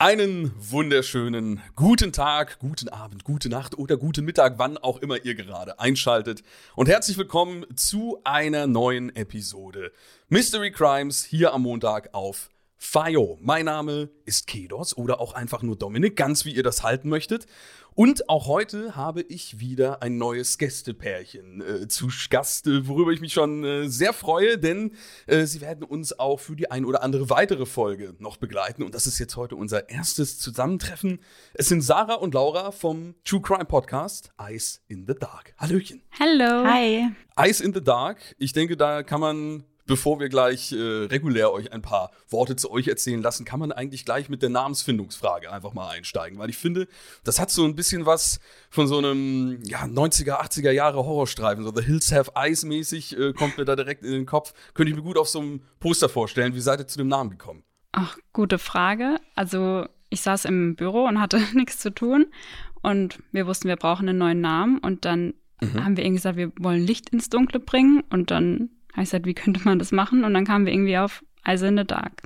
Einen 0.00 0.52
wunderschönen 0.56 1.60
guten 1.74 2.12
Tag, 2.12 2.60
guten 2.60 2.88
Abend, 2.88 3.24
gute 3.24 3.48
Nacht 3.48 3.76
oder 3.76 3.96
guten 3.96 4.24
Mittag, 4.24 4.54
wann 4.56 4.78
auch 4.78 4.98
immer 4.98 5.24
ihr 5.24 5.34
gerade 5.34 5.80
einschaltet. 5.80 6.44
Und 6.76 6.88
herzlich 6.88 7.18
willkommen 7.18 7.66
zu 7.74 8.20
einer 8.22 8.68
neuen 8.68 9.12
Episode 9.16 9.90
Mystery 10.28 10.70
Crimes 10.70 11.24
hier 11.24 11.52
am 11.52 11.62
Montag 11.62 12.14
auf 12.14 12.48
FIO. 12.78 13.38
Mein 13.42 13.64
Name 13.64 14.08
ist 14.24 14.46
Kedos 14.46 14.96
oder 14.96 15.20
auch 15.20 15.34
einfach 15.34 15.62
nur 15.62 15.76
Dominik, 15.76 16.14
ganz 16.14 16.44
wie 16.44 16.54
ihr 16.54 16.62
das 16.62 16.84
halten 16.84 17.08
möchtet. 17.08 17.46
Und 17.94 18.28
auch 18.28 18.46
heute 18.46 18.94
habe 18.94 19.22
ich 19.22 19.58
wieder 19.58 20.02
ein 20.02 20.18
neues 20.18 20.56
Gästepärchen 20.56 21.60
äh, 21.60 21.88
zu 21.88 22.08
Gast, 22.30 22.68
äh, 22.68 22.86
worüber 22.86 23.10
ich 23.10 23.20
mich 23.20 23.32
schon 23.32 23.64
äh, 23.64 23.88
sehr 23.88 24.12
freue, 24.12 24.56
denn 24.56 24.92
äh, 25.26 25.44
sie 25.46 25.60
werden 25.60 25.82
uns 25.82 26.16
auch 26.16 26.38
für 26.38 26.54
die 26.54 26.70
ein 26.70 26.84
oder 26.84 27.02
andere 27.02 27.28
weitere 27.28 27.66
Folge 27.66 28.14
noch 28.20 28.36
begleiten. 28.36 28.84
Und 28.84 28.94
das 28.94 29.08
ist 29.08 29.18
jetzt 29.18 29.36
heute 29.36 29.56
unser 29.56 29.88
erstes 29.88 30.38
Zusammentreffen. 30.38 31.18
Es 31.54 31.68
sind 31.68 31.80
Sarah 31.80 32.14
und 32.14 32.34
Laura 32.34 32.70
vom 32.70 33.16
True 33.24 33.42
Crime 33.42 33.64
Podcast 33.64 34.30
Ice 34.40 34.78
in 34.86 35.04
the 35.08 35.14
Dark. 35.14 35.52
Hallöchen. 35.58 36.00
Hallo. 36.20 36.64
Hi. 36.64 37.08
Ice 37.40 37.60
in 37.60 37.74
the 37.74 37.82
Dark. 37.82 38.36
Ich 38.38 38.52
denke, 38.52 38.76
da 38.76 39.02
kann 39.02 39.20
man 39.20 39.64
bevor 39.88 40.20
wir 40.20 40.28
gleich 40.28 40.70
äh, 40.70 40.76
regulär 40.76 41.50
euch 41.50 41.72
ein 41.72 41.82
paar 41.82 42.12
Worte 42.28 42.54
zu 42.54 42.70
euch 42.70 42.86
erzählen 42.86 43.20
lassen, 43.20 43.44
kann 43.44 43.58
man 43.58 43.72
eigentlich 43.72 44.04
gleich 44.04 44.28
mit 44.28 44.42
der 44.42 44.50
Namensfindungsfrage 44.50 45.50
einfach 45.50 45.72
mal 45.72 45.88
einsteigen, 45.88 46.38
weil 46.38 46.50
ich 46.50 46.58
finde, 46.58 46.86
das 47.24 47.40
hat 47.40 47.50
so 47.50 47.64
ein 47.64 47.74
bisschen 47.74 48.06
was 48.06 48.38
von 48.70 48.86
so 48.86 48.98
einem 48.98 49.60
ja, 49.64 49.84
90er, 49.84 50.40
80er 50.40 50.70
Jahre 50.70 50.98
Horrorstreifen, 50.98 51.64
so 51.64 51.72
The 51.74 51.82
Hills 51.82 52.12
Have 52.12 52.32
Eyes 52.36 52.64
mäßig 52.64 53.18
äh, 53.18 53.32
kommt 53.32 53.58
mir 53.58 53.64
da 53.64 53.74
direkt 53.74 54.04
in 54.04 54.12
den 54.12 54.26
Kopf. 54.26 54.52
Könnte 54.74 54.90
ich 54.90 54.96
mir 54.96 55.02
gut 55.02 55.18
auf 55.18 55.28
so 55.28 55.40
einem 55.40 55.62
Poster 55.80 56.08
vorstellen. 56.08 56.54
Wie 56.54 56.60
seid 56.60 56.80
ihr 56.80 56.86
zu 56.86 56.98
dem 56.98 57.08
Namen 57.08 57.30
gekommen? 57.30 57.64
Ach, 57.92 58.16
gute 58.32 58.58
Frage. 58.58 59.16
Also 59.34 59.86
ich 60.10 60.20
saß 60.20 60.44
im 60.44 60.76
Büro 60.76 61.04
und 61.04 61.20
hatte 61.20 61.40
nichts 61.54 61.78
zu 61.78 61.90
tun 61.90 62.26
und 62.82 63.20
wir 63.32 63.46
wussten, 63.46 63.68
wir 63.68 63.76
brauchen 63.76 64.08
einen 64.08 64.18
neuen 64.18 64.42
Namen 64.42 64.78
und 64.78 65.06
dann 65.06 65.32
mhm. 65.62 65.82
haben 65.82 65.96
wir 65.96 66.04
irgendwie 66.04 66.18
gesagt, 66.18 66.36
wir 66.36 66.52
wollen 66.58 66.82
Licht 66.82 67.08
ins 67.08 67.30
Dunkle 67.30 67.58
bringen 67.58 68.02
und 68.10 68.30
dann 68.30 68.70
ich 69.02 69.10
gesagt, 69.10 69.26
wie 69.26 69.34
könnte 69.34 69.60
man 69.64 69.78
das 69.78 69.92
machen? 69.92 70.24
Und 70.24 70.34
dann 70.34 70.44
kamen 70.44 70.66
wir 70.66 70.72
irgendwie 70.72 70.98
auf 70.98 71.24
Eyes 71.44 71.62
in 71.62 71.76
the 71.76 71.84
Dark. 71.84 72.22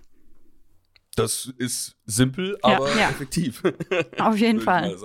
Das 1.14 1.52
ist 1.58 1.96
simpel, 2.06 2.58
aber 2.62 2.88
ja, 2.90 3.00
ja. 3.00 3.10
effektiv. 3.10 3.62
Auf 4.18 4.38
jeden 4.38 4.60
Fall. 4.60 4.96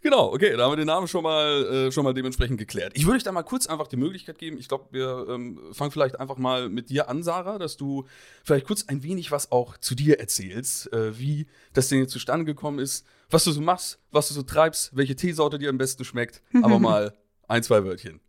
Genau, 0.00 0.32
okay, 0.32 0.56
da 0.56 0.64
haben 0.64 0.72
wir 0.72 0.76
den 0.76 0.86
Namen 0.86 1.06
schon 1.06 1.22
mal, 1.22 1.64
äh, 1.64 1.92
schon 1.92 2.02
mal 2.02 2.12
dementsprechend 2.12 2.58
geklärt. 2.58 2.92
Ich 2.96 3.04
würde 3.04 3.18
euch 3.18 3.22
da 3.22 3.30
mal 3.30 3.44
kurz 3.44 3.68
einfach 3.68 3.86
die 3.86 3.96
Möglichkeit 3.96 4.38
geben. 4.38 4.58
Ich 4.58 4.66
glaube, 4.68 4.86
wir 4.90 5.26
ähm, 5.28 5.60
fangen 5.72 5.92
vielleicht 5.92 6.18
einfach 6.18 6.38
mal 6.38 6.68
mit 6.68 6.90
dir 6.90 7.08
an, 7.08 7.22
Sarah, 7.22 7.58
dass 7.58 7.76
du 7.76 8.06
vielleicht 8.42 8.66
kurz 8.66 8.88
ein 8.88 9.04
wenig 9.04 9.30
was 9.30 9.52
auch 9.52 9.76
zu 9.76 9.94
dir 9.94 10.18
erzählst, 10.18 10.92
äh, 10.92 11.16
wie 11.18 11.46
das 11.72 11.88
Ding 11.88 12.00
jetzt 12.00 12.10
zustande 12.10 12.44
gekommen 12.44 12.80
ist, 12.80 13.06
was 13.30 13.44
du 13.44 13.52
so 13.52 13.60
machst, 13.60 14.00
was 14.10 14.26
du 14.26 14.34
so 14.34 14.42
treibst, 14.42 14.96
welche 14.96 15.14
Teesorte 15.14 15.58
dir 15.58 15.70
am 15.70 15.78
besten 15.78 16.04
schmeckt. 16.04 16.42
Aber 16.62 16.78
mal 16.80 17.16
ein, 17.46 17.62
zwei 17.62 17.84
Wörtchen. 17.84 18.20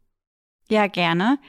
Ja, 0.69 0.85
gerne. 0.85 1.39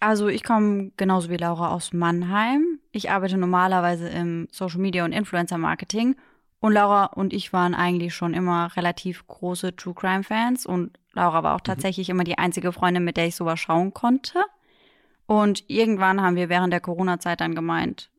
Also 0.00 0.28
ich 0.28 0.44
komme 0.44 0.92
genauso 0.96 1.30
wie 1.30 1.36
Laura 1.36 1.70
aus 1.70 1.92
Mannheim. 1.92 2.78
Ich 2.92 3.10
arbeite 3.10 3.36
normalerweise 3.36 4.08
im 4.08 4.48
Social 4.50 4.80
Media 4.80 5.04
und 5.04 5.12
Influencer 5.12 5.58
Marketing. 5.58 6.16
Und 6.60 6.72
Laura 6.72 7.06
und 7.06 7.32
ich 7.32 7.52
waren 7.52 7.74
eigentlich 7.74 8.14
schon 8.14 8.34
immer 8.34 8.74
relativ 8.76 9.26
große 9.26 9.76
True 9.76 9.94
Crime 9.94 10.24
Fans. 10.24 10.66
Und 10.66 10.98
Laura 11.12 11.42
war 11.42 11.54
auch 11.54 11.60
mhm. 11.60 11.64
tatsächlich 11.64 12.08
immer 12.08 12.24
die 12.24 12.38
einzige 12.38 12.72
Freundin, 12.72 13.04
mit 13.04 13.16
der 13.16 13.26
ich 13.26 13.36
sowas 13.36 13.60
schauen 13.60 13.92
konnte. 13.92 14.42
Und 15.26 15.64
irgendwann 15.68 16.20
haben 16.20 16.36
wir 16.36 16.48
während 16.48 16.72
der 16.72 16.80
Corona-Zeit 16.80 17.40
dann 17.40 17.54
gemeint, 17.54 18.10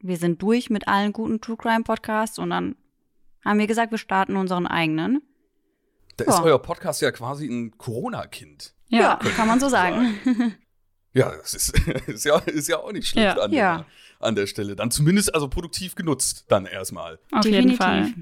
wir 0.00 0.16
sind 0.16 0.42
durch 0.42 0.68
mit 0.70 0.88
allen 0.88 1.12
guten 1.12 1.40
True 1.40 1.56
Crime 1.56 1.84
Podcasts. 1.84 2.38
Und 2.38 2.50
dann 2.50 2.76
haben 3.44 3.58
wir 3.58 3.66
gesagt, 3.66 3.90
wir 3.90 3.98
starten 3.98 4.36
unseren 4.36 4.66
eigenen. 4.66 5.22
Da 6.16 6.24
ja. 6.24 6.30
ist 6.30 6.42
euer 6.42 6.60
Podcast 6.60 7.00
ja 7.00 7.10
quasi 7.10 7.46
ein 7.46 7.76
Corona-Kind. 7.78 8.74
Ja, 8.88 9.00
ja, 9.00 9.30
kann 9.36 9.48
man 9.48 9.60
so 9.60 9.68
sagen. 9.68 10.14
Ja, 11.14 11.34
das 11.36 11.54
ist, 11.54 11.78
ist, 12.06 12.24
ja, 12.24 12.38
ist 12.38 12.68
ja 12.68 12.78
auch 12.78 12.92
nicht 12.92 13.08
schlecht 13.08 13.36
ja. 13.36 13.42
An, 13.42 13.52
ja. 13.52 13.76
Der, 13.78 13.86
an 14.26 14.34
der 14.34 14.46
Stelle. 14.46 14.76
Dann 14.76 14.90
zumindest 14.90 15.34
also 15.34 15.48
produktiv 15.48 15.94
genutzt, 15.94 16.46
dann 16.48 16.66
erstmal. 16.66 17.18
Auf 17.30 17.42
Definitiv. 17.42 17.64
jeden 17.64 17.76
Fall. 17.76 18.12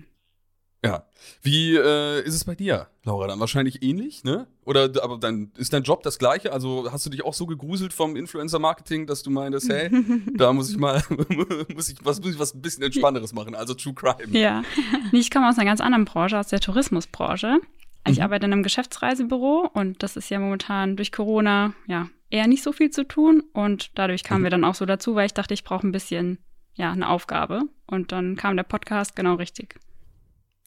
Ja. 0.84 1.04
Wie 1.42 1.76
äh, 1.76 2.22
ist 2.22 2.34
es 2.34 2.44
bei 2.44 2.54
dir, 2.54 2.88
Laura? 3.04 3.26
Dann 3.26 3.38
wahrscheinlich 3.38 3.82
ähnlich, 3.82 4.24
ne? 4.24 4.46
Oder 4.64 4.90
aber 5.02 5.18
dann 5.18 5.52
ist 5.58 5.72
dein 5.74 5.82
Job 5.82 6.02
das 6.02 6.18
gleiche? 6.18 6.52
Also 6.52 6.90
hast 6.90 7.04
du 7.04 7.10
dich 7.10 7.22
auch 7.24 7.34
so 7.34 7.44
gegruselt 7.46 7.92
vom 7.92 8.16
Influencer-Marketing, 8.16 9.06
dass 9.06 9.22
du 9.22 9.30
meintest, 9.30 9.68
hey, 9.68 9.90
da 10.36 10.52
muss 10.54 10.70
ich 10.70 10.78
mal, 10.78 11.02
muss 11.74 11.90
ich 11.90 11.98
was, 12.02 12.20
muss 12.20 12.32
ich 12.32 12.38
was 12.38 12.54
ein 12.54 12.62
bisschen 12.62 12.82
entspannteres 12.82 13.34
machen, 13.34 13.54
also 13.54 13.74
True 13.74 13.94
Crime. 13.94 14.38
Ja. 14.38 14.62
Ich 15.12 15.30
komme 15.30 15.48
aus 15.48 15.58
einer 15.58 15.66
ganz 15.66 15.82
anderen 15.82 16.06
Branche, 16.06 16.38
aus 16.38 16.48
der 16.48 16.60
Tourismusbranche. 16.60 17.58
Ich 18.06 18.18
mhm. 18.18 18.24
arbeite 18.24 18.46
in 18.46 18.52
einem 18.52 18.62
Geschäftsreisebüro 18.62 19.70
und 19.72 20.02
das 20.02 20.16
ist 20.16 20.30
ja 20.30 20.38
momentan 20.38 20.96
durch 20.96 21.12
Corona 21.12 21.74
ja 21.86 22.08
eher 22.30 22.46
nicht 22.46 22.62
so 22.62 22.72
viel 22.72 22.90
zu 22.90 23.06
tun. 23.06 23.42
Und 23.52 23.90
dadurch 23.98 24.24
kamen 24.24 24.40
mhm. 24.40 24.44
wir 24.44 24.50
dann 24.50 24.64
auch 24.64 24.74
so 24.74 24.86
dazu, 24.86 25.14
weil 25.14 25.26
ich 25.26 25.34
dachte, 25.34 25.54
ich 25.54 25.64
brauche 25.64 25.86
ein 25.86 25.92
bisschen, 25.92 26.38
ja, 26.74 26.92
eine 26.92 27.08
Aufgabe. 27.08 27.62
Und 27.86 28.12
dann 28.12 28.36
kam 28.36 28.56
der 28.56 28.64
Podcast 28.64 29.16
genau 29.16 29.34
richtig. 29.34 29.78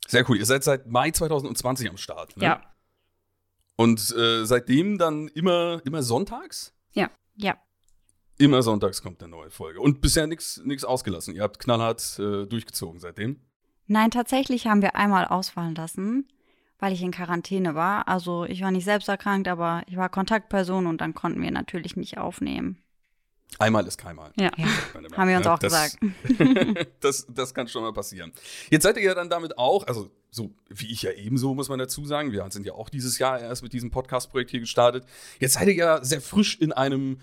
Sehr 0.07 0.29
cool. 0.29 0.37
Ihr 0.37 0.45
seid 0.45 0.63
seit 0.63 0.87
Mai 0.87 1.11
2020 1.11 1.89
am 1.89 1.97
Start. 1.97 2.37
Ne? 2.37 2.43
Ja. 2.43 2.61
Und 3.75 4.15
äh, 4.15 4.45
seitdem 4.45 4.97
dann 4.97 5.29
immer, 5.29 5.81
immer 5.85 6.03
sonntags? 6.03 6.73
Ja. 6.91 7.09
Ja. 7.35 7.57
Immer 8.37 8.61
sonntags 8.61 9.01
kommt 9.01 9.23
eine 9.23 9.31
neue 9.31 9.49
Folge. 9.49 9.79
Und 9.79 10.01
bisher 10.01 10.27
nichts 10.27 10.83
ausgelassen. 10.83 11.33
Ihr 11.33 11.41
habt 11.41 11.59
knallhart 11.59 12.19
äh, 12.19 12.45
durchgezogen 12.45 12.99
seitdem? 12.99 13.39
Nein, 13.87 14.11
tatsächlich 14.11 14.67
haben 14.67 14.81
wir 14.81 14.95
einmal 14.95 15.25
ausfallen 15.25 15.75
lassen 15.75 16.27
weil 16.83 16.91
ich 16.91 17.01
in 17.01 17.11
Quarantäne 17.11 17.75
war. 17.75 18.09
Also 18.09 18.43
ich 18.43 18.59
war 18.59 18.69
nicht 18.69 18.83
selbst 18.83 19.07
erkrankt, 19.07 19.47
aber 19.47 19.83
ich 19.87 19.95
war 19.95 20.09
Kontaktperson 20.09 20.85
und 20.85 20.99
dann 20.99 21.13
konnten 21.13 21.41
wir 21.41 21.49
natürlich 21.49 21.95
nicht 21.95 22.17
aufnehmen. 22.17 22.77
Einmal 23.57 23.87
ist 23.87 23.97
keinmal. 23.97 24.33
Ja, 24.35 24.51
ja. 24.57 24.65
haben 25.17 25.29
wir 25.29 25.37
uns 25.37 25.47
auch 25.47 25.59
das, 25.59 25.97
gesagt. 25.97 26.87
das, 26.99 27.25
das 27.29 27.53
kann 27.53 27.69
schon 27.69 27.83
mal 27.83 27.93
passieren. 27.93 28.33
Jetzt 28.69 28.83
seid 28.83 28.97
ihr 28.97 29.03
ja 29.03 29.15
dann 29.15 29.29
damit 29.29 29.57
auch, 29.57 29.87
also 29.87 30.11
so 30.29 30.53
wie 30.67 30.91
ich 30.91 31.03
ja 31.03 31.13
ebenso, 31.13 31.55
muss 31.55 31.69
man 31.69 31.79
dazu 31.79 32.03
sagen, 32.03 32.33
wir 32.33 32.45
sind 32.51 32.65
ja 32.65 32.73
auch 32.73 32.89
dieses 32.89 33.17
Jahr 33.17 33.39
erst 33.39 33.63
mit 33.63 33.71
diesem 33.71 33.89
Podcast-Projekt 33.89 34.51
hier 34.51 34.59
gestartet. 34.59 35.05
Jetzt 35.39 35.53
seid 35.53 35.69
ihr 35.69 35.75
ja 35.75 36.03
sehr 36.03 36.19
frisch 36.19 36.59
in 36.59 36.73
einem 36.73 37.21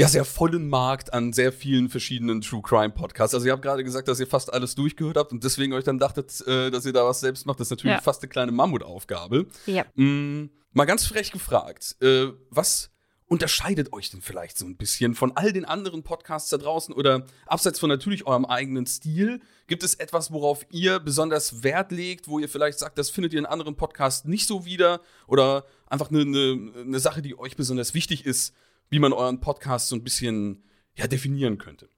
ja 0.00 0.08
sehr 0.08 0.24
vollen 0.24 0.68
Markt 0.68 1.12
an 1.12 1.32
sehr 1.32 1.52
vielen 1.52 1.88
verschiedenen 1.88 2.40
True 2.40 2.62
Crime 2.62 2.90
Podcasts. 2.90 3.34
Also 3.34 3.46
ihr 3.46 3.52
habt 3.52 3.62
gerade 3.62 3.84
gesagt, 3.84 4.08
dass 4.08 4.18
ihr 4.18 4.26
fast 4.26 4.52
alles 4.52 4.74
durchgehört 4.74 5.16
habt 5.16 5.32
und 5.32 5.44
deswegen 5.44 5.72
euch 5.74 5.84
dann 5.84 5.98
dachtet, 5.98 6.40
äh, 6.46 6.70
dass 6.70 6.86
ihr 6.86 6.92
da 6.92 7.04
was 7.04 7.20
selbst 7.20 7.46
macht. 7.46 7.60
Das 7.60 7.66
ist 7.66 7.70
natürlich 7.70 7.96
ja. 7.96 8.00
fast 8.00 8.22
eine 8.22 8.30
kleine 8.30 8.52
Mammutaufgabe. 8.52 9.46
Ja. 9.66 9.84
Mm, 9.94 10.50
mal 10.72 10.86
ganz 10.86 11.06
frech 11.06 11.32
gefragt, 11.32 11.96
äh, 12.00 12.28
was 12.48 12.90
unterscheidet 13.26 13.92
euch 13.92 14.10
denn 14.10 14.22
vielleicht 14.22 14.58
so 14.58 14.64
ein 14.64 14.76
bisschen 14.76 15.14
von 15.14 15.36
all 15.36 15.52
den 15.52 15.64
anderen 15.64 16.02
Podcasts 16.02 16.50
da 16.50 16.56
draußen 16.56 16.92
oder 16.92 17.26
abseits 17.46 17.78
von 17.78 17.88
natürlich 17.88 18.26
eurem 18.26 18.46
eigenen 18.46 18.86
Stil? 18.86 19.40
Gibt 19.68 19.84
es 19.84 19.94
etwas, 19.94 20.32
worauf 20.32 20.66
ihr 20.70 20.98
besonders 20.98 21.62
Wert 21.62 21.92
legt, 21.92 22.26
wo 22.26 22.38
ihr 22.38 22.48
vielleicht 22.48 22.78
sagt, 22.78 22.98
das 22.98 23.10
findet 23.10 23.34
ihr 23.34 23.38
in 23.38 23.46
anderen 23.46 23.76
Podcasts 23.76 24.24
nicht 24.24 24.48
so 24.48 24.64
wieder 24.64 25.00
oder 25.28 25.64
einfach 25.86 26.10
eine, 26.10 26.22
eine, 26.22 26.72
eine 26.80 26.98
Sache, 26.98 27.22
die 27.22 27.38
euch 27.38 27.54
besonders 27.54 27.94
wichtig 27.94 28.24
ist, 28.24 28.54
wie 28.90 28.98
man 28.98 29.12
euren 29.12 29.40
Podcast 29.40 29.88
so 29.88 29.96
ein 29.96 30.04
bisschen 30.04 30.64
ja, 30.96 31.06
definieren 31.06 31.58
könnte. 31.58 31.88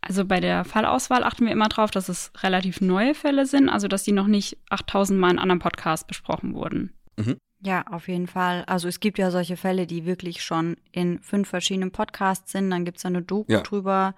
Also 0.00 0.24
bei 0.24 0.40
der 0.40 0.64
Fallauswahl 0.64 1.24
achten 1.24 1.44
wir 1.44 1.52
immer 1.52 1.68
darauf, 1.68 1.90
dass 1.90 2.08
es 2.08 2.30
relativ 2.42 2.80
neue 2.80 3.14
Fälle 3.14 3.46
sind, 3.46 3.68
also 3.68 3.88
dass 3.88 4.04
die 4.04 4.12
noch 4.12 4.26
nicht 4.28 4.56
8000 4.70 5.18
Mal 5.18 5.32
in 5.32 5.38
anderen 5.38 5.58
Podcasts 5.58 6.06
besprochen 6.06 6.54
wurden. 6.54 6.92
Mhm. 7.16 7.36
Ja, 7.60 7.84
auf 7.88 8.06
jeden 8.06 8.28
Fall. 8.28 8.64
Also 8.66 8.86
es 8.86 9.00
gibt 9.00 9.18
ja 9.18 9.32
solche 9.32 9.56
Fälle, 9.56 9.86
die 9.86 10.06
wirklich 10.06 10.42
schon 10.44 10.76
in 10.92 11.18
fünf 11.20 11.48
verschiedenen 11.48 11.90
Podcasts 11.90 12.52
sind. 12.52 12.70
Dann 12.70 12.84
gibt 12.84 12.98
es 12.98 13.04
eine 13.04 13.22
Doku 13.22 13.52
Ja. 13.52 13.62
drüber 13.62 14.14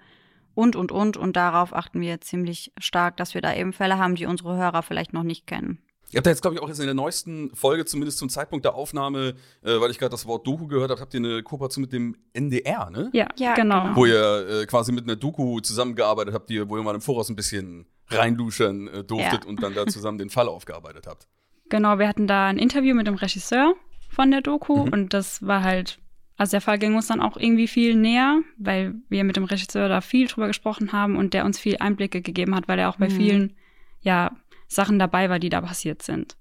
und, 0.53 0.75
und, 0.75 0.91
und. 0.91 1.17
Und 1.17 1.35
darauf 1.35 1.73
achten 1.73 1.99
wir 2.01 2.21
ziemlich 2.21 2.71
stark, 2.77 3.17
dass 3.17 3.33
wir 3.33 3.41
da 3.41 3.55
eben 3.55 3.73
Fälle 3.73 3.97
haben, 3.97 4.13
die 4.15 4.27
unsere 4.27 4.55
Hörer 4.57 4.83
vielleicht 4.83 5.13
noch 5.13 5.23
nicht 5.23 5.47
kennen. 5.47 5.79
Ihr 6.11 6.17
habt 6.17 6.25
ja 6.27 6.31
jetzt, 6.31 6.41
glaube 6.41 6.55
ich, 6.55 6.61
auch 6.61 6.67
jetzt 6.67 6.79
in 6.79 6.85
der 6.85 6.93
neuesten 6.93 7.53
Folge, 7.55 7.85
zumindest 7.85 8.17
zum 8.17 8.29
Zeitpunkt 8.29 8.65
der 8.65 8.75
Aufnahme, 8.75 9.35
äh, 9.63 9.79
weil 9.79 9.91
ich 9.91 9.97
gerade 9.99 10.11
das 10.11 10.25
Wort 10.25 10.45
Doku 10.45 10.67
gehört 10.67 10.91
habe, 10.91 10.99
habt 10.99 11.13
ihr 11.13 11.19
eine 11.19 11.41
Kooperation 11.43 11.81
mit 11.81 11.93
dem 11.93 12.15
NDR, 12.33 12.89
ne? 12.89 13.09
Ja, 13.13 13.27
Ja, 13.37 13.53
genau. 13.53 13.83
genau. 13.83 13.95
Wo 13.95 14.05
ihr 14.05 14.47
äh, 14.61 14.65
quasi 14.65 14.91
mit 14.91 15.05
einer 15.05 15.15
Doku 15.15 15.59
zusammengearbeitet 15.61 16.33
habt, 16.33 16.49
die, 16.49 16.67
wo 16.69 16.77
ihr 16.77 16.83
mal 16.83 16.95
im 16.95 17.01
Voraus 17.01 17.29
ein 17.29 17.35
bisschen 17.35 17.85
reinluschern 18.09 18.87
äh, 18.87 19.03
durftet 19.03 19.43
Ja. 19.45 19.49
und 19.49 19.63
dann 19.63 19.73
da 19.73 19.85
zusammen 19.87 20.17
den 20.17 20.29
Fall 20.29 20.47
aufgearbeitet 20.47 21.07
habt. 21.07 21.27
Genau, 21.69 21.97
wir 21.99 22.07
hatten 22.07 22.27
da 22.27 22.47
ein 22.47 22.57
Interview 22.57 22.93
mit 22.95 23.07
dem 23.07 23.15
Regisseur 23.15 23.73
von 24.09 24.29
der 24.31 24.41
Doku 24.41 24.85
Mhm. 24.85 24.93
und 24.93 25.13
das 25.13 25.45
war 25.47 25.63
halt, 25.63 25.99
also 26.35 26.51
der 26.51 26.61
Fall 26.61 26.77
ging 26.77 26.95
uns 26.95 27.07
dann 27.07 27.21
auch 27.21 27.37
irgendwie 27.37 27.67
viel 27.67 27.95
näher, 27.95 28.41
weil 28.57 28.95
wir 29.07 29.23
mit 29.23 29.37
dem 29.37 29.45
Regisseur 29.45 29.87
da 29.87 30.01
viel 30.01 30.27
drüber 30.27 30.47
gesprochen 30.47 30.91
haben 30.91 31.15
und 31.15 31.33
der 31.33 31.45
uns 31.45 31.57
viel 31.59 31.77
Einblicke 31.77 32.21
gegeben 32.21 32.53
hat, 32.55 32.67
weil 32.67 32.79
er 32.79 32.89
auch 32.89 32.97
bei 32.97 33.07
Mhm. 33.07 33.11
vielen, 33.11 33.55
ja, 34.01 34.31
Sachen 34.71 34.99
dabei 34.99 35.29
war, 35.29 35.39
die 35.39 35.49
da 35.49 35.61
passiert 35.61 36.01
sind. 36.01 36.37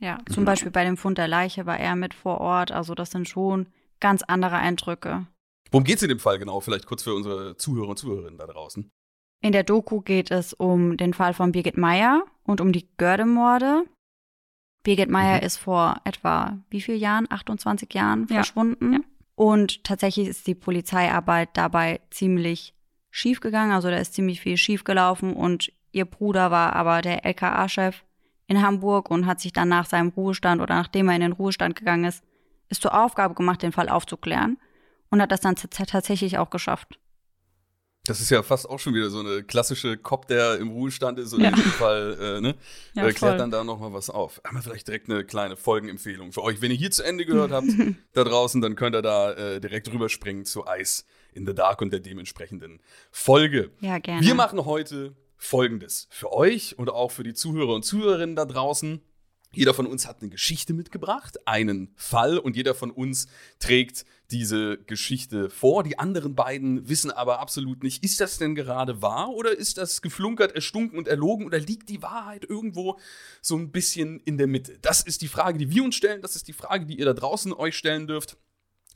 Ja, 0.00 0.18
zum 0.30 0.44
Beispiel 0.44 0.70
bei 0.70 0.84
dem 0.84 0.96
Fund 0.96 1.18
der 1.18 1.28
Leiche 1.28 1.66
war 1.66 1.78
er 1.78 1.96
mit 1.96 2.14
vor 2.14 2.40
Ort. 2.40 2.70
Also 2.72 2.94
das 2.94 3.10
sind 3.10 3.28
schon 3.28 3.66
ganz 4.00 4.22
andere 4.22 4.56
Eindrücke. 4.56 5.26
Worum 5.70 5.84
geht's 5.84 6.02
in 6.02 6.08
dem 6.08 6.20
Fall 6.20 6.38
genau? 6.38 6.60
Vielleicht 6.60 6.86
kurz 6.86 7.02
für 7.02 7.14
unsere 7.14 7.56
Zuhörer 7.56 7.88
und 7.88 7.98
Zuhörerinnen 7.98 8.38
da 8.38 8.46
draußen. 8.46 8.88
In 9.42 9.52
der 9.52 9.64
Doku 9.64 10.00
geht 10.00 10.30
es 10.30 10.52
um 10.52 10.96
den 10.96 11.14
Fall 11.14 11.34
von 11.34 11.52
Birgit 11.52 11.76
Meyer 11.76 12.24
und 12.44 12.60
um 12.60 12.72
die 12.72 12.88
Gördemorde. 12.96 13.84
Birgit 14.84 15.10
Meyer 15.10 15.38
Mhm. 15.40 15.46
ist 15.46 15.56
vor 15.58 16.00
etwa 16.04 16.58
wie 16.70 16.80
viel 16.80 16.96
Jahren? 16.96 17.26
28 17.30 17.92
Jahren 17.92 18.26
Ja. 18.28 18.36
verschwunden. 18.36 18.92
Ja. 18.94 19.00
Und 19.34 19.84
tatsächlich 19.84 20.28
ist 20.28 20.46
die 20.46 20.54
Polizeiarbeit 20.54 21.50
dabei 21.54 22.00
ziemlich 22.10 22.74
schief 23.10 23.40
gegangen. 23.40 23.72
Also 23.72 23.90
da 23.90 23.96
ist 23.98 24.14
ziemlich 24.14 24.40
viel 24.40 24.56
schief 24.56 24.84
gelaufen 24.84 25.32
und 25.34 25.70
ihr 25.98 26.04
Bruder 26.06 26.50
war 26.50 26.74
aber 26.74 27.02
der 27.02 27.24
LKA-Chef 27.26 28.02
in 28.46 28.62
Hamburg 28.62 29.10
und 29.10 29.26
hat 29.26 29.40
sich 29.40 29.52
dann 29.52 29.68
nach 29.68 29.86
seinem 29.86 30.08
Ruhestand 30.08 30.62
oder 30.62 30.74
nachdem 30.74 31.08
er 31.08 31.14
in 31.16 31.20
den 31.20 31.32
Ruhestand 31.32 31.76
gegangen 31.76 32.04
ist, 32.04 32.22
ist 32.70 32.82
zur 32.82 32.98
Aufgabe 32.98 33.34
gemacht, 33.34 33.62
den 33.62 33.72
Fall 33.72 33.88
aufzuklären 33.88 34.58
und 35.10 35.20
hat 35.20 35.32
das 35.32 35.40
dann 35.40 35.56
tatsächlich 35.56 36.38
auch 36.38 36.50
geschafft. 36.50 36.98
Das 38.04 38.22
ist 38.22 38.30
ja 38.30 38.42
fast 38.42 38.70
auch 38.70 38.78
schon 38.78 38.94
wieder 38.94 39.10
so 39.10 39.20
eine 39.20 39.42
klassische 39.42 39.98
Cop, 39.98 40.28
der 40.28 40.56
im 40.58 40.70
Ruhestand 40.70 41.18
ist 41.18 41.34
und 41.34 41.42
Ja. 41.42 41.50
in 41.50 41.56
dem 41.56 41.64
Fall 41.64 42.16
äh, 42.18 42.40
ne, 42.40 42.54
Ja, 42.94 43.06
äh, 43.06 43.12
klärt 43.12 43.38
dann 43.38 43.50
da 43.50 43.64
nochmal 43.64 43.92
was 43.92 44.08
auf. 44.08 44.40
Haben 44.46 44.56
wir 44.56 44.62
vielleicht 44.62 44.88
direkt 44.88 45.10
eine 45.10 45.24
kleine 45.24 45.58
Folgenempfehlung 45.58 46.32
für 46.32 46.42
euch. 46.42 46.62
Wenn 46.62 46.70
ihr 46.70 46.78
hier 46.78 46.90
zu 46.90 47.02
Ende 47.02 47.26
gehört 47.26 47.52
habt, 47.52 47.66
da 48.14 48.24
draußen, 48.24 48.62
dann 48.62 48.76
könnt 48.76 48.96
ihr 48.96 49.02
da 49.02 49.32
äh, 49.32 49.60
direkt 49.60 49.92
rüberspringen 49.92 50.46
zu 50.46 50.64
Ice 50.78 51.04
in 51.34 51.46
the 51.46 51.54
Dark 51.54 51.82
und 51.82 51.92
der 51.92 52.00
dementsprechenden 52.00 52.80
Folge. 53.10 53.72
Ja, 53.80 53.98
gerne. 53.98 54.22
Wir 54.24 54.34
machen 54.34 54.64
heute 54.64 55.14
Folgendes. 55.38 56.08
Für 56.10 56.32
euch 56.32 56.78
und 56.78 56.90
auch 56.90 57.12
für 57.12 57.22
die 57.22 57.32
Zuhörer 57.32 57.74
und 57.74 57.84
Zuhörerinnen 57.84 58.36
da 58.36 58.44
draußen. 58.44 59.00
Jeder 59.50 59.72
von 59.72 59.86
uns 59.86 60.06
hat 60.06 60.20
eine 60.20 60.28
Geschichte 60.28 60.74
mitgebracht, 60.74 61.38
einen 61.46 61.94
Fall 61.96 62.36
und 62.36 62.54
jeder 62.54 62.74
von 62.74 62.90
uns 62.90 63.28
trägt 63.60 64.04
diese 64.30 64.76
Geschichte 64.76 65.48
vor. 65.48 65.84
Die 65.84 65.98
anderen 65.98 66.34
beiden 66.34 66.86
wissen 66.88 67.10
aber 67.10 67.38
absolut 67.38 67.82
nicht, 67.82 68.04
ist 68.04 68.20
das 68.20 68.36
denn 68.36 68.54
gerade 68.54 69.00
wahr 69.00 69.30
oder 69.30 69.56
ist 69.56 69.78
das 69.78 70.02
geflunkert, 70.02 70.52
erstunken 70.52 70.98
und 70.98 71.08
erlogen 71.08 71.46
oder 71.46 71.58
liegt 71.58 71.88
die 71.88 72.02
Wahrheit 72.02 72.44
irgendwo 72.44 72.98
so 73.40 73.56
ein 73.56 73.70
bisschen 73.70 74.20
in 74.20 74.36
der 74.36 74.48
Mitte? 74.48 74.78
Das 74.82 75.00
ist 75.00 75.22
die 75.22 75.28
Frage, 75.28 75.56
die 75.56 75.70
wir 75.70 75.82
uns 75.82 75.94
stellen, 75.94 76.20
das 76.20 76.36
ist 76.36 76.48
die 76.48 76.52
Frage, 76.52 76.84
die 76.84 76.98
ihr 76.98 77.06
da 77.06 77.14
draußen 77.14 77.54
euch 77.54 77.74
stellen 77.74 78.06
dürft. 78.06 78.36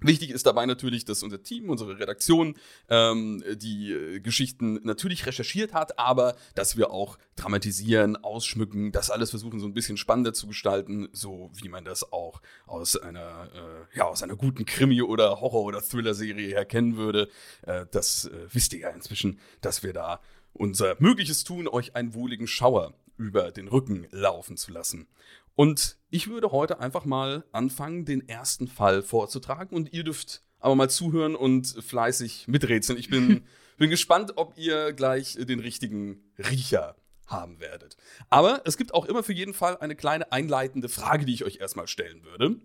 Wichtig 0.03 0.31
ist 0.31 0.47
dabei 0.47 0.67
natürlich, 0.67 1.05
dass 1.05 1.23
unser 1.23 1.43
Team, 1.43 1.71
unsere 1.71 1.99
Redaktion 1.99 2.55
ähm, 2.89 3.43
die 3.55 3.93
äh, 3.93 4.21
Geschichten 4.21 4.81
natürlich 4.83 5.27
recherchiert 5.27 5.73
hat, 5.73 5.99
aber 5.99 6.37
dass 6.55 6.77
wir 6.77 6.91
auch 6.91 7.19
dramatisieren, 7.37 8.17
ausschmücken, 8.17 8.93
das 8.93 9.11
alles 9.11 9.31
versuchen 9.31 9.61
so 9.61 9.67
ein 9.67 9.75
bisschen 9.75 9.97
spannender 9.97 10.33
zu 10.33 10.47
gestalten, 10.47 11.09
so 11.13 11.51
wie 11.55 11.69
man 11.69 11.85
das 11.85 12.13
auch 12.13 12.43
aus 12.67 12.97
einer, 12.97 13.49
äh, 13.55 13.99
ja, 13.99 14.05
aus 14.05 14.23
einer 14.23 14.37
guten 14.37 14.65
Krimi- 14.65 15.03
oder 15.03 15.41
Horror- 15.41 15.65
oder 15.65 15.81
Thriller-Serie 15.81 16.49
her 16.49 16.65
kennen 16.65 16.97
würde. 16.97 17.29
Äh, 17.63 17.87
das 17.91 18.27
äh, 18.27 18.47
wisst 18.53 18.73
ihr 18.73 18.81
ja 18.81 18.91
inzwischen, 18.91 19.39
dass 19.61 19.83
wir 19.83 19.93
da 19.93 20.21
unser 20.53 20.97
Mögliches 20.99 21.45
tun, 21.45 21.69
euch 21.69 21.97
einen 21.97 22.15
wohligen 22.15 22.47
Schauer 22.47 22.95
über 23.17 23.51
den 23.53 23.69
Rücken 23.69 24.07
laufen 24.11 24.57
zu 24.57 24.73
lassen. 24.73 25.07
Und 25.55 25.97
ich 26.13 26.29
würde 26.29 26.53
heute 26.53 26.79
einfach 26.79 27.07
mal 27.07 27.45
anfangen, 27.53 28.05
den 28.05 28.29
ersten 28.29 28.69
Fall 28.69 29.03
vorzutragen 29.03 29.75
und 29.75 29.93
ihr 29.93 30.05
dürft 30.05 30.43
aber 30.61 30.77
mal 30.77 30.91
zuhören 30.91 31.35
und 31.35 31.67
fleißig 31.67 32.47
miträtseln. 32.47 32.99
Ich 32.99 33.09
bin, 33.09 33.45
bin 33.79 33.91
gespannt, 33.91 34.35
ob 34.37 34.57
ihr 34.57 34.93
gleich 34.93 35.37
den 35.41 35.59
richtigen 35.59 36.23
Riecher 36.39 36.97
haben 37.27 37.61
werdet. 37.61 37.97
Aber 38.29 38.61
es 38.67 38.77
gibt 38.77 38.93
auch 38.93 39.07
immer 39.07 39.23
für 39.23 39.33
jeden 39.33 39.55
Fall 39.55 39.79
eine 39.79 39.97
kleine 39.97 40.31
einleitende 40.31 40.91
Frage, 40.91 41.25
die 41.25 41.33
ich 41.33 41.45
euch 41.45 41.57
erstmal 41.57 41.89
stellen 41.89 42.23
würde. 42.25 42.61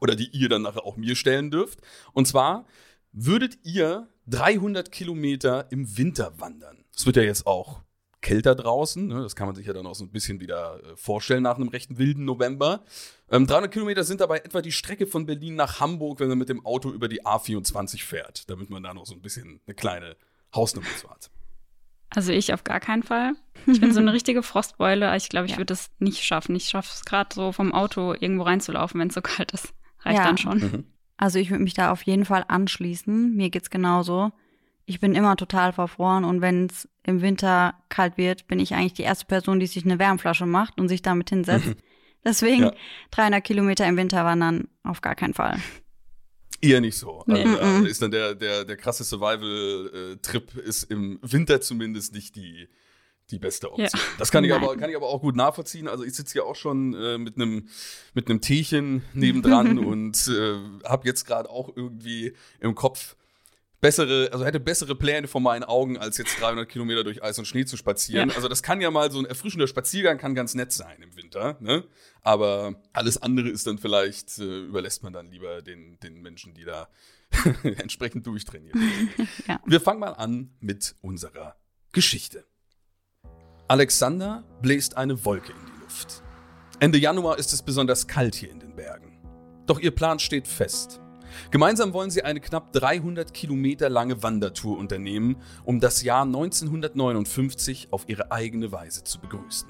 Oder 0.00 0.16
die 0.16 0.30
ihr 0.30 0.48
dann 0.48 0.62
nachher 0.62 0.84
auch 0.84 0.96
mir 0.96 1.16
stellen 1.16 1.50
dürft. 1.50 1.80
Und 2.14 2.26
zwar, 2.26 2.64
würdet 3.12 3.58
ihr 3.62 4.08
300 4.28 4.90
Kilometer 4.90 5.70
im 5.70 5.98
Winter 5.98 6.40
wandern? 6.40 6.84
Es 6.96 7.04
wird 7.04 7.16
ja 7.16 7.22
jetzt 7.22 7.46
auch 7.46 7.82
kälter 8.20 8.54
draußen. 8.54 9.06
Ne? 9.06 9.22
Das 9.22 9.34
kann 9.36 9.46
man 9.46 9.54
sich 9.56 9.66
ja 9.66 9.72
dann 9.72 9.86
auch 9.86 9.94
so 9.94 10.04
ein 10.04 10.10
bisschen 10.10 10.40
wieder 10.40 10.80
äh, 10.84 10.96
vorstellen 10.96 11.42
nach 11.42 11.56
einem 11.56 11.68
recht 11.68 11.98
wilden 11.98 12.24
November. 12.24 12.84
Ähm, 13.30 13.46
300 13.46 13.72
Kilometer 13.72 14.04
sind 14.04 14.20
dabei 14.20 14.38
etwa 14.38 14.60
die 14.62 14.72
Strecke 14.72 15.06
von 15.06 15.26
Berlin 15.26 15.54
nach 15.54 15.80
Hamburg, 15.80 16.20
wenn 16.20 16.28
man 16.28 16.38
mit 16.38 16.48
dem 16.48 16.64
Auto 16.66 16.90
über 16.90 17.08
die 17.08 17.24
A24 17.24 18.04
fährt, 18.04 18.48
damit 18.50 18.70
man 18.70 18.82
da 18.82 18.92
noch 18.94 19.06
so 19.06 19.14
ein 19.14 19.22
bisschen 19.22 19.60
eine 19.66 19.74
kleine 19.74 20.16
Hausnummer 20.54 20.88
zu 20.98 21.08
hat. 21.10 21.30
Also 22.10 22.32
ich 22.32 22.52
auf 22.52 22.64
gar 22.64 22.80
keinen 22.80 23.04
Fall. 23.04 23.34
Ich 23.66 23.80
bin 23.80 23.92
so 23.94 24.00
eine 24.00 24.12
richtige 24.12 24.42
Frostbeule. 24.42 25.16
Ich 25.16 25.28
glaube, 25.28 25.46
ich 25.46 25.52
Ja. 25.52 25.58
würde 25.58 25.74
es 25.74 25.90
nicht 26.00 26.24
schaffen. 26.24 26.56
Ich 26.56 26.64
schaffe 26.64 26.90
es 26.92 27.04
gerade 27.04 27.32
so 27.34 27.52
vom 27.52 27.72
Auto 27.72 28.14
irgendwo 28.18 28.42
reinzulaufen, 28.42 29.00
wenn 29.00 29.08
es 29.08 29.14
so 29.14 29.22
kalt 29.22 29.52
ist. 29.52 29.72
Reicht 30.00 30.18
Ja. 30.18 30.24
dann 30.24 30.36
schon. 30.38 30.58
Mhm. 30.58 30.84
Also 31.16 31.38
ich 31.38 31.50
würde 31.50 31.62
mich 31.62 31.74
da 31.74 31.92
auf 31.92 32.02
jeden 32.02 32.24
Fall 32.24 32.44
anschließen. 32.48 33.36
Mir 33.36 33.50
geht's 33.50 33.70
genauso. 33.70 34.32
Ich 34.90 34.98
bin 34.98 35.14
immer 35.14 35.36
total 35.36 35.72
verfroren 35.72 36.24
und 36.24 36.40
wenn 36.40 36.66
es 36.66 36.88
im 37.04 37.22
Winter 37.22 37.74
kalt 37.90 38.16
wird, 38.16 38.48
bin 38.48 38.58
ich 38.58 38.74
eigentlich 38.74 38.94
die 38.94 39.02
erste 39.04 39.24
Person, 39.24 39.60
die 39.60 39.68
sich 39.68 39.84
eine 39.84 40.00
Wärmflasche 40.00 40.46
macht 40.46 40.80
und 40.80 40.88
sich 40.88 41.00
damit 41.00 41.30
hinsetzt. 41.30 41.76
Deswegen 42.24 42.64
Ja. 42.64 42.72
300 43.12 43.44
Kilometer 43.44 43.86
im 43.86 43.96
Winter 43.96 44.24
wandern 44.24 44.66
auf 44.82 45.00
gar 45.00 45.14
keinen 45.14 45.32
Fall. 45.32 45.60
Eher 46.60 46.80
nicht 46.80 46.98
so. 46.98 47.22
Nee. 47.26 47.44
Also, 47.44 47.48
Mhm. 47.78 47.84
da 47.84 47.88
ist 47.88 48.02
dann 48.02 48.10
der, 48.10 48.34
der, 48.34 48.64
der 48.64 48.76
krasse 48.76 49.04
Survival-Trip 49.04 50.56
ist 50.56 50.82
im 50.90 51.20
Winter 51.22 51.60
zumindest 51.60 52.12
nicht 52.12 52.34
die, 52.34 52.68
die 53.30 53.38
beste 53.38 53.68
Option. 53.70 53.86
Ja. 53.94 53.98
Das 54.18 54.32
kann 54.32 54.42
ich, 54.42 54.50
Nein. 54.50 54.60
aber, 54.64 54.76
kann 54.76 54.90
ich 54.90 54.96
aber 54.96 55.06
auch 55.06 55.20
gut 55.20 55.36
nachvollziehen. 55.36 55.86
Also 55.86 56.02
ich 56.02 56.14
sitze 56.14 56.32
hier 56.32 56.46
auch 56.46 56.56
schon 56.56 56.94
äh, 56.94 57.16
mit 57.16 57.36
einem 57.36 57.68
mit 58.12 58.28
einem 58.28 58.40
Teechen 58.40 59.04
nebendran 59.14 59.78
und 59.86 60.26
äh, 60.26 60.58
habe 60.84 61.06
jetzt 61.06 61.26
gerade 61.26 61.48
auch 61.48 61.70
irgendwie 61.76 62.34
im 62.58 62.74
Kopf 62.74 63.14
bessere, 63.80 64.30
also 64.32 64.44
hätte 64.44 64.60
bessere 64.60 64.94
Pläne 64.94 65.26
vor 65.26 65.40
meinen 65.40 65.64
Augen, 65.64 65.96
als 65.96 66.18
jetzt 66.18 66.40
300 66.40 66.68
Kilometer 66.68 67.04
durch 67.04 67.22
Eis 67.22 67.38
und 67.38 67.46
Schnee 67.46 67.64
zu 67.64 67.76
spazieren. 67.76 68.30
Ja. 68.30 68.36
Also 68.36 68.48
das 68.48 68.62
kann 68.62 68.80
ja 68.80 68.90
mal 68.90 69.10
so 69.10 69.18
ein 69.18 69.24
erfrischender 69.24 69.66
Spaziergang 69.66 70.18
kann 70.18 70.34
ganz 70.34 70.54
nett 70.54 70.72
sein 70.72 71.00
im 71.02 71.16
Winter, 71.16 71.56
ne? 71.60 71.84
Aber 72.22 72.74
alles 72.92 73.20
andere 73.22 73.48
ist 73.48 73.66
dann 73.66 73.78
vielleicht, 73.78 74.38
äh, 74.38 74.64
überlässt 74.64 75.02
man 75.02 75.12
dann 75.12 75.30
lieber 75.30 75.62
den, 75.62 75.98
den 76.00 76.20
Menschen, 76.20 76.54
die 76.54 76.64
da 76.64 76.88
entsprechend 77.62 78.26
durchtrainiert 78.26 78.74
sind. 78.74 79.28
Ja. 79.46 79.60
Wir 79.64 79.80
fangen 79.80 80.00
mal 80.00 80.12
an 80.12 80.50
mit 80.60 80.94
unserer 81.00 81.56
Geschichte. 81.92 82.44
Alexander 83.68 84.44
bläst 84.62 84.96
eine 84.96 85.24
Wolke 85.24 85.52
in 85.52 85.58
die 85.66 85.80
Luft. 85.82 86.22
Ende 86.78 86.98
Januar 86.98 87.38
ist 87.38 87.52
es 87.52 87.62
besonders 87.62 88.06
kalt 88.06 88.34
hier 88.34 88.50
in 88.50 88.60
den 88.60 88.76
Bergen. 88.76 89.18
Doch 89.66 89.78
ihr 89.78 89.90
Plan 89.92 90.18
steht 90.18 90.48
fest. 90.48 90.99
Gemeinsam 91.50 91.92
wollen 91.92 92.10
sie 92.10 92.22
eine 92.22 92.40
knapp 92.40 92.72
300 92.72 93.32
Kilometer 93.34 93.88
lange 93.88 94.22
Wandertour 94.22 94.78
unternehmen, 94.78 95.36
um 95.64 95.80
das 95.80 96.02
Jahr 96.02 96.22
1959 96.22 97.88
auf 97.90 98.08
ihre 98.08 98.32
eigene 98.32 98.72
Weise 98.72 99.04
zu 99.04 99.20
begrüßen. 99.20 99.68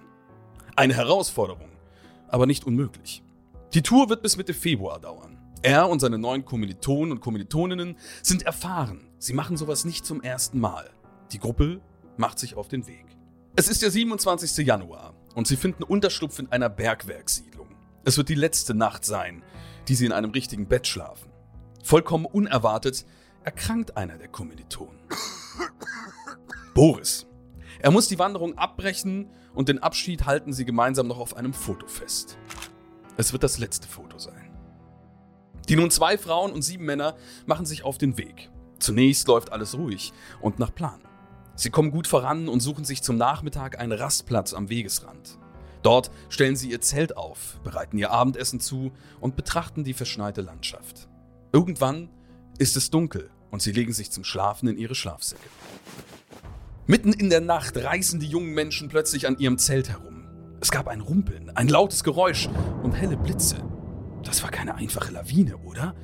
Eine 0.76 0.95
Herausforderung, 0.95 1.71
aber 2.29 2.47
nicht 2.47 2.64
unmöglich. 2.64 3.23
Die 3.75 3.83
Tour 3.83 4.09
wird 4.09 4.23
bis 4.23 4.37
Mitte 4.37 4.55
Februar 4.55 4.99
dauern. 4.99 5.38
Er 5.62 5.88
und 5.88 6.00
seine 6.00 6.19
neuen 6.19 6.45
Kommilitonen 6.45 7.12
und 7.12 7.21
Kommilitoninnen 7.21 7.97
sind 8.23 8.43
erfahren. 8.43 9.09
Sie 9.19 9.35
machen 9.35 9.57
sowas 9.57 9.85
nicht 9.85 10.07
zum 10.07 10.23
ersten 10.23 10.59
Mal. 10.59 10.90
Die 11.33 11.38
Gruppe 11.38 11.81
macht 12.17 12.38
sich 12.38 12.55
auf 12.55 12.69
den 12.69 12.87
Weg. 12.87 13.05
Es 13.57 13.69
ist 13.69 13.83
der 13.83 13.90
27. 13.90 14.67
Januar 14.67 15.14
und 15.35 15.47
sie 15.47 15.57
finden 15.57 15.83
Unterschlupf 15.83 16.38
in 16.38 16.50
einer 16.50 16.69
Bergwerkssiedlung. 16.69 17.69
Es 18.05 18.17
wird 18.17 18.29
die 18.29 18.35
letzte 18.35 18.75
Nacht 18.75 19.05
sein, 19.05 19.43
die 19.88 19.95
sie 19.95 20.07
in 20.07 20.12
einem 20.12 20.31
richtigen 20.31 20.67
Bett 20.67 20.87
schlafen. 20.87 21.29
Vollkommen 21.82 22.26
unerwartet 22.26 23.04
erkrankt 23.42 23.96
einer 23.96 24.18
der 24.18 24.28
Kommilitonen. 24.28 25.00
Boris. 26.75 27.26
Er 27.80 27.90
muss 27.90 28.08
die 28.08 28.18
Wanderung 28.18 28.58
abbrechen 28.58 29.30
und 29.54 29.68
den 29.68 29.78
Abschied 29.78 30.26
halten 30.26 30.52
sie 30.52 30.64
gemeinsam 30.64 31.06
noch 31.06 31.18
auf 31.18 31.37
einem 31.37 31.54
Foto 31.54 31.87
fest. 31.87 32.37
Es 33.16 33.32
wird 33.32 33.42
das 33.42 33.58
letzte 33.58 33.88
Foto 33.88 34.18
sein. 34.18 34.50
Die 35.68 35.76
nun 35.76 35.90
zwei 35.90 36.18
Frauen 36.18 36.52
und 36.52 36.62
sieben 36.62 36.84
Männer 36.84 37.16
machen 37.46 37.64
sich 37.64 37.84
auf 37.84 37.96
den 37.96 38.18
Weg. 38.18 38.50
Zunächst 38.78 39.28
läuft 39.28 39.52
alles 39.52 39.76
ruhig 39.76 40.12
und 40.40 40.58
nach 40.58 40.75
Plan. 40.75 41.00
Sie 41.54 41.70
kommen 41.70 41.90
gut 41.90 42.06
voran 42.06 42.49
und 42.49 42.60
suchen 42.60 42.84
sich 42.84 43.02
zum 43.02 43.16
Nachmittag 43.16 43.78
einen 43.78 43.92
Rastplatz 43.92 44.54
am 44.54 44.68
Wegesrand. 44.68 45.38
Dort 45.82 46.10
stellen 46.28 46.56
sie 46.56 46.70
ihr 46.70 46.80
Zelt 46.80 47.16
auf, 47.16 47.60
bereiten 47.62 47.99
ihr 47.99 48.10
Abendessen 48.10 48.60
zu 48.60 48.92
und 49.20 49.37
betrachten 49.37 49.84
die 49.84 49.94
verschneite 49.94 50.40
Landschaft. 50.42 51.08
Irgendwann 51.52 52.09
ist 52.59 52.76
es 52.76 52.90
dunkel 52.90 53.30
und 53.50 53.61
sie 53.61 53.73
legen 53.73 53.92
sich 53.92 54.11
zum 54.11 54.25
Schlafen 54.25 54.69
in 54.69 54.78
ihre 54.78 54.95
Schlafsäcke. 54.95 55.49
Mitten 56.87 57.12
in 57.12 57.30
der 57.30 57.40
Nacht 57.40 57.76
reißen 57.76 58.21
die 58.21 58.26
jungen 58.26 58.52
Menschen 58.52 58.88
plötzlich 58.88 59.26
an 59.26 59.38
ihrem 59.38 59.59
Zelt 59.59 59.88
herum. 59.88 60.28
Es 60.61 60.71
gab 60.71 60.88
ein 60.88 61.00
Rumpeln, 61.00 61.50
ein 61.57 61.69
lautes 61.69 62.04
Geräusch 62.04 62.49
und 62.83 62.92
helle 62.92 63.16
Blitze. 63.16 63.57
Das 64.23 64.42
war 64.42 64.50
keine 64.50 64.75
einfache 64.75 65.12
Lawine, 65.12 65.57
oder? 65.59 65.95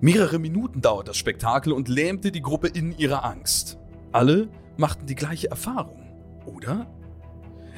Mehrere 0.00 0.38
Minuten 0.38 0.80
dauert 0.80 1.08
das 1.08 1.18
Spektakel 1.18 1.72
und 1.72 1.88
lähmte 1.88 2.32
die 2.32 2.42
Gruppe 2.42 2.68
in 2.68 2.96
ihrer 2.96 3.24
Angst. 3.24 3.78
Alle 4.12 4.48
machten 4.76 5.06
die 5.06 5.14
gleiche 5.14 5.50
Erfahrung, 5.50 6.40
oder? 6.46 6.90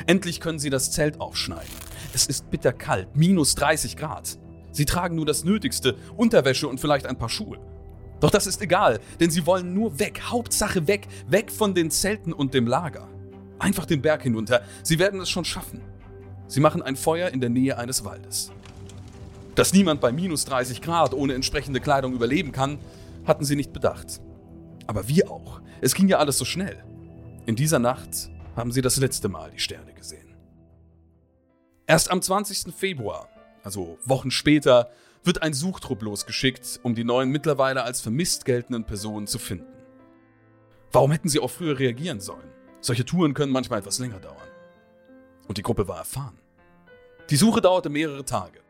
Endlich 0.06 0.40
können 0.40 0.58
sie 0.58 0.70
das 0.70 0.92
Zelt 0.92 1.20
aufschneiden. 1.20 1.74
Es 2.14 2.26
ist 2.26 2.50
bitterkalt, 2.50 3.16
minus 3.16 3.54
30 3.56 3.96
Grad. 3.96 4.38
Sie 4.72 4.84
tragen 4.84 5.16
nur 5.16 5.26
das 5.26 5.44
Nötigste, 5.44 5.96
Unterwäsche 6.16 6.66
und 6.66 6.80
vielleicht 6.80 7.06
ein 7.06 7.18
paar 7.18 7.28
Schuhe. 7.28 7.58
Doch 8.20 8.30
das 8.30 8.46
ist 8.46 8.62
egal, 8.62 9.00
denn 9.20 9.30
sie 9.30 9.46
wollen 9.46 9.74
nur 9.74 9.98
weg, 9.98 10.22
Hauptsache 10.24 10.86
weg, 10.86 11.08
weg 11.28 11.50
von 11.50 11.74
den 11.74 11.90
Zelten 11.90 12.32
und 12.32 12.54
dem 12.54 12.66
Lager. 12.66 13.08
Einfach 13.58 13.84
den 13.84 14.02
Berg 14.02 14.22
hinunter, 14.22 14.62
sie 14.82 14.98
werden 14.98 15.20
es 15.20 15.30
schon 15.30 15.44
schaffen. 15.44 15.80
Sie 16.46 16.60
machen 16.60 16.82
ein 16.82 16.96
Feuer 16.96 17.30
in 17.30 17.40
der 17.40 17.50
Nähe 17.50 17.78
eines 17.78 18.04
Waldes. 18.04 18.52
Dass 19.54 19.72
niemand 19.72 20.00
bei 20.00 20.12
minus 20.12 20.44
30 20.46 20.80
Grad 20.80 21.14
ohne 21.14 21.34
entsprechende 21.34 21.80
Kleidung 21.80 22.14
überleben 22.14 22.52
kann, 22.52 22.78
hatten 23.26 23.44
sie 23.44 23.56
nicht 23.56 23.72
bedacht. 23.72 24.20
Aber 24.86 25.08
wir 25.08 25.30
auch. 25.30 25.60
Es 25.80 25.94
ging 25.94 26.08
ja 26.08 26.18
alles 26.18 26.38
so 26.38 26.44
schnell. 26.44 26.82
In 27.46 27.56
dieser 27.56 27.78
Nacht 27.78 28.30
haben 28.56 28.72
sie 28.72 28.82
das 28.82 28.96
letzte 28.96 29.28
Mal 29.28 29.50
die 29.50 29.58
Sterne 29.58 29.92
gesehen. 29.94 30.34
Erst 31.86 32.10
am 32.10 32.22
20. 32.22 32.72
Februar, 32.74 33.28
also 33.62 33.98
Wochen 34.04 34.30
später, 34.30 34.90
wird 35.24 35.42
ein 35.42 35.54
Suchtrupp 35.54 36.02
losgeschickt, 36.02 36.80
um 36.82 36.94
die 36.94 37.04
neuen 37.04 37.30
mittlerweile 37.30 37.84
als 37.84 38.00
vermisst 38.00 38.44
geltenden 38.44 38.84
Personen 38.84 39.26
zu 39.26 39.38
finden. 39.38 39.72
Warum 40.90 41.12
hätten 41.12 41.28
sie 41.28 41.40
auch 41.40 41.50
früher 41.50 41.78
reagieren 41.78 42.20
sollen? 42.20 42.50
Solche 42.80 43.04
Touren 43.04 43.34
können 43.34 43.52
manchmal 43.52 43.78
etwas 43.78 43.98
länger 43.98 44.18
dauern. 44.18 44.36
Und 45.48 45.58
die 45.58 45.62
Gruppe 45.62 45.86
war 45.88 45.98
erfahren. 45.98 46.38
Die 47.30 47.36
Suche 47.36 47.60
dauerte 47.60 47.88
mehrere 47.88 48.24
Tage. 48.24 48.60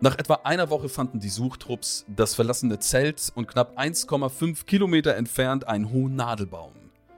Nach 0.00 0.18
etwa 0.18 0.40
einer 0.42 0.68
Woche 0.68 0.88
fanden 0.88 1.20
die 1.20 1.28
Suchtrupps 1.28 2.04
das 2.08 2.34
verlassene 2.34 2.80
Zelt 2.80 3.32
und 3.36 3.46
knapp 3.46 3.78
1,5 3.78 4.64
Kilometer 4.64 5.14
entfernt 5.14 5.68
einen 5.68 5.92
hohen 5.92 6.16
Nadelbaum 6.16 6.72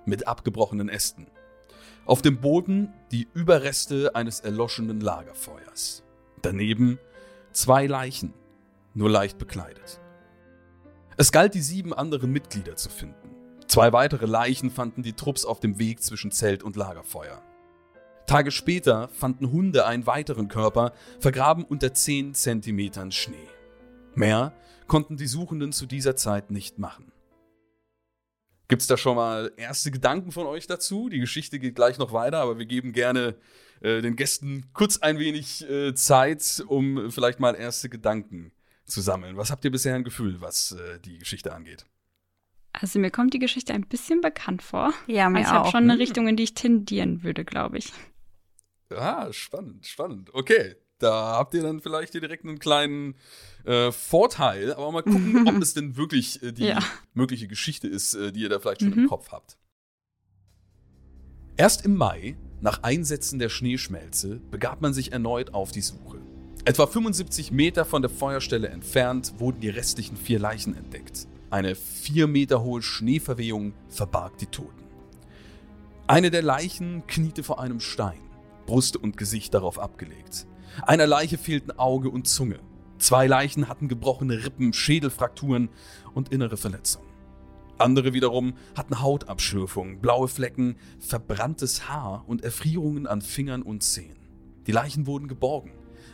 mit 0.04 0.28
abgebrochenen 0.28 0.90
Ästen. 0.90 1.26
Auf 2.04 2.20
dem 2.20 2.42
Boden 2.42 2.92
die 3.10 3.26
Überreste 3.32 4.14
eines 4.14 4.40
erloschenen 4.40 5.00
Lagerfeuers. 5.00 6.02
Daneben 6.42 6.98
zwei 7.54 7.86
Leichen, 7.86 8.34
nur 8.92 9.08
leicht 9.08 9.38
bekleidet. 9.38 10.00
Es 11.16 11.32
galt, 11.32 11.54
die 11.54 11.62
sieben 11.62 11.94
anderen 11.94 12.30
Mitglieder 12.32 12.76
zu 12.76 12.90
finden. 12.90 13.30
Zwei 13.68 13.92
weitere 13.92 14.26
Leichen 14.26 14.70
fanden 14.70 15.02
die 15.02 15.14
Trupps 15.14 15.44
auf 15.44 15.60
dem 15.60 15.78
Weg 15.78 16.02
zwischen 16.02 16.32
Zelt 16.32 16.62
und 16.62 16.76
Lagerfeuer. 16.76 17.40
Tage 18.26 18.50
später 18.50 19.08
fanden 19.08 19.52
Hunde 19.52 19.86
einen 19.86 20.06
weiteren 20.06 20.48
Körper, 20.48 20.92
vergraben 21.20 21.64
unter 21.64 21.94
10 21.94 22.34
Zentimetern 22.34 23.12
Schnee. 23.12 23.48
Mehr 24.14 24.52
konnten 24.86 25.16
die 25.16 25.26
Suchenden 25.26 25.72
zu 25.72 25.86
dieser 25.86 26.16
Zeit 26.16 26.50
nicht 26.50 26.78
machen. 26.78 27.13
Gibt 28.68 28.82
es 28.82 28.88
da 28.88 28.96
schon 28.96 29.16
mal 29.16 29.52
erste 29.56 29.90
Gedanken 29.90 30.32
von 30.32 30.46
euch 30.46 30.66
dazu? 30.66 31.08
Die 31.08 31.20
Geschichte 31.20 31.58
geht 31.58 31.74
gleich 31.74 31.98
noch 31.98 32.12
weiter, 32.12 32.38
aber 32.38 32.58
wir 32.58 32.66
geben 32.66 32.92
gerne 32.92 33.36
äh, 33.80 34.00
den 34.00 34.16
Gästen 34.16 34.70
kurz 34.72 34.98
ein 34.98 35.18
wenig 35.18 35.68
äh, 35.68 35.94
Zeit, 35.94 36.64
um 36.66 37.10
vielleicht 37.10 37.40
mal 37.40 37.54
erste 37.54 37.88
Gedanken 37.88 38.52
zu 38.86 39.00
sammeln. 39.00 39.36
Was 39.36 39.50
habt 39.50 39.64
ihr 39.64 39.70
bisher 39.70 39.94
ein 39.94 40.04
Gefühl, 40.04 40.40
was 40.40 40.72
äh, 40.72 40.98
die 41.00 41.18
Geschichte 41.18 41.52
angeht? 41.52 41.84
Also 42.72 42.98
mir 42.98 43.10
kommt 43.10 43.34
die 43.34 43.38
Geschichte 43.38 43.72
ein 43.72 43.86
bisschen 43.86 44.20
bekannt 44.20 44.62
vor. 44.62 44.92
Ja, 45.06 45.28
mir 45.28 45.38
also 45.38 45.50
ich 45.50 45.54
auch. 45.54 45.58
habe 45.58 45.70
schon 45.70 45.90
eine 45.90 45.98
Richtung, 45.98 46.26
in 46.26 46.36
die 46.36 46.42
ich 46.42 46.54
tendieren 46.54 47.22
würde, 47.22 47.44
glaube 47.44 47.78
ich. 47.78 47.92
Ah, 48.90 49.32
spannend, 49.32 49.86
spannend. 49.86 50.30
Okay, 50.32 50.74
da 50.98 51.36
habt 51.38 51.54
ihr 51.54 51.62
dann 51.62 51.80
vielleicht 51.80 52.12
hier 52.12 52.20
direkt 52.20 52.44
einen 52.44 52.58
kleinen 52.58 53.14
äh, 53.64 53.90
Vorteil, 53.92 54.72
aber 54.74 54.92
mal 54.92 55.02
gucken, 55.02 55.46
ob 55.48 55.56
es 55.62 55.74
denn 55.74 55.96
wirklich 55.96 56.42
äh, 56.42 56.52
die 56.52 56.64
Ja. 56.66 56.78
mögliche 57.14 57.48
Geschichte 57.48 57.88
ist, 57.88 58.14
äh, 58.14 58.32
die 58.32 58.40
ihr 58.40 58.48
da 58.48 58.58
vielleicht 58.60 58.80
schon 58.82 58.92
im 58.92 59.02
Mhm. 59.04 59.08
Kopf 59.08 59.30
habt. 59.32 59.56
Erst 61.56 61.84
im 61.84 61.96
Mai, 61.96 62.36
nach 62.60 62.82
Einsetzen 62.82 63.38
der 63.38 63.48
Schneeschmelze, 63.48 64.40
begab 64.50 64.80
man 64.80 64.92
sich 64.92 65.12
erneut 65.12 65.54
auf 65.54 65.70
die 65.72 65.82
Suche. 65.82 66.18
Etwa 66.64 66.86
75 66.86 67.52
Meter 67.52 67.84
von 67.84 68.02
der 68.02 68.10
Feuerstelle 68.10 68.68
entfernt 68.68 69.34
wurden 69.38 69.60
die 69.60 69.68
restlichen 69.68 70.16
vier 70.16 70.38
Leichen 70.38 70.74
entdeckt. 70.76 71.26
Eine 71.50 71.74
vier 71.74 72.26
Meter 72.26 72.62
hohe 72.62 72.82
Schneeverwehung 72.82 73.74
verbarg 73.88 74.38
die 74.38 74.46
Toten. 74.46 74.82
Eine 76.06 76.30
der 76.30 76.42
Leichen 76.42 77.06
kniete 77.06 77.42
vor 77.42 77.60
einem 77.60 77.80
Stein, 77.80 78.20
Brust 78.66 78.96
und 78.96 79.16
Gesicht 79.16 79.54
darauf 79.54 79.78
abgelegt. 79.78 80.46
Einer 80.82 81.06
Leiche 81.06 81.38
fehlten 81.38 81.72
Auge 81.72 82.10
und 82.10 82.26
Zunge. 82.26 82.58
Zwei 82.98 83.26
Leichen 83.26 83.68
hatten 83.68 83.88
gebrochene 83.88 84.44
Rippen, 84.44 84.72
Schädelfrakturen 84.72 85.68
und 86.14 86.30
innere 86.30 86.56
Verletzungen. 86.56 87.08
Andere 87.78 88.12
wiederum 88.12 88.54
hatten 88.76 89.00
Hautabschürfungen, 89.00 90.00
blaue 90.00 90.28
Flecken, 90.28 90.76
verbranntes 91.00 91.88
Haar 91.88 92.24
und 92.26 92.44
Erfrierungen 92.44 93.06
an 93.06 93.20
Fingern 93.20 93.62
und 93.62 93.82
Zehen. 93.82 94.16
Die 94.66 94.72
Leichen 94.72 95.06
wurden 95.06 95.28
geborgen. 95.28 95.72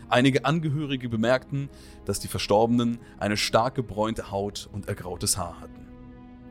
Einige 0.08 0.44
Angehörige 0.44 1.08
bemerkten, 1.08 1.68
dass 2.04 2.18
die 2.18 2.28
Verstorbenen 2.28 2.98
eine 3.18 3.36
stark 3.36 3.74
gebräunte 3.74 4.30
Haut 4.30 4.68
und 4.72 4.88
ergrautes 4.88 5.36
Haar 5.36 5.60
hatten. 5.60 5.86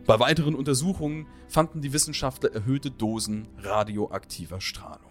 Bei 0.06 0.20
weiteren 0.20 0.56
Untersuchungen 0.56 1.28
fanden 1.48 1.82
die 1.82 1.92
Wissenschaftler 1.92 2.54
erhöhte 2.54 2.90
Dosen 2.90 3.48
radioaktiver 3.58 4.62
Strahlung. 4.62 5.09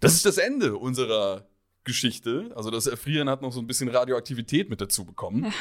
Das 0.00 0.14
ist 0.14 0.26
das 0.26 0.38
Ende 0.38 0.76
unserer 0.76 1.48
Geschichte. 1.84 2.52
Also 2.54 2.70
das 2.70 2.86
Erfrieren 2.86 3.28
hat 3.28 3.42
noch 3.42 3.52
so 3.52 3.60
ein 3.60 3.66
bisschen 3.66 3.88
Radioaktivität 3.88 4.70
mit 4.70 4.80
dazu 4.80 5.04
bekommen. 5.04 5.44
Ja. 5.44 5.52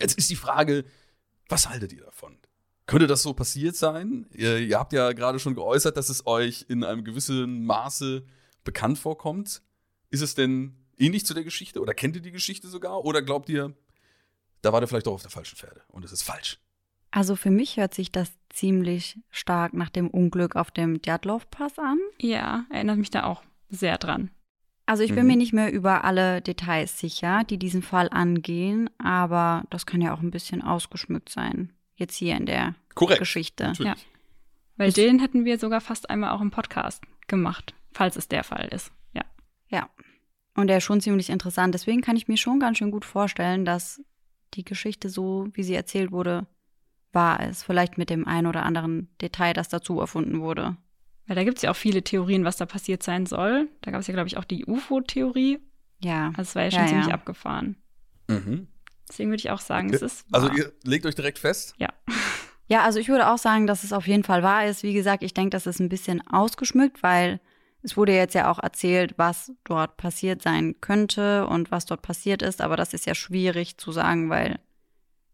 Jetzt 0.00 0.18
ist 0.18 0.28
die 0.30 0.36
Frage, 0.36 0.84
was 1.48 1.68
haltet 1.68 1.92
ihr 1.92 2.02
davon? 2.02 2.36
Könnte 2.86 3.06
das 3.06 3.22
so 3.22 3.32
passiert 3.32 3.76
sein? 3.76 4.26
Ihr, 4.34 4.58
ihr 4.58 4.78
habt 4.78 4.92
ja 4.92 5.12
gerade 5.12 5.38
schon 5.38 5.54
geäußert, 5.54 5.96
dass 5.96 6.10
es 6.10 6.26
euch 6.26 6.66
in 6.68 6.84
einem 6.84 7.04
gewissen 7.04 7.64
Maße 7.64 8.26
bekannt 8.64 8.98
vorkommt. 8.98 9.62
Ist 10.10 10.20
es 10.20 10.34
denn 10.34 10.76
ähnlich 10.98 11.24
zu 11.24 11.32
der 11.32 11.44
Geschichte 11.44 11.80
oder 11.80 11.94
kennt 11.94 12.16
ihr 12.16 12.22
die 12.22 12.30
Geschichte 12.30 12.68
sogar? 12.68 13.04
Oder 13.04 13.22
glaubt 13.22 13.48
ihr, 13.48 13.74
da 14.60 14.72
war 14.72 14.80
der 14.80 14.88
vielleicht 14.88 15.06
doch 15.06 15.14
auf 15.14 15.22
der 15.22 15.30
falschen 15.30 15.56
Pferde 15.56 15.82
und 15.88 16.04
es 16.04 16.12
ist 16.12 16.22
falsch? 16.22 16.58
Also 17.10 17.36
für 17.36 17.50
mich 17.50 17.76
hört 17.76 17.94
sich 17.94 18.10
das 18.10 18.30
ziemlich 18.50 19.18
stark 19.30 19.72
nach 19.72 19.88
dem 19.88 20.10
Unglück 20.10 20.56
auf 20.56 20.70
dem 20.70 21.00
Djatlov-Pass 21.00 21.78
an. 21.78 21.98
Ja, 22.20 22.66
erinnert 22.70 22.98
mich 22.98 23.10
da 23.10 23.24
auch 23.24 23.42
sehr 23.74 23.98
dran. 23.98 24.30
Also 24.86 25.02
ich 25.02 25.14
bin 25.14 25.22
Mhm. 25.24 25.26
mir 25.28 25.36
nicht 25.36 25.52
mehr 25.54 25.72
über 25.72 26.04
alle 26.04 26.42
Details 26.42 26.98
sicher, 26.98 27.42
die 27.44 27.58
diesen 27.58 27.82
Fall 27.82 28.08
angehen, 28.10 28.90
aber 28.98 29.64
das 29.70 29.86
kann 29.86 30.00
ja 30.02 30.12
auch 30.14 30.20
ein 30.20 30.30
bisschen 30.30 30.60
ausgeschmückt 30.62 31.30
sein. 31.30 31.72
Jetzt 31.96 32.16
hier 32.16 32.36
in 32.36 32.44
der 32.46 32.74
Korrekt. 32.94 33.20
Geschichte. 33.20 33.64
Natürlich. 33.64 34.06
Weil 34.76 34.88
Ich- 34.88 34.94
den 34.94 35.20
hätten 35.20 35.44
wir 35.44 35.58
sogar 35.58 35.80
fast 35.80 36.10
einmal 36.10 36.30
auch 36.30 36.40
im 36.42 36.50
Podcast 36.50 37.02
gemacht, 37.28 37.74
falls 37.92 38.16
es 38.16 38.28
der 38.28 38.44
Fall 38.44 38.68
ist. 38.72 38.92
Ja. 39.14 39.22
Ja. 39.68 39.88
Und 40.56 40.66
der 40.66 40.78
ist 40.78 40.84
schon 40.84 41.00
ziemlich 41.00 41.30
interessant. 41.30 41.72
Deswegen 41.74 42.00
kann 42.02 42.16
ich 42.16 42.28
mir 42.28 42.36
schon 42.36 42.60
ganz 42.60 42.78
schön 42.78 42.90
gut 42.90 43.04
vorstellen, 43.04 43.64
dass 43.64 44.02
die 44.54 44.64
Geschichte 44.64 45.08
so, 45.08 45.48
wie 45.54 45.62
sie 45.62 45.74
erzählt 45.74 46.12
wurde, 46.12 46.46
wahr 47.12 47.40
ist. 47.48 47.62
Vielleicht 47.64 47.96
mit 47.96 48.10
dem 48.10 48.26
ein 48.26 48.46
oder 48.46 48.64
anderen 48.64 49.08
Detail, 49.20 49.52
das 49.54 49.68
dazu 49.68 49.98
erfunden 50.00 50.40
wurde. 50.40 50.76
Weil 51.26 51.36
da 51.36 51.44
gibt 51.44 51.58
es 51.58 51.62
ja 51.62 51.70
auch 51.70 51.76
viele 51.76 52.02
Theorien, 52.02 52.44
was 52.44 52.56
da 52.56 52.66
passiert 52.66 53.02
sein 53.02 53.24
soll. 53.26 53.68
Da 53.80 53.90
gab 53.90 54.00
es 54.00 54.06
ja, 54.06 54.14
glaube 54.14 54.28
ich, 54.28 54.36
auch 54.36 54.44
die 54.44 54.66
UFO-Theorie. 54.66 55.58
Ja. 56.00 56.28
Also 56.36 56.42
es 56.42 56.54
war 56.54 56.62
ja 56.64 56.70
schon 56.70 56.80
Ja, 56.80 56.86
ziemlich 56.88 57.06
ja. 57.08 57.14
abgefahren. 57.14 57.76
Mhm. 58.28 58.68
Deswegen 59.08 59.30
würde 59.30 59.40
ich 59.40 59.50
auch 59.50 59.60
sagen, 59.60 59.88
Okay. 59.88 59.96
es 59.96 60.02
ist 60.02 60.26
Also 60.32 60.48
wahr. 60.48 60.56
ihr 60.56 60.72
legt 60.84 61.06
euch 61.06 61.14
direkt 61.14 61.38
fest? 61.38 61.74
ja. 61.78 61.88
Ja, 62.66 62.82
also 62.82 62.98
ich 62.98 63.10
würde 63.10 63.28
auch 63.30 63.36
sagen, 63.36 63.66
dass 63.66 63.84
es 63.84 63.92
auf 63.92 64.06
jeden 64.06 64.24
Fall 64.24 64.42
wahr 64.42 64.66
ist. 64.66 64.82
Wie 64.82 64.94
gesagt, 64.94 65.22
ich 65.22 65.34
denke, 65.34 65.50
das 65.50 65.66
ist 65.66 65.80
ein 65.80 65.90
bisschen 65.90 66.26
ausgeschmückt, 66.26 67.02
weil 67.02 67.38
es 67.82 67.94
wurde 67.98 68.14
jetzt 68.14 68.34
ja 68.34 68.50
auch 68.50 68.58
erzählt, 68.58 69.12
was 69.18 69.52
dort 69.64 69.98
passiert 69.98 70.40
sein 70.40 70.74
könnte 70.80 71.46
und 71.46 71.70
was 71.70 71.84
dort 71.84 72.00
passiert 72.00 72.40
ist. 72.40 72.62
Aber 72.62 72.78
das 72.78 72.94
ist 72.94 73.04
ja 73.04 73.14
schwierig 73.14 73.76
zu 73.76 73.92
sagen, 73.92 74.30
weil 74.30 74.60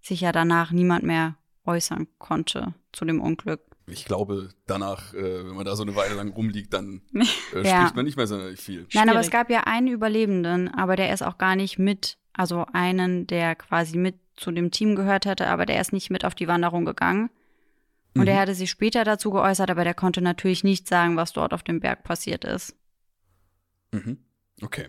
sich 0.01 0.23
ja 0.23 0.33
danach 0.33 0.73
niemand 0.73 1.05
mehr 1.05 1.37
äußern 1.65 2.09
konnte 2.19 2.75
zu 2.91 3.05
dem 3.05 3.21
Unglück. 3.21 3.61
Ich 3.91 4.05
glaube, 4.05 4.49
danach, 4.67 5.13
äh, 5.15 5.47
wenn 5.47 5.55
man 5.55 5.65
da 5.65 5.77
so 5.77 5.83
eine 5.83 5.97
Weile 5.97 6.15
lang 6.15 6.31
rumliegt, 6.33 6.73
dann 6.73 7.03
äh, 7.55 7.67
Ja. 7.67 7.81
spricht 7.81 7.97
man 7.97 8.05
nicht 8.05 8.17
mehr 8.17 8.27
sonderlich 8.27 8.61
viel. 8.61 8.87
Nein, 8.95 9.09
aber 9.09 9.21
es 9.21 9.31
gab 9.31 9.51
ja 9.51 9.61
einen 9.65 9.89
Überlebenden, 9.89 10.69
aber 10.69 10.97
der 10.97 11.13
ist 11.13 11.23
auch 11.23 11.39
gar 11.39 11.57
nicht 11.57 11.79
mit 11.79 12.19
Also 12.33 12.65
einen, 12.73 13.27
der 13.27 13.55
quasi 13.57 13.99
mit 13.99 14.17
zu 14.37 14.51
dem 14.53 14.71
Team 14.71 14.97
gehört 14.97 15.27
hätte, 15.27 15.49
aber 15.49 15.67
der 15.67 15.81
ist 15.81 15.93
nicht 15.93 16.11
mit 16.11 16.25
auf 16.25 16.35
die 16.35 16.49
Wanderung 16.49 16.85
gegangen. 16.85 17.29
Und 18.15 18.23
mhm. 18.23 18.29
er 18.29 18.41
hatte 18.41 18.55
sich 18.55 18.71
später 18.71 19.05
dazu 19.05 19.31
geäußert, 19.31 19.71
aber 19.71 19.85
der 19.85 19.95
konnte 19.95 20.21
natürlich 20.23 20.65
nicht 20.65 20.89
sagen, 20.89 21.17
was 21.17 21.33
dort 21.33 21.53
auf 21.53 21.63
dem 21.63 21.81
Berg 21.81 22.03
passiert 22.03 22.45
ist. 22.45 22.75
Mhm. 23.93 24.19
Okay. 24.63 24.89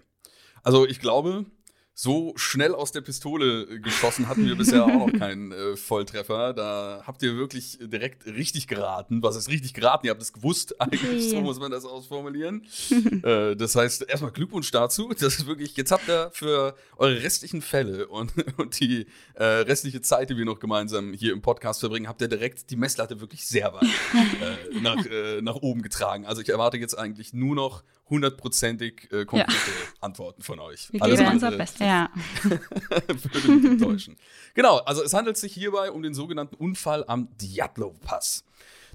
Also 0.63 0.85
ich 0.87 0.99
glaube, 0.99 1.45
so 1.93 2.33
schnell 2.35 2.73
aus 2.73 2.91
der 2.91 3.01
Pistole 3.01 3.63
äh, 3.63 3.79
geschossen 3.79 4.27
hatten 4.27 4.45
wir 4.45 4.55
bisher 4.55 4.85
auch 4.85 5.07
noch 5.07 5.13
keinen 5.19 5.51
äh, 5.51 5.75
Volltreffer. 5.75 6.53
Da 6.53 7.03
habt 7.05 7.21
ihr 7.21 7.35
wirklich 7.35 7.79
direkt 7.81 8.25
richtig 8.25 8.67
geraten. 8.67 9.21
Was 9.21 9.35
ist 9.35 9.49
richtig 9.49 9.73
geraten? 9.73 10.05
Ihr 10.05 10.11
habt 10.11 10.21
es 10.21 10.33
gewusst, 10.33 10.79
eigentlich, 10.81 11.29
so 11.29 11.41
muss 11.41 11.59
man 11.59 11.71
das 11.71 11.85
ausformulieren. 11.85 12.65
äh, 13.23 13.55
das 13.55 13.75
heißt, 13.75 14.09
erstmal 14.09 14.31
Glückwunsch 14.31 14.71
dazu. 14.71 15.09
Das 15.09 15.39
ist 15.39 15.45
wirklich, 15.45 15.75
jetzt 15.75 15.91
habt 15.91 16.07
ihr 16.07 16.31
für 16.33 16.75
eure 16.97 17.21
restlichen 17.21 17.61
Fälle 17.61 18.07
und, 18.07 18.33
und 18.57 18.79
die 18.79 19.07
äh, 19.35 19.43
restliche 19.43 20.01
Zeit, 20.01 20.29
die 20.29 20.37
wir 20.37 20.45
noch 20.45 20.59
gemeinsam 20.59 21.13
hier 21.13 21.33
im 21.33 21.41
Podcast 21.41 21.81
verbringen, 21.81 22.07
habt 22.07 22.21
ihr 22.21 22.27
direkt 22.29 22.69
die 22.69 22.77
Messlatte 22.77 23.19
wirklich 23.19 23.45
sehr 23.45 23.73
weit 23.73 23.83
äh, 23.83 24.79
nach, 24.79 25.05
äh, 25.05 25.41
nach 25.41 25.55
oben 25.55 25.81
getragen. 25.81 26.25
Also 26.25 26.41
ich 26.41 26.49
erwarte 26.49 26.77
jetzt 26.77 26.97
eigentlich 26.97 27.33
nur 27.33 27.55
noch 27.55 27.83
hundertprozentig 28.11 29.11
äh, 29.11 29.25
konkrete 29.25 29.51
ja. 29.51 29.87
Antworten 30.01 30.43
von 30.43 30.59
euch. 30.59 30.91
Wir 30.91 31.01
Alles 31.01 31.19
geben 31.19 31.31
unser 31.31 31.51
Bestes. 31.51 31.79
Ja. 31.79 32.11
würde 32.43 33.51
mich 33.51 33.65
enttäuschen. 33.71 34.17
Genau, 34.53 34.77
also 34.77 35.03
es 35.03 35.13
handelt 35.15 35.37
sich 35.37 35.53
hierbei 35.53 35.91
um 35.91 36.03
den 36.03 36.13
sogenannten 36.13 36.55
Unfall 36.55 37.03
am 37.07 37.29
Djatlov-Pass. 37.37 38.43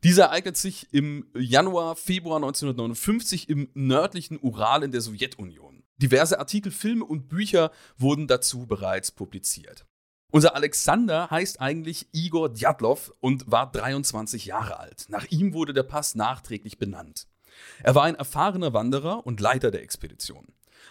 Dieser 0.05 0.27
ereignet 0.27 0.57
sich 0.57 0.87
im 0.93 1.27
Januar, 1.35 1.97
Februar 1.97 2.37
1959 2.37 3.49
im 3.49 3.69
nördlichen 3.75 4.39
Ural 4.39 4.85
in 4.85 4.93
der 4.93 5.01
Sowjetunion. 5.01 5.83
Diverse 5.97 6.39
Artikel, 6.39 6.71
Filme 6.71 7.05
und 7.05 7.29
Bücher 7.29 7.73
wurden 7.97 8.27
dazu 8.27 8.67
bereits 8.67 9.11
publiziert. 9.11 9.87
Unser 10.31 10.55
Alexander 10.55 11.31
heißt 11.31 11.61
eigentlich 11.61 12.09
Igor 12.13 12.51
Djatlov 12.51 13.13
und 13.21 13.51
war 13.51 13.71
23 13.73 14.45
Jahre 14.45 14.79
alt. 14.79 15.07
Nach 15.09 15.25
ihm 15.31 15.55
wurde 15.55 15.73
der 15.73 15.85
Pass 15.85 16.15
nachträglich 16.15 16.79
benannt. 16.79 17.27
Er 17.83 17.95
war 17.95 18.05
ein 18.05 18.15
erfahrener 18.15 18.73
Wanderer 18.73 19.27
und 19.27 19.41
Leiter 19.41 19.71
der 19.71 19.83
Expedition. 19.83 20.47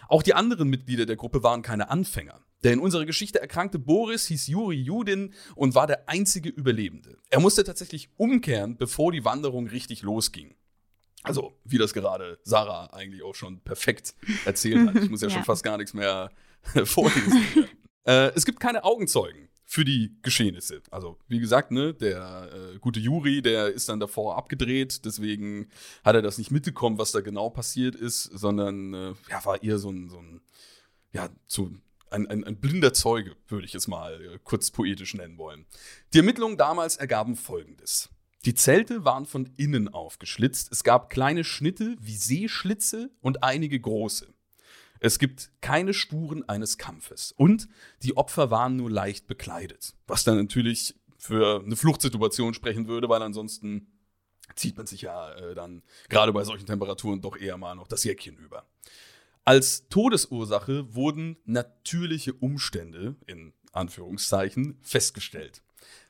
Auch 0.08 0.22
die 0.22 0.34
anderen 0.34 0.68
Mitglieder 0.68 1.06
der 1.06 1.16
Gruppe 1.16 1.42
waren 1.42 1.62
keine 1.62 1.90
Anfänger. 1.90 2.40
Der 2.62 2.72
in 2.72 2.80
unserer 2.80 3.06
Geschichte 3.06 3.40
erkrankte 3.40 3.78
Boris 3.78 4.26
hieß 4.26 4.46
Juri 4.46 4.76
Judin 4.76 5.34
und 5.54 5.74
war 5.74 5.86
der 5.86 6.08
einzige 6.08 6.48
Überlebende. 6.48 7.18
Er 7.30 7.40
musste 7.40 7.64
tatsächlich 7.64 8.08
umkehren, 8.16 8.76
bevor 8.76 9.12
die 9.12 9.24
Wanderung 9.24 9.66
richtig 9.66 10.02
losging. 10.02 10.54
Also, 11.22 11.58
wie 11.64 11.78
das 11.78 11.92
gerade 11.92 12.38
Sarah 12.44 12.86
eigentlich 12.92 13.22
auch 13.22 13.34
schon 13.34 13.60
perfekt 13.60 14.14
erzählt 14.44 14.88
hat. 14.88 14.96
Ich 14.96 15.10
muss 15.10 15.20
ja, 15.20 15.28
ja. 15.28 15.34
schon 15.34 15.44
fast 15.44 15.64
gar 15.64 15.76
nichts 15.76 15.92
mehr 15.92 16.30
vorlesen. 16.84 17.68
äh, 18.04 18.30
es 18.34 18.46
gibt 18.46 18.60
keine 18.60 18.84
Augenzeugen 18.84 19.48
für 19.66 19.84
die 19.84 20.16
Geschehnisse. 20.22 20.80
Also, 20.90 21.18
wie 21.28 21.40
gesagt, 21.40 21.72
ne, 21.72 21.92
der 21.92 22.50
äh, 22.74 22.78
gute 22.78 23.00
Juri, 23.00 23.42
der 23.42 23.68
ist 23.68 23.88
dann 23.88 24.00
davor 24.00 24.38
abgedreht, 24.38 25.04
deswegen 25.04 25.68
hat 26.04 26.14
er 26.14 26.22
das 26.22 26.38
nicht 26.38 26.52
mitbekommen, 26.52 26.98
was 26.98 27.12
da 27.12 27.20
genau 27.20 27.50
passiert 27.50 27.96
ist, 27.96 28.22
sondern 28.24 28.94
äh, 28.94 29.14
ja, 29.28 29.44
war 29.44 29.62
eher 29.62 29.78
so 29.78 29.90
ein, 29.90 30.08
so 30.08 30.18
ein 30.18 30.40
ja, 31.12 31.28
so 31.46 31.70
ein, 32.10 32.26
ein, 32.28 32.44
ein 32.44 32.60
blinder 32.60 32.92
Zeuge, 32.92 33.36
würde 33.48 33.66
ich 33.66 33.74
es 33.74 33.88
mal 33.88 34.22
äh, 34.22 34.38
kurz 34.44 34.70
poetisch 34.70 35.14
nennen 35.14 35.38
wollen. 35.38 35.66
Die 36.12 36.18
Ermittlungen 36.18 36.56
damals 36.56 36.96
ergaben 36.96 37.36
folgendes. 37.36 38.10
Die 38.44 38.54
Zelte 38.54 39.04
waren 39.04 39.26
von 39.26 39.46
innen 39.56 39.88
aufgeschlitzt. 39.88 40.70
Es 40.70 40.84
gab 40.84 41.10
kleine 41.10 41.42
Schnitte 41.42 41.96
wie 41.98 42.16
Seeschlitze 42.16 43.10
und 43.20 43.42
einige 43.42 43.80
große. 43.80 44.32
Es 45.00 45.18
gibt 45.18 45.50
keine 45.60 45.94
Spuren 45.94 46.48
eines 46.48 46.78
Kampfes. 46.78 47.32
Und 47.32 47.68
die 48.02 48.16
Opfer 48.16 48.50
waren 48.50 48.76
nur 48.76 48.90
leicht 48.90 49.26
bekleidet. 49.26 49.94
Was 50.06 50.24
dann 50.24 50.36
natürlich 50.36 50.94
für 51.18 51.62
eine 51.64 51.76
Fluchtsituation 51.76 52.54
sprechen 52.54 52.88
würde, 52.88 53.08
weil 53.08 53.22
ansonsten 53.22 53.88
zieht 54.54 54.76
man 54.76 54.86
sich 54.86 55.02
ja 55.02 55.32
äh, 55.32 55.54
dann 55.54 55.82
gerade 56.08 56.32
bei 56.32 56.44
solchen 56.44 56.66
Temperaturen 56.66 57.20
doch 57.20 57.36
eher 57.36 57.56
mal 57.56 57.74
noch 57.74 57.88
das 57.88 58.04
Jäckchen 58.04 58.36
über. 58.36 58.66
Als 59.44 59.88
Todesursache 59.88 60.94
wurden 60.94 61.36
natürliche 61.44 62.34
Umstände 62.34 63.16
in 63.26 63.52
Anführungszeichen 63.72 64.78
festgestellt. 64.82 65.62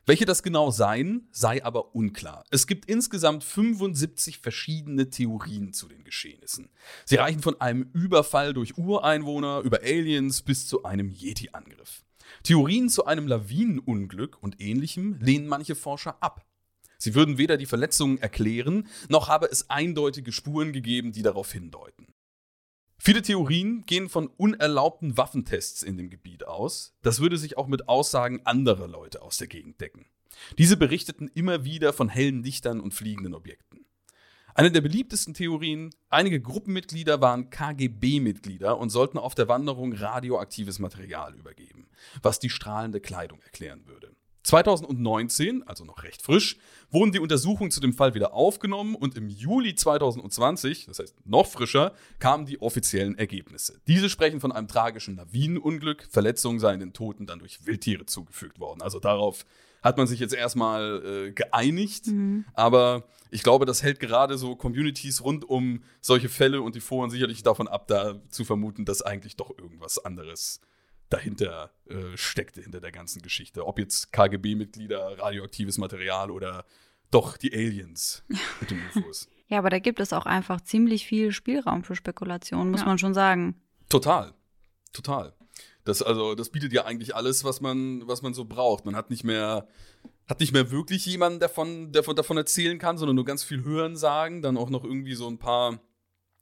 Welche 0.08 0.24
das 0.24 0.44
genau 0.44 0.70
seien, 0.70 1.26
sei 1.32 1.64
aber 1.64 1.96
unklar. 1.96 2.44
Es 2.50 2.68
gibt 2.68 2.88
insgesamt 2.88 3.42
75 3.42 4.38
verschiedene 4.38 5.10
Theorien 5.10 5.72
zu 5.72 5.88
den 5.88 6.04
Geschehnissen. 6.04 6.70
Sie 7.04 7.16
reichen 7.16 7.42
von 7.42 7.60
einem 7.60 7.90
Überfall 7.92 8.54
durch 8.54 8.78
Ureinwohner 8.78 9.62
über 9.64 9.80
Aliens 9.80 10.42
bis 10.42 10.68
zu 10.68 10.84
einem 10.84 11.10
Yeti-Angriff. 11.10 12.04
Theorien 12.44 12.88
zu 12.88 13.06
einem 13.06 13.26
Lawinenunglück 13.26 14.40
und 14.40 14.60
ähnlichem 14.60 15.18
lehnen 15.18 15.48
manche 15.48 15.74
Forscher 15.74 16.22
ab. 16.22 16.46
Sie 16.98 17.16
würden 17.16 17.36
weder 17.36 17.56
die 17.56 17.66
Verletzungen 17.66 18.18
erklären, 18.18 18.86
noch 19.08 19.28
habe 19.28 19.46
es 19.50 19.70
eindeutige 19.70 20.30
Spuren 20.30 20.72
gegeben, 20.72 21.10
die 21.10 21.22
darauf 21.22 21.50
hindeuten. 21.50 22.06
Viele 22.98 23.22
Theorien 23.22 23.84
gehen 23.86 24.08
von 24.08 24.28
unerlaubten 24.28 25.16
Waffentests 25.16 25.82
in 25.82 25.96
dem 25.96 26.10
Gebiet 26.10 26.46
aus. 26.46 26.96
Das 27.02 27.20
würde 27.20 27.38
sich 27.38 27.56
auch 27.56 27.66
mit 27.66 27.88
Aussagen 27.88 28.40
anderer 28.44 28.88
Leute 28.88 29.22
aus 29.22 29.36
der 29.36 29.46
Gegend 29.46 29.80
decken. 29.80 30.06
Diese 30.58 30.76
berichteten 30.76 31.28
immer 31.34 31.64
wieder 31.64 31.92
von 31.92 32.08
hellen 32.08 32.42
Lichtern 32.42 32.80
und 32.80 32.94
fliegenden 32.94 33.34
Objekten. 33.34 33.86
Eine 34.54 34.72
der 34.72 34.80
beliebtesten 34.80 35.34
Theorien, 35.34 35.90
einige 36.08 36.40
Gruppenmitglieder 36.40 37.20
waren 37.20 37.50
KGB-Mitglieder 37.50 38.78
und 38.78 38.88
sollten 38.88 39.18
auf 39.18 39.34
der 39.34 39.48
Wanderung 39.48 39.92
radioaktives 39.92 40.78
Material 40.78 41.34
übergeben, 41.34 41.88
was 42.22 42.38
die 42.38 42.48
strahlende 42.48 43.00
Kleidung 43.00 43.42
erklären 43.42 43.86
würde. 43.86 44.15
2019, 44.46 45.64
also 45.66 45.84
noch 45.84 46.04
recht 46.04 46.22
frisch, 46.22 46.56
wurden 46.90 47.10
die 47.10 47.18
Untersuchungen 47.18 47.72
zu 47.72 47.80
dem 47.80 47.92
Fall 47.92 48.14
wieder 48.14 48.32
aufgenommen 48.32 48.94
und 48.94 49.16
im 49.16 49.28
Juli 49.28 49.74
2020, 49.74 50.86
das 50.86 51.00
heißt 51.00 51.14
noch 51.26 51.46
frischer, 51.46 51.92
kamen 52.20 52.46
die 52.46 52.62
offiziellen 52.62 53.18
Ergebnisse. 53.18 53.80
Diese 53.88 54.08
sprechen 54.08 54.40
von 54.40 54.52
einem 54.52 54.68
tragischen 54.68 55.16
Lawinenunglück, 55.16 56.06
Verletzungen 56.10 56.60
seien 56.60 56.78
den 56.78 56.92
Toten 56.92 57.26
dann 57.26 57.40
durch 57.40 57.66
Wildtiere 57.66 58.06
zugefügt 58.06 58.60
worden. 58.60 58.82
Also 58.82 59.00
darauf 59.00 59.44
hat 59.82 59.96
man 59.96 60.06
sich 60.06 60.20
jetzt 60.20 60.34
erstmal 60.34 61.02
äh, 61.04 61.32
geeinigt, 61.32 62.06
mhm. 62.06 62.44
aber 62.54 63.04
ich 63.30 63.42
glaube, 63.42 63.66
das 63.66 63.82
hält 63.82 63.98
gerade 63.98 64.38
so 64.38 64.54
Communities 64.54 65.24
rund 65.24 65.44
um 65.44 65.82
solche 66.00 66.28
Fälle 66.28 66.62
und 66.62 66.76
die 66.76 66.80
Foren 66.80 67.10
sicherlich 67.10 67.42
davon 67.42 67.66
ab, 67.66 67.88
da 67.88 68.20
zu 68.30 68.44
vermuten, 68.44 68.84
dass 68.84 69.02
eigentlich 69.02 69.34
doch 69.34 69.58
irgendwas 69.58 70.04
anderes 70.04 70.60
äh, 70.62 70.75
dahinter 71.08 71.70
äh, 71.88 72.16
steckte, 72.16 72.62
hinter 72.62 72.80
der 72.80 72.92
ganzen 72.92 73.22
Geschichte. 73.22 73.66
Ob 73.66 73.78
jetzt 73.78 74.12
KGB-Mitglieder, 74.12 75.18
radioaktives 75.18 75.78
Material 75.78 76.30
oder 76.30 76.64
doch 77.10 77.36
die 77.36 77.52
Aliens 77.52 78.24
mit 78.60 78.70
den 78.70 78.80
UFOs. 78.88 79.28
Ja, 79.48 79.58
aber 79.58 79.70
da 79.70 79.78
gibt 79.78 80.00
es 80.00 80.12
auch 80.12 80.26
einfach 80.26 80.60
ziemlich 80.60 81.06
viel 81.06 81.30
Spielraum 81.30 81.84
für 81.84 81.94
Spekulationen, 81.94 82.72
muss 82.72 82.80
ja. 82.80 82.86
man 82.86 82.98
schon 82.98 83.14
sagen. 83.14 83.54
Total. 83.88 84.34
Total. 84.92 85.36
Das, 85.84 86.02
also, 86.02 86.34
das 86.34 86.50
bietet 86.50 86.72
ja 86.72 86.84
eigentlich 86.84 87.14
alles, 87.14 87.44
was 87.44 87.60
man, 87.60 88.02
was 88.08 88.22
man 88.22 88.34
so 88.34 88.44
braucht. 88.44 88.84
Man 88.86 88.96
hat 88.96 89.08
nicht 89.08 89.22
mehr, 89.22 89.68
hat 90.28 90.40
nicht 90.40 90.52
mehr 90.52 90.72
wirklich 90.72 91.06
jemanden, 91.06 91.38
der 91.38 91.48
von, 91.48 91.92
der 91.92 92.02
von, 92.02 92.16
davon 92.16 92.36
erzählen 92.36 92.78
kann, 92.80 92.98
sondern 92.98 93.14
nur 93.14 93.24
ganz 93.24 93.44
viel 93.44 93.62
Hören 93.62 93.96
sagen. 93.96 94.42
Dann 94.42 94.56
auch 94.56 94.68
noch 94.68 94.82
irgendwie 94.82 95.14
so 95.14 95.28
ein 95.28 95.38
paar 95.38 95.78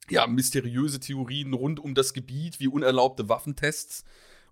ja, 0.09 0.25
mysteriöse 0.25 0.99
Theorien 0.99 1.53
rund 1.53 1.79
um 1.79 1.93
das 1.93 2.13
Gebiet, 2.13 2.59
wie 2.59 2.67
unerlaubte 2.67 3.29
Waffentests. 3.29 4.03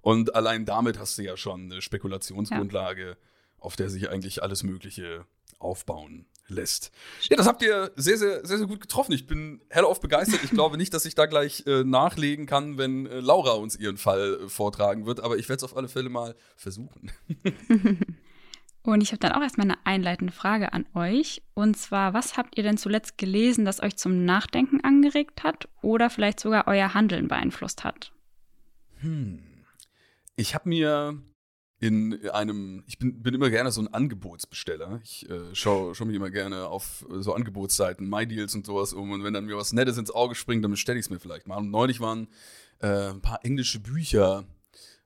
Und 0.03 0.35
allein 0.35 0.65
damit 0.65 0.99
hast 0.99 1.17
du 1.17 1.23
ja 1.23 1.37
schon 1.37 1.71
eine 1.71 1.81
Spekulationsgrundlage, 1.81 3.07
ja. 3.07 3.15
auf 3.57 3.77
der 3.77 3.89
sich 3.89 4.09
eigentlich 4.09 4.43
alles 4.43 4.61
Mögliche 4.61 5.25
aufbauen 5.59 6.25
lässt. 6.49 6.91
Ja, 7.29 7.37
das 7.37 7.47
habt 7.47 7.63
ihr 7.63 7.89
sehr, 7.95 8.17
sehr, 8.17 8.45
sehr, 8.45 8.57
sehr 8.57 8.67
gut 8.67 8.81
getroffen. 8.81 9.13
Ich 9.13 9.27
bin 9.27 9.61
hellauf 9.69 10.01
begeistert. 10.01 10.43
Ich 10.43 10.49
glaube 10.51 10.75
nicht, 10.75 10.93
dass 10.93 11.05
ich 11.05 11.15
da 11.15 11.25
gleich 11.25 11.65
äh, 11.67 11.85
nachlegen 11.85 12.45
kann, 12.47 12.77
wenn 12.77 13.05
äh, 13.05 13.21
Laura 13.21 13.51
uns 13.53 13.77
ihren 13.77 13.95
Fall 13.95 14.41
äh, 14.43 14.49
vortragen 14.49 15.05
wird, 15.05 15.21
aber 15.21 15.37
ich 15.37 15.47
werde 15.47 15.59
es 15.59 15.63
auf 15.63 15.77
alle 15.77 15.87
Fälle 15.87 16.09
mal 16.09 16.35
versuchen. 16.57 17.09
Und 18.85 19.01
ich 19.01 19.13
habe 19.13 19.19
dann 19.19 19.31
auch 19.31 19.41
erstmal 19.41 19.67
eine 19.67 19.77
einleitende 19.85 20.33
Frage 20.33 20.73
an 20.73 20.85
euch. 20.93 21.41
Und 21.53 21.77
zwar, 21.77 22.13
was 22.13 22.35
habt 22.35 22.57
ihr 22.57 22.63
denn 22.63 22.75
zuletzt 22.75 23.17
gelesen, 23.17 23.63
das 23.63 23.81
euch 23.81 23.95
zum 23.95 24.25
Nachdenken 24.25 24.83
angeregt 24.83 25.43
hat 25.43 25.69
oder 25.81 26.09
vielleicht 26.09 26.41
sogar 26.41 26.67
euer 26.67 26.93
Handeln 26.93 27.29
beeinflusst 27.29 27.85
hat? 27.85 28.11
Hm. 28.99 29.39
Ich 30.35 30.55
habe 30.55 30.69
mir 30.69 31.21
in 31.79 32.29
einem, 32.29 32.83
ich 32.87 32.97
bin, 32.97 33.21
bin 33.21 33.33
immer 33.33 33.49
gerne 33.49 33.71
so 33.71 33.81
ein 33.81 33.93
Angebotsbesteller. 33.93 35.01
Ich 35.03 35.29
äh, 35.29 35.53
schaue 35.53 35.93
schau 35.93 36.05
mich 36.05 36.15
immer 36.15 36.31
gerne 36.31 36.67
auf 36.67 37.05
äh, 37.11 37.21
so 37.21 37.33
Angebotsseiten, 37.33 38.07
MyDeals 38.09 38.55
und 38.55 38.65
sowas 38.65 38.93
um. 38.93 39.11
Und 39.11 39.23
wenn 39.23 39.33
dann 39.33 39.45
mir 39.45 39.57
was 39.57 39.73
Nettes 39.73 39.97
ins 39.97 40.09
Auge 40.09 40.35
springt, 40.35 40.63
dann 40.63 40.71
bestelle 40.71 40.97
ich 40.97 41.07
es 41.07 41.09
mir 41.09 41.19
vielleicht 41.19 41.45
mal. 41.45 41.57
Und 41.57 41.71
neulich 41.71 41.99
waren 41.99 42.29
äh, 42.79 43.09
ein 43.09 43.21
paar 43.21 43.43
englische 43.43 43.79
Bücher 43.79 44.45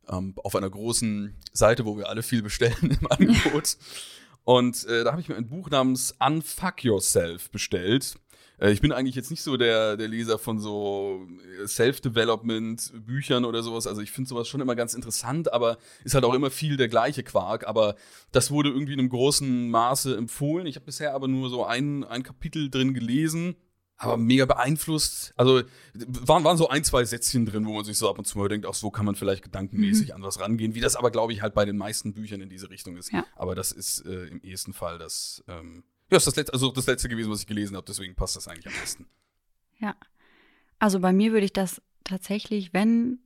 ähm, 0.08 0.34
auf 0.44 0.56
einer 0.56 0.70
großen 0.70 1.36
Seite, 1.52 1.86
wo 1.86 1.98
wir 1.98 2.10
alle 2.10 2.22
viel 2.22 2.44
bestellen 2.44 2.98
im 3.02 3.12
Angebot. 3.12 3.78
Und 4.44 4.86
äh, 4.86 5.04
da 5.04 5.12
habe 5.12 5.22
ich 5.22 5.30
mir 5.30 5.36
ein 5.36 5.50
Buch 5.50 5.70
namens 5.70 6.16
Unfuck 6.20 6.84
Yourself 6.84 7.50
bestellt. 7.50 8.20
Äh, 8.60 8.72
ich 8.72 8.82
bin 8.82 8.92
eigentlich 8.92 9.16
jetzt 9.16 9.30
nicht 9.30 9.42
so 9.42 9.58
der, 9.58 9.98
der 9.98 10.08
Leser 10.08 10.38
von 10.38 10.60
so 10.60 11.28
äh, 11.62 11.68
Self-Development-Büchern 11.68 13.46
oder 13.46 13.64
sowas. 13.64 13.88
Also 13.88 14.02
ich 14.02 14.12
finde 14.12 14.30
sowas 14.30 14.48
schon 14.48 14.62
immer 14.62 14.76
ganz 14.76 14.94
interessant, 14.94 15.52
aber 15.54 15.78
ist 16.04 16.14
halt 16.14 16.26
auch 16.26 16.34
immer 16.34 16.52
viel 16.52 16.78
der 16.78 16.88
gleiche 16.88 17.24
Quark. 17.24 17.68
Aber 17.68 17.96
das 18.32 18.52
wurde 18.52 18.70
irgendwie 18.70 18.94
in 18.94 19.00
einem 19.00 19.10
großen 19.10 19.70
Maße 19.70 20.16
empfohlen. 20.16 20.68
Ich 20.68 20.76
habe 20.76 20.86
bisher 20.86 21.14
aber 21.14 21.28
nur 21.28 21.50
so 21.50 21.66
ein, 21.66 22.04
ein 22.04 22.24
Kapitel 22.24 22.70
drin 22.70 22.94
gelesen 22.94 23.56
aber 23.98 24.18
mega 24.18 24.46
beeinflusst. 24.46 25.34
Also 25.36 25.64
waren, 25.96 26.44
waren 26.44 26.58
so 26.58 26.70
ein, 26.70 26.84
zwei 26.84 27.04
Sätzchen 27.04 27.46
drin, 27.46 27.66
wo 27.66 27.74
man 27.74 27.84
sich 27.84 27.98
so 27.98 28.10
ab 28.10 28.20
und 28.20 28.26
zu 28.26 28.38
mal 28.38 28.48
denkt, 28.48 28.66
auch 28.66 28.76
so 28.76 28.92
kann 28.92 29.06
man 29.06 29.16
vielleicht 29.16 29.44
gedankenmäßig 29.44 30.10
mhm. 30.10 30.16
an 30.16 30.24
was 30.24 30.40
rangehen, 30.40 30.76
wie 30.76 30.82
das 30.82 30.96
aber, 30.96 31.10
glaube 31.10 31.34
ich, 31.34 31.42
halt 31.42 31.56
bei 31.56 31.66
den 31.66 31.78
meisten 31.78 32.14
Büchern 32.14 32.42
in 32.42 32.50
diese 32.50 32.70
Richtung 32.70 32.96
ist. 32.96 33.12
Ja. 33.12 33.26
Aber 33.36 33.56
das 33.56 33.72
ist 33.72 34.06
äh, 34.06 34.28
im 34.28 34.40
ehesten 34.42 34.74
Fall 34.74 35.00
das, 35.00 35.44
ähm, 35.48 35.84
ja, 36.10 36.18
ist 36.18 36.28
das 36.28 36.36
letzte, 36.36 36.54
also 36.54 36.72
das 36.72 36.88
letzte 36.88 37.10
gewesen, 37.10 37.32
was 37.32 37.42
ich 37.42 37.48
gelesen 37.48 37.76
habe, 37.76 37.86
deswegen 37.86 38.16
passt 38.16 38.36
das 38.36 38.48
eigentlich 38.48 38.68
am 38.68 38.80
besten. 38.80 39.08
Ja. 39.80 39.96
Also 40.80 41.00
bei 41.00 41.14
mir 41.14 41.32
würde 41.32 41.46
ich 41.46 41.54
das 41.54 41.82
tatsächlich, 42.04 42.74
wenn 42.74 43.20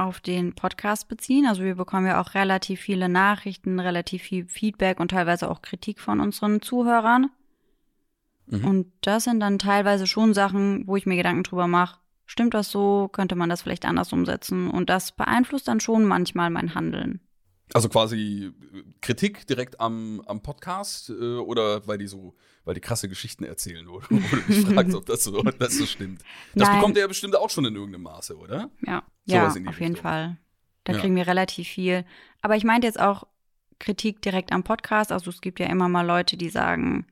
auf 0.00 0.20
den 0.20 0.54
Podcast 0.54 1.08
beziehen. 1.08 1.46
Also 1.46 1.62
wir 1.62 1.74
bekommen 1.74 2.06
ja 2.06 2.20
auch 2.20 2.34
relativ 2.34 2.80
viele 2.80 3.08
Nachrichten, 3.08 3.78
relativ 3.80 4.22
viel 4.22 4.46
Feedback 4.46 4.98
und 4.98 5.10
teilweise 5.10 5.50
auch 5.50 5.60
Kritik 5.60 6.00
von 6.00 6.20
unseren 6.20 6.62
Zuhörern. 6.62 7.30
Mhm. 8.46 8.64
Und 8.64 8.92
das 9.02 9.24
sind 9.24 9.40
dann 9.40 9.58
teilweise 9.58 10.06
schon 10.06 10.32
Sachen, 10.32 10.86
wo 10.86 10.96
ich 10.96 11.06
mir 11.06 11.16
Gedanken 11.16 11.42
drüber 11.42 11.66
mache. 11.66 12.00
Stimmt 12.24 12.54
das 12.54 12.70
so? 12.70 13.08
Könnte 13.12 13.36
man 13.36 13.50
das 13.50 13.62
vielleicht 13.62 13.84
anders 13.84 14.12
umsetzen? 14.12 14.70
Und 14.70 14.88
das 14.88 15.12
beeinflusst 15.12 15.68
dann 15.68 15.80
schon 15.80 16.06
manchmal 16.06 16.48
mein 16.48 16.74
Handeln. 16.74 17.20
Also 17.74 17.88
quasi 17.88 18.52
äh, 18.74 18.82
Kritik 19.00 19.46
direkt 19.46 19.80
am, 19.80 20.22
am 20.26 20.42
Podcast 20.42 21.10
äh, 21.10 21.36
oder 21.36 21.86
weil 21.86 21.98
die 21.98 22.06
so, 22.06 22.34
weil 22.64 22.74
die 22.74 22.80
krasse 22.80 23.08
Geschichten 23.08 23.44
erzählen 23.44 23.86
oder 23.88 24.06
wo 24.10 24.36
du 24.36 24.42
dich 24.42 24.66
fragst, 24.66 24.94
ob 24.94 25.06
das 25.06 25.24
so, 25.24 25.42
das 25.42 25.76
so 25.76 25.86
stimmt. 25.86 26.22
Das 26.54 26.68
Nein. 26.68 26.78
bekommt 26.78 26.96
ihr 26.96 27.02
ja 27.02 27.06
bestimmt 27.06 27.36
auch 27.36 27.50
schon 27.50 27.64
in 27.64 27.74
irgendeinem 27.74 28.02
Maße, 28.02 28.36
oder? 28.36 28.70
Ja, 28.86 29.02
so 29.26 29.34
ja 29.34 29.46
auf 29.46 29.56
Richtung. 29.56 29.74
jeden 29.78 29.96
Fall. 29.96 30.36
Da 30.84 30.92
ja. 30.92 30.98
kriegen 30.98 31.16
wir 31.16 31.26
relativ 31.26 31.68
viel. 31.68 32.04
Aber 32.42 32.56
ich 32.56 32.64
meinte 32.64 32.86
jetzt 32.86 33.00
auch 33.00 33.26
Kritik 33.78 34.22
direkt 34.22 34.52
am 34.52 34.62
Podcast. 34.62 35.12
Also 35.12 35.30
es 35.30 35.40
gibt 35.40 35.60
ja 35.60 35.66
immer 35.66 35.88
mal 35.88 36.06
Leute, 36.06 36.36
die 36.36 36.48
sagen, 36.48 37.06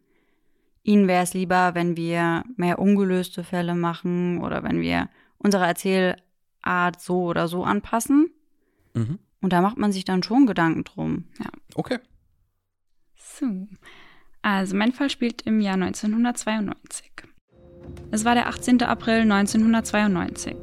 ihnen 0.82 1.08
wäre 1.08 1.22
es 1.22 1.34
lieber, 1.34 1.74
wenn 1.74 1.96
wir 1.96 2.44
mehr 2.56 2.78
ungelöste 2.78 3.44
Fälle 3.44 3.74
machen 3.74 4.40
oder 4.42 4.62
wenn 4.62 4.80
wir 4.80 5.08
unsere 5.38 5.66
Erzählart 5.66 7.00
so 7.00 7.24
oder 7.24 7.48
so 7.48 7.64
anpassen. 7.64 8.30
Mhm. 8.94 9.18
Und 9.40 9.52
da 9.52 9.60
macht 9.60 9.78
man 9.78 9.92
sich 9.92 10.04
dann 10.04 10.22
schon 10.22 10.46
Gedanken 10.46 10.84
drum. 10.84 11.24
Ja. 11.38 11.50
Okay. 11.74 11.98
So. 13.14 13.68
Also 14.42 14.76
mein 14.76 14.92
Fall 14.92 15.10
spielt 15.10 15.42
im 15.42 15.60
Jahr 15.60 15.74
1992. 15.74 17.10
Es 18.10 18.24
war 18.24 18.34
der 18.34 18.48
18. 18.48 18.82
April 18.82 19.20
1992. 19.22 20.56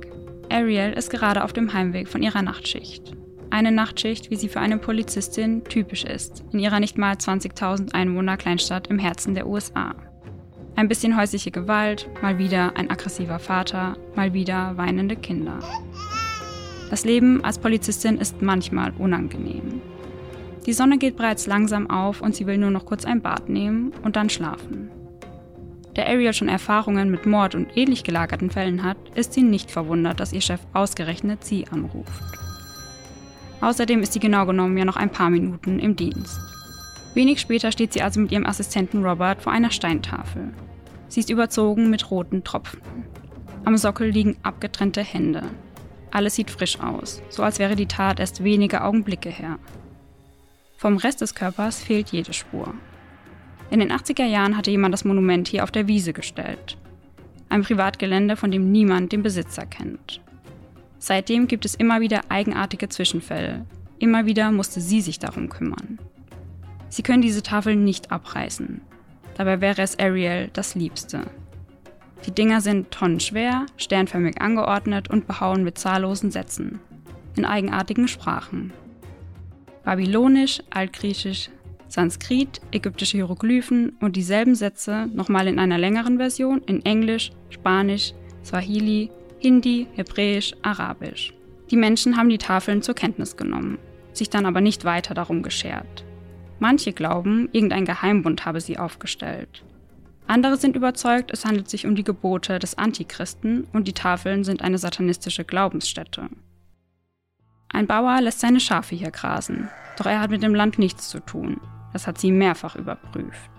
Ariel 0.50 0.94
ist 0.94 1.10
gerade 1.10 1.44
auf 1.44 1.54
dem 1.54 1.74
Heimweg 1.74 2.08
von 2.08 2.22
ihrer 2.22 2.42
Nachtschicht. 2.42 3.16
Eine 3.50 3.72
Nachtschicht, 3.72 4.32
wie 4.32 4.36
sie 4.36 4.50
für 4.50 4.60
eine 4.60 4.78
Polizistin 4.78 5.64
typisch 5.64 6.04
ist, 6.04 6.44
in 6.52 6.60
ihrer 6.60 6.80
nicht 6.80 6.98
mal 6.98 7.14
20.000 7.14 7.94
Einwohner 7.94 8.38
Kleinstadt 8.38 8.88
im 8.88 9.00
Herzen 9.00 9.36
der 9.36 9.48
USA. 9.48 9.96
Ein 10.76 10.90
bisschen 10.90 11.16
häusliche 11.16 11.52
Gewalt, 11.52 12.10
mal 12.22 12.38
wieder 12.38 12.76
ein 12.76 12.90
aggressiver 12.90 13.40
Vater, 13.40 13.98
mal 14.16 14.34
wieder 14.34 14.76
weinende 14.76 15.16
Kinder. 15.16 15.60
Das 16.90 17.06
Leben 17.06 17.44
als 17.44 17.58
Polizistin 17.58 18.18
ist 18.18 18.42
manchmal 18.42 18.94
unangenehm. 18.98 19.82
Die 20.66 20.74
Sonne 20.74 20.98
geht 20.98 21.16
bereits 21.16 21.48
langsam 21.48 21.90
auf 21.90 22.22
und 22.22 22.36
sie 22.36 22.48
will 22.48 22.58
nur 22.58 22.72
noch 22.72 22.86
kurz 22.86 23.06
ein 23.06 23.22
Bad 23.22 23.50
nehmen 23.50 23.92
und 24.04 24.16
dann 24.16 24.30
schlafen. 24.30 24.90
Da 25.94 26.04
Ariel 26.04 26.34
schon 26.34 26.50
Erfahrungen 26.50 27.10
mit 27.10 27.26
Mord 27.26 27.56
und 27.56 27.78
ähnlich 27.78 28.04
gelagerten 28.04 28.50
Fällen 28.50 28.84
hat, 28.84 28.98
ist 29.16 29.34
sie 29.34 29.44
nicht 29.44 29.72
verwundert, 29.72 30.20
dass 30.20 30.34
ihr 30.34 30.42
Chef 30.42 30.60
ausgerechnet 30.74 31.44
sie 31.44 31.68
anruft. 31.68 32.22
Außerdem 33.62 34.02
ist 34.02 34.14
sie 34.14 34.20
genau 34.20 34.46
genommen 34.46 34.78
ja 34.78 34.86
noch 34.86 34.98
ein 34.98 35.10
paar 35.10 35.30
Minuten 35.30 35.80
im 35.80 35.96
Dienst. 35.96 36.40
Wenig 37.14 37.40
später 37.40 37.72
steht 37.72 37.94
sie 37.94 38.02
also 38.02 38.20
mit 38.20 38.32
ihrem 38.32 38.46
Assistenten 38.46 39.06
Robert 39.06 39.42
vor 39.42 39.54
einer 39.54 39.72
Steintafel. 39.72 40.52
Sie 41.08 41.22
ist 41.22 41.30
überzogen 41.30 41.90
mit 41.90 42.12
roten 42.12 42.44
Tropfen. 42.44 42.82
Am 43.64 43.78
Sockel 43.78 44.10
liegen 44.10 44.36
abgetrennte 44.44 45.02
Hände. 45.02 45.44
Alles 46.16 46.36
sieht 46.36 46.50
frisch 46.50 46.80
aus, 46.80 47.22
so 47.28 47.44
als 47.44 47.60
wäre 47.60 47.76
die 47.76 47.88
Tat 47.88 48.22
erst 48.22 48.42
wenige 48.42 48.86
Augenblicke 48.86 49.28
her. 49.28 49.60
Vom 50.78 50.96
Rest 50.96 51.20
des 51.20 51.36
Körpers 51.36 51.84
fehlt 51.84 52.14
jede 52.14 52.32
Spur. 52.32 52.74
In 53.70 53.82
den 53.82 53.92
80er 53.92 54.24
Jahren 54.24 54.56
hatte 54.56 54.72
jemand 54.72 54.94
das 54.94 55.04
Monument 55.04 55.46
hier 55.50 55.66
auf 55.66 55.72
der 55.72 55.90
Wiese 55.90 56.14
gestellt. 56.14 56.78
Ein 57.50 57.64
Privatgelände, 57.64 58.38
von 58.38 58.50
dem 58.50 58.72
niemand 58.72 59.12
den 59.12 59.24
Besitzer 59.24 59.66
kennt. 59.66 60.22
Seitdem 61.00 61.50
gibt 61.50 61.66
es 61.66 61.76
immer 61.76 62.00
wieder 62.00 62.22
eigenartige 62.30 62.88
Zwischenfälle. 62.88 63.66
Immer 64.00 64.26
wieder 64.26 64.54
musste 64.54 64.80
sie 64.80 65.02
sich 65.02 65.20
darum 65.20 65.50
kümmern. 65.50 66.00
Sie 66.88 67.04
können 67.04 67.24
diese 67.24 67.44
Tafel 67.44 67.76
nicht 67.76 68.14
abreißen. 68.14 68.80
Dabei 69.36 69.60
wäre 69.60 69.82
es 69.82 70.00
Ariel 70.00 70.50
das 70.54 70.76
Liebste. 70.76 71.24
Die 72.26 72.32
Dinger 72.32 72.62
sind 72.62 72.92
tonnenschwer, 72.92 73.66
sternförmig 73.78 74.42
angeordnet 74.42 75.10
und 75.10 75.28
behauen 75.28 75.64
mit 75.64 75.78
zahllosen 75.78 76.32
Sätzen. 76.32 76.80
In 77.36 77.46
eigenartigen 77.46 78.08
Sprachen. 78.08 78.74
Babylonisch, 79.84 80.62
Altgriechisch, 80.72 81.50
Sanskrit, 81.88 82.62
ägyptische 82.72 83.18
Hieroglyphen 83.18 83.96
und 84.02 84.16
dieselben 84.16 84.56
Sätze 84.56 85.08
nochmal 85.14 85.48
in 85.48 85.60
einer 85.60 85.78
längeren 85.78 86.18
Version 86.18 86.62
in 86.66 86.84
Englisch, 86.86 87.32
Spanisch, 87.50 88.14
Swahili, 88.44 89.12
Hindi, 89.40 89.88
Hebräisch, 89.94 90.54
Arabisch. 90.62 91.34
Die 91.72 91.78
Menschen 91.78 92.18
haben 92.18 92.30
die 92.30 92.38
Tafeln 92.38 92.82
zur 92.82 92.96
Kenntnis 92.96 93.38
genommen, 93.38 93.78
sich 94.14 94.30
dann 94.30 94.46
aber 94.46 94.62
nicht 94.62 94.86
weiter 94.86 95.14
darum 95.14 95.44
geschert. 95.44 96.04
Manche 96.60 96.94
glauben, 96.94 97.50
irgendein 97.52 97.86
Geheimbund 97.86 98.46
habe 98.46 98.62
sie 98.62 98.78
aufgestellt. 98.78 99.64
Andere 100.28 100.58
sind 100.58 100.76
überzeugt, 100.76 101.32
es 101.32 101.46
handelt 101.46 101.70
sich 101.70 101.86
um 101.86 101.96
die 101.96 102.04
Gebote 102.04 102.58
des 102.58 102.78
Antichristen 102.78 103.68
und 103.74 103.88
die 103.88 103.94
Tafeln 103.94 104.44
sind 104.44 104.64
eine 104.64 104.78
satanistische 104.78 105.46
Glaubensstätte. 105.46 106.30
Ein 107.70 107.88
Bauer 107.88 108.22
lässt 108.22 108.40
seine 108.40 108.60
Schafe 108.60 108.96
hier 108.96 109.12
grasen, 109.12 109.70
doch 109.98 110.08
er 110.08 110.20
hat 110.20 110.32
mit 110.32 110.42
dem 110.42 110.56
Land 110.56 110.80
nichts 110.80 111.10
zu 111.10 111.20
tun. 111.20 111.60
Das 111.94 112.08
hat 112.08 112.18
sie 112.18 112.32
mehrfach 112.32 112.76
überprüft. 112.76 113.52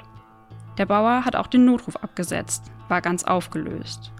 Der 0.78 0.86
Bauer 0.86 1.24
hat 1.24 1.36
auch 1.36 1.46
den 1.46 1.64
Notruf 1.64 1.96
abgesetzt, 1.96 2.70
war 2.88 3.00
ganz 3.00 3.24
aufgelöst. 3.24 4.12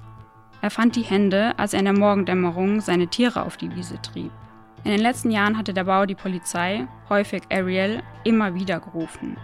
Er 0.63 0.71
fand 0.71 0.97
die 0.97 1.03
Hände, 1.03 1.59
als 1.59 1.75
er 1.75 1.81
in 1.81 1.85
der 1.85 1.99
Morgendämmerung 1.99 2.81
seine 2.81 3.09
Tiere 3.09 3.43
auf 3.43 3.57
die 3.57 3.75
Wiese 3.75 4.01
trieb. 4.01 4.31
In 4.85 4.91
den 4.91 5.01
letzten 5.01 5.31
Jahren 5.31 5.59
hatte 5.59 5.75
der 5.75 5.85
Bauer 5.85 6.07
die 6.07 6.15
Polizei, 6.15 6.87
häufig 7.09 7.43
Ariel, 7.51 8.03
immer 8.25 8.55
wieder 8.55 8.81
gerufen. 8.81 9.37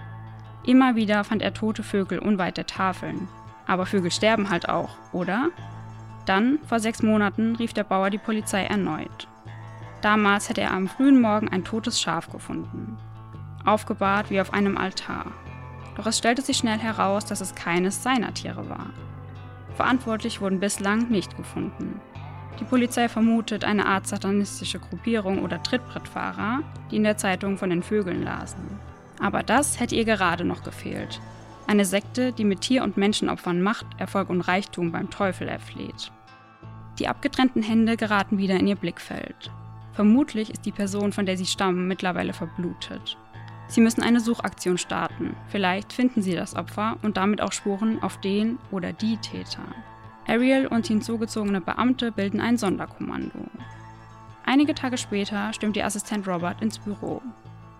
Immer 0.65 0.95
wieder 0.95 1.25
fand 1.25 1.43
er 1.43 1.55
tote 1.55 1.83
Vögel 1.83 2.19
unweit 2.19 2.57
der 2.57 2.67
Tafeln. 2.67 3.29
Aber 3.67 3.87
Vögel 3.87 4.11
sterben 4.11 4.51
halt 4.51 4.69
auch, 4.69 4.97
oder? 5.13 5.49
Dann, 6.27 6.59
vor 6.67 6.79
sechs 6.79 7.03
Monaten, 7.03 7.57
rief 7.57 7.73
der 7.73 7.85
Bauer 7.85 8.11
die 8.11 8.19
Polizei 8.19 8.65
erneut. 8.65 9.29
Damals 10.03 10.49
hätte 10.49 10.61
er 10.61 10.73
am 10.73 10.89
frühen 10.89 11.21
Morgen 11.21 11.49
ein 11.49 11.65
totes 11.65 12.01
Schaf 12.01 12.31
gefunden. 12.31 12.97
Aufgebahrt 13.65 14.31
wie 14.31 14.41
auf 14.41 14.53
einem 14.53 14.77
Altar. 14.77 15.27
Doch 15.97 16.07
es 16.07 16.19
stellte 16.19 16.43
sich 16.43 16.57
schnell 16.57 16.79
heraus, 16.79 17.25
dass 17.25 17.41
es 17.41 17.55
keines 17.55 18.03
seiner 18.03 18.33
Tiere 18.35 18.69
war. 18.69 18.91
Verantwortlich 19.75 20.41
wurden 20.41 20.61
bislang 20.61 21.09
nicht 21.09 21.37
gefunden. 21.37 22.01
Die 22.61 22.65
Polizei 22.65 23.09
vermutet 23.09 23.65
eine 23.65 23.87
Art 23.87 24.07
satanistische 24.07 24.79
Gruppierung 24.79 25.43
oder 25.43 25.63
Trittbrettfahrer, 25.63 26.61
die 26.91 26.97
in 26.97 27.05
der 27.05 27.17
Zeitung 27.17 27.59
von 27.59 27.71
den 27.71 27.83
Vögeln 27.83 28.23
lasen. 28.23 28.79
Aber 29.23 29.45
das 29.45 29.79
hätte 29.79 29.95
ihr 29.95 30.05
gerade 30.05 30.45
noch 30.45 30.65
gefehlt. 30.65 31.21
Eine 31.69 31.85
Sekte, 31.85 32.33
die 32.33 32.45
mit 32.45 32.61
Tier- 32.61 32.83
und 32.83 32.97
Menschenopfern 32.97 33.63
Macht, 33.63 33.87
Erfolg 33.97 34.29
und 34.29 34.41
Reichtum 34.41 34.91
beim 34.91 35.11
Teufel 35.11 35.47
erfleht. 35.47 36.11
Die 36.99 37.07
abgetrennten 37.07 37.63
Hände 37.63 37.97
geraten 37.97 38.37
wieder 38.37 38.57
in 38.57 38.67
ihr 38.67 38.75
Blickfeld. 38.75 39.51
Vermutlich 39.93 40.51
ist 40.51 40.67
die 40.67 40.73
Person, 40.73 41.13
von 41.13 41.25
der 41.25 41.37
sie 41.37 41.47
stammen, 41.47 41.87
mittlerweile 41.87 42.33
verblutet. 42.33 43.17
Sie 43.69 43.81
müssen 43.81 44.03
eine 44.03 44.21
Suchaktion 44.21 44.77
starten. 44.77 45.37
Vielleicht 45.49 45.93
finden 45.93 46.21
sie 46.21 46.35
das 46.35 46.57
Opfer 46.57 46.99
und 47.03 47.17
damit 47.17 47.41
auch 47.41 47.53
Spuren 47.53 48.03
auf 48.03 48.21
den 48.21 48.59
oder 48.71 48.93
die 48.93 49.19
Täter. 49.19 49.63
Ariel 50.27 50.67
und 50.67 50.87
hinzugezogene 50.87 51.61
Beamte 51.61 52.11
bilden 52.11 52.41
ein 52.41 52.59
Sonderkommando. 52.59 53.47
Einige 54.45 54.75
Tage 54.75 54.99
später 54.99 55.53
stimmt 55.53 55.77
ihr 55.77 55.87
Assistent 55.87 56.27
Robert 56.27 56.61
ins 56.61 56.79
Büro. 56.81 57.23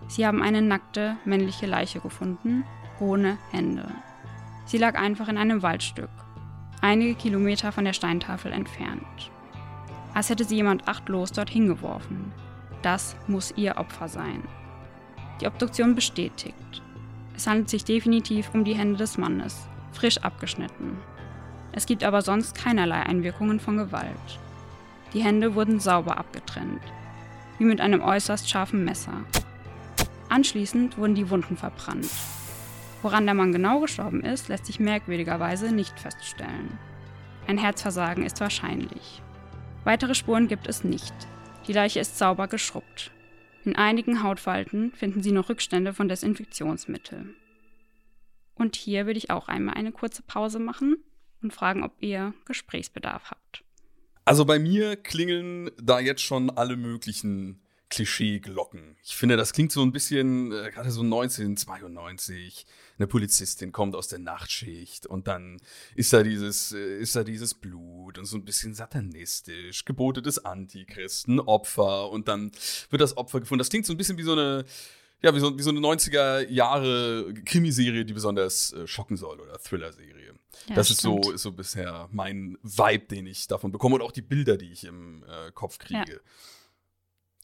Sie 0.09 0.27
haben 0.27 0.43
eine 0.43 0.63
nackte, 0.63 1.17
männliche 1.25 1.67
Leiche 1.67 2.01
gefunden, 2.01 2.65
ohne 3.01 3.39
Hände. 3.51 3.89
Sie 4.65 4.79
lag 4.79 4.95
einfach 4.99 5.29
in 5.29 5.39
einem 5.39 5.63
Waldstück, 5.63 6.11
einige 6.81 7.15
Kilometer 7.15 7.73
von 7.73 7.85
der 7.85 7.93
Steintafel 7.93 8.53
entfernt. 8.53 9.31
Als 10.15 10.29
hätte 10.29 10.45
sie 10.45 10.57
jemand 10.57 10.89
achtlos 10.89 11.33
dort 11.33 11.51
hingeworfen. 11.51 12.33
Das 12.83 13.17
muss 13.27 13.55
ihr 13.57 13.77
Opfer 13.79 14.09
sein. 14.09 14.43
Die 15.41 15.47
Obduktion 15.47 15.95
bestätigt. 15.95 16.83
Es 17.35 17.47
handelt 17.47 17.71
sich 17.71 17.85
definitiv 17.85 18.51
um 18.53 18.65
die 18.65 18.75
Hände 18.75 18.99
des 18.99 19.17
Mannes, 19.17 19.67
frisch 19.93 20.19
abgeschnitten. 20.19 20.99
Es 21.73 21.87
gibt 21.87 22.05
aber 22.05 22.21
sonst 22.21 22.55
keinerlei 22.55 23.01
Einwirkungen 23.01 23.59
von 23.59 23.79
Gewalt. 23.79 24.41
Die 25.15 25.23
Hände 25.23 25.55
wurden 25.55 25.81
sauber 25.81 26.19
abgetrennt, 26.19 26.83
wie 27.59 27.65
mit 27.65 27.81
einem 27.81 28.03
äußerst 28.03 28.49
scharfen 28.49 28.85
Messer. 28.85 29.25
Anschließend 30.33 30.97
wurden 30.97 31.15
die 31.15 31.29
Wunden 31.29 31.59
verbrannt. 31.59 32.09
Woran 33.03 33.27
der 33.27 33.35
Mann 33.35 33.53
genau 33.53 33.81
gestorben 33.81 34.25
ist, 34.25 34.49
lässt 34.49 34.65
sich 34.65 34.81
merkwürdigerweise 34.81 35.71
nicht 35.73 36.01
feststellen. 36.01 36.79
Ein 37.47 37.59
Herzversagen 37.59 38.25
ist 38.25 38.41
wahrscheinlich. 38.41 39.21
Weitere 39.85 40.15
Spuren 40.15 40.49
gibt 40.49 40.69
es 40.69 40.85
nicht. 40.85 41.13
Die 41.67 41.75
Leiche 41.75 42.01
ist 42.01 42.17
sauber 42.17 42.49
geschrubbt. 42.49 43.11
In 43.67 43.77
einigen 43.77 44.23
Hautfalten 44.23 44.93
finden 44.93 45.23
Sie 45.23 45.33
noch 45.33 45.51
Rückstände 45.51 45.93
von 45.93 46.09
Desinfektionsmittel. 46.09 47.35
Und 48.55 48.75
hier 48.75 49.05
würde 49.05 49.19
ich 49.19 49.31
auch 49.31 49.49
einmal 49.49 49.75
eine 49.75 49.93
kurze 49.93 50.23
Pause 50.23 50.61
machen 50.61 50.97
und 51.43 51.53
fragen, 51.53 51.85
ob 51.85 51.93
ihr 52.01 52.33
Gesprächsbedarf 52.47 53.31
habt. 53.31 53.65
Also 54.25 54.47
bei 54.47 54.59
mir 54.59 54.97
klingeln 54.97 55.71
da 55.77 56.01
jetzt 56.01 56.23
schon 56.23 56.49
alle 56.49 56.79
möglichen 56.79 57.62
Klischee-Glocken. 57.93 58.97
Ich 59.05 59.15
finde, 59.15 59.37
das 59.37 59.53
klingt 59.53 59.71
so 59.71 59.83
ein 59.83 59.93
bisschen, 59.93 60.51
äh, 60.51 60.71
gerade 60.71 60.91
so 60.91 61.03
1992, 61.03 62.65
eine 62.97 63.07
Polizistin 63.07 63.71
kommt 63.71 63.95
aus 63.95 64.09
der 64.09 64.19
Nachtschicht 64.19 65.07
und 65.07 65.29
dann 65.29 65.61
ist 65.95 66.11
da 66.15 66.23
dieses, 66.23 66.73
äh, 66.73 66.99
ist 67.01 67.15
da 67.15 67.23
dieses 67.23 67.53
Blut 67.53 68.17
und 68.17 68.25
so 68.25 68.39
ein 68.39 68.47
bisschen 68.47 68.73
satanistisch, 68.75 69.85
Gebote 69.85 70.23
des 70.23 70.43
Antichristen, 70.43 71.39
Opfer 71.39 72.11
und 72.11 72.29
dann 72.29 72.51
wird 72.89 73.03
das 73.03 73.19
Opfer 73.19 73.41
gefunden. 73.41 73.59
Das 73.59 73.69
klingt 73.69 73.85
so 73.85 73.93
ein 73.93 73.99
bisschen 73.99 74.17
wie 74.17 74.23
so 74.23 74.33
eine, 74.33 74.65
ja, 75.21 75.35
wie 75.35 75.41
so, 75.41 75.59
wie 75.59 75.63
so 75.63 75.71
eine 75.71 75.81
90er 75.81 76.49
Jahre 76.49 77.35
Krimiserie, 77.45 78.07
die 78.07 78.15
besonders 78.15 78.73
äh, 78.73 78.87
schocken 78.87 79.19
soll 79.19 79.39
oder 79.39 79.59
Thriller-Serie. 79.59 80.33
Ja, 80.69 80.75
das 80.77 80.89
ist 80.89 81.03
so, 81.03 81.31
ist 81.31 81.43
so 81.43 81.53
bisher 81.53 82.09
mein 82.11 82.57
Vibe, 82.63 83.05
den 83.15 83.27
ich 83.27 83.49
davon 83.49 83.71
bekomme 83.71 83.97
und 83.97 84.03
auch 84.03 84.13
die 84.13 84.23
Bilder, 84.23 84.57
die 84.57 84.73
ich 84.73 84.85
im 84.85 85.25
äh, 85.25 85.53
Kopf 85.53 85.79
kriege. 85.79 86.13
Ja. 86.13 86.21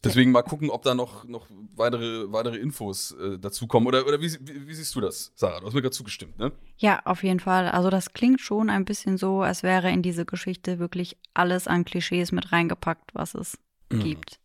Deswegen 0.05 0.31
mal 0.31 0.43
gucken, 0.43 0.71
ob 0.71 0.83
da 0.83 0.95
noch, 0.95 1.25
noch 1.25 1.49
weitere, 1.75 2.31
weitere 2.31 2.57
Infos 2.57 3.13
äh, 3.13 3.39
dazukommen. 3.39 3.89
Oder, 3.89 4.07
oder 4.07 4.21
wie, 4.21 4.33
wie, 4.41 4.69
wie, 4.69 4.75
siehst 4.75 4.95
du 4.95 5.01
das, 5.01 5.33
Sarah? 5.35 5.59
Du 5.59 5.67
hast 5.67 5.75
mir 5.75 5.83
gerade 5.83 5.95
zugestimmt, 5.95 6.39
ne? 6.39 6.53
Ja, 6.77 7.01
auf 7.05 7.25
jeden 7.25 7.41
Fall. 7.41 7.69
Also 7.69 7.91
das 7.91 8.13
klingt 8.13 8.41
schon 8.41 8.71
ein 8.71 8.85
bisschen 8.85 9.19
so, 9.19 9.43
als 9.43 9.65
wäre 9.65 9.91
in 9.91 10.03
diese 10.03 10.25
Geschichte 10.25 10.79
wirklich 10.79 11.17
alles 11.35 11.67
an 11.67 11.85
Klischees 11.85 12.31
mit 12.31 12.53
reingepackt, 12.53 13.13
was 13.15 13.35
es 13.35 13.59
mhm. 13.91 14.05
gibt. 14.05 14.39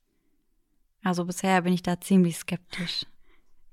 Also 1.03 1.25
bisher 1.25 1.61
bin 1.61 1.73
ich 1.73 1.83
da 1.83 2.01
ziemlich 2.01 2.37
skeptisch. 2.37 3.05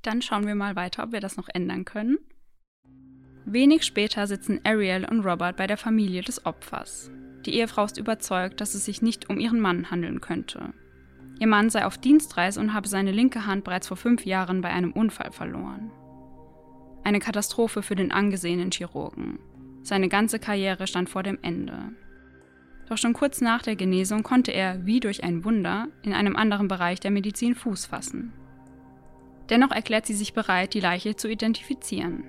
Dann 0.03 0.21
schauen 0.21 0.47
wir 0.47 0.55
mal 0.55 0.77
weiter, 0.77 1.05
ob 1.05 1.13
wir 1.13 1.21
das 1.21 1.37
noch 1.37 1.49
ändern 1.49 1.87
können. 1.87 2.19
Wenig 3.47 3.85
später 3.85 4.27
sitzen 4.27 4.61
Ariel 4.65 5.07
und 5.11 5.25
Robert 5.25 5.57
bei 5.57 5.67
der 5.67 5.79
Familie 5.79 6.23
des 6.23 6.45
Opfers. 6.45 7.11
Die 7.47 7.55
Ehefrau 7.55 7.85
ist 7.85 7.97
überzeugt, 7.97 8.61
dass 8.61 8.75
es 8.75 8.85
sich 8.85 9.01
nicht 9.01 9.31
um 9.31 9.41
ihren 9.41 9.61
Mann 9.61 9.91
handeln 9.91 10.21
könnte. 10.21 10.75
Ihr 11.41 11.47
Mann 11.47 11.71
sei 11.71 11.87
auf 11.87 11.97
Dienstreise 11.97 12.61
und 12.61 12.75
habe 12.75 12.87
seine 12.87 13.13
linke 13.13 13.47
Hand 13.47 13.65
bereits 13.65 13.89
vor 13.89 13.97
fünf 13.97 14.27
Jahren 14.27 14.61
bei 14.61 14.69
einem 14.69 14.93
Unfall 14.93 15.33
verloren. 15.33 15.91
Eine 17.03 17.19
Katastrophe 17.19 17.83
für 17.83 17.97
den 17.97 18.13
angesehenen 18.13 18.71
Chirurgen. 18.71 19.39
Seine 19.83 20.11
ganze 20.11 20.39
Karriere 20.39 20.87
stand 20.87 21.09
vor 21.09 21.23
dem 21.23 21.39
Ende. 21.41 21.93
Doch 22.91 22.99
schon 22.99 23.15
kurz 23.15 23.41
nach 23.41 23.63
der 23.63 23.75
Genesung 23.75 24.23
konnte 24.23 24.53
er, 24.53 24.85
wie 24.85 25.01
durch 25.01 25.25
ein 25.25 25.43
Wunder, 25.43 25.89
in 26.03 26.13
einem 26.13 26.37
anderen 26.37 26.69
Bereich 26.69 27.01
der 27.01 27.11
Medizin 27.11 27.55
Fuß 27.55 27.87
fassen. 27.87 28.35
Dennoch 29.49 29.71
erklärt 29.71 30.05
sie 30.05 30.15
sich 30.15 30.35
bereit, 30.35 30.75
die 30.75 30.81
Leiche 30.81 31.17
zu 31.17 31.27
identifizieren. 31.27 32.25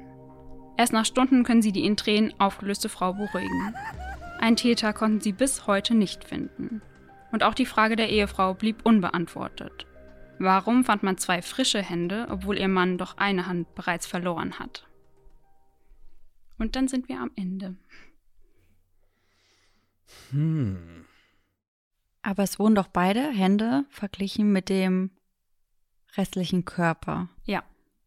Erst 0.77 0.93
nach 0.93 1.05
Stunden 1.05 1.43
können 1.43 1.61
sie 1.61 1.73
die 1.73 1.85
in 1.85 1.97
Tränen 1.97 2.33
aufgelöste 2.39 2.87
Frau 2.87 3.11
beruhigen. 3.11 3.75
Einen 4.39 4.55
Täter 4.55 4.93
konnten 4.93 5.19
sie 5.19 5.33
bis 5.33 5.67
heute 5.67 5.95
nicht 5.95 6.23
finden. 6.23 6.81
Und 7.31 7.43
auch 7.43 7.53
die 7.53 7.65
Frage 7.65 7.95
der 7.95 8.09
Ehefrau 8.09 8.53
blieb 8.53 8.85
unbeantwortet. 8.85 9.87
Warum 10.39 10.83
fand 10.83 11.03
man 11.03 11.17
zwei 11.17 11.41
frische 11.41 11.81
Hände, 11.81 12.27
obwohl 12.29 12.57
ihr 12.57 12.67
Mann 12.67 12.97
doch 12.97 13.17
eine 13.17 13.45
Hand 13.45 13.75
bereits 13.75 14.07
verloren 14.07 14.59
hat? 14.59 14.87
Und 16.57 16.75
dann 16.75 16.87
sind 16.87 17.09
wir 17.09 17.19
am 17.19 17.31
Ende. 17.35 17.75
Hm. 20.31 21.05
Aber 22.21 22.43
es 22.43 22.59
wurden 22.59 22.75
doch 22.75 22.87
beide 22.87 23.29
Hände 23.29 23.85
verglichen 23.89 24.51
mit 24.51 24.69
dem 24.69 25.11
restlichen 26.15 26.65
Körper. 26.65 27.29
Ja. 27.45 27.63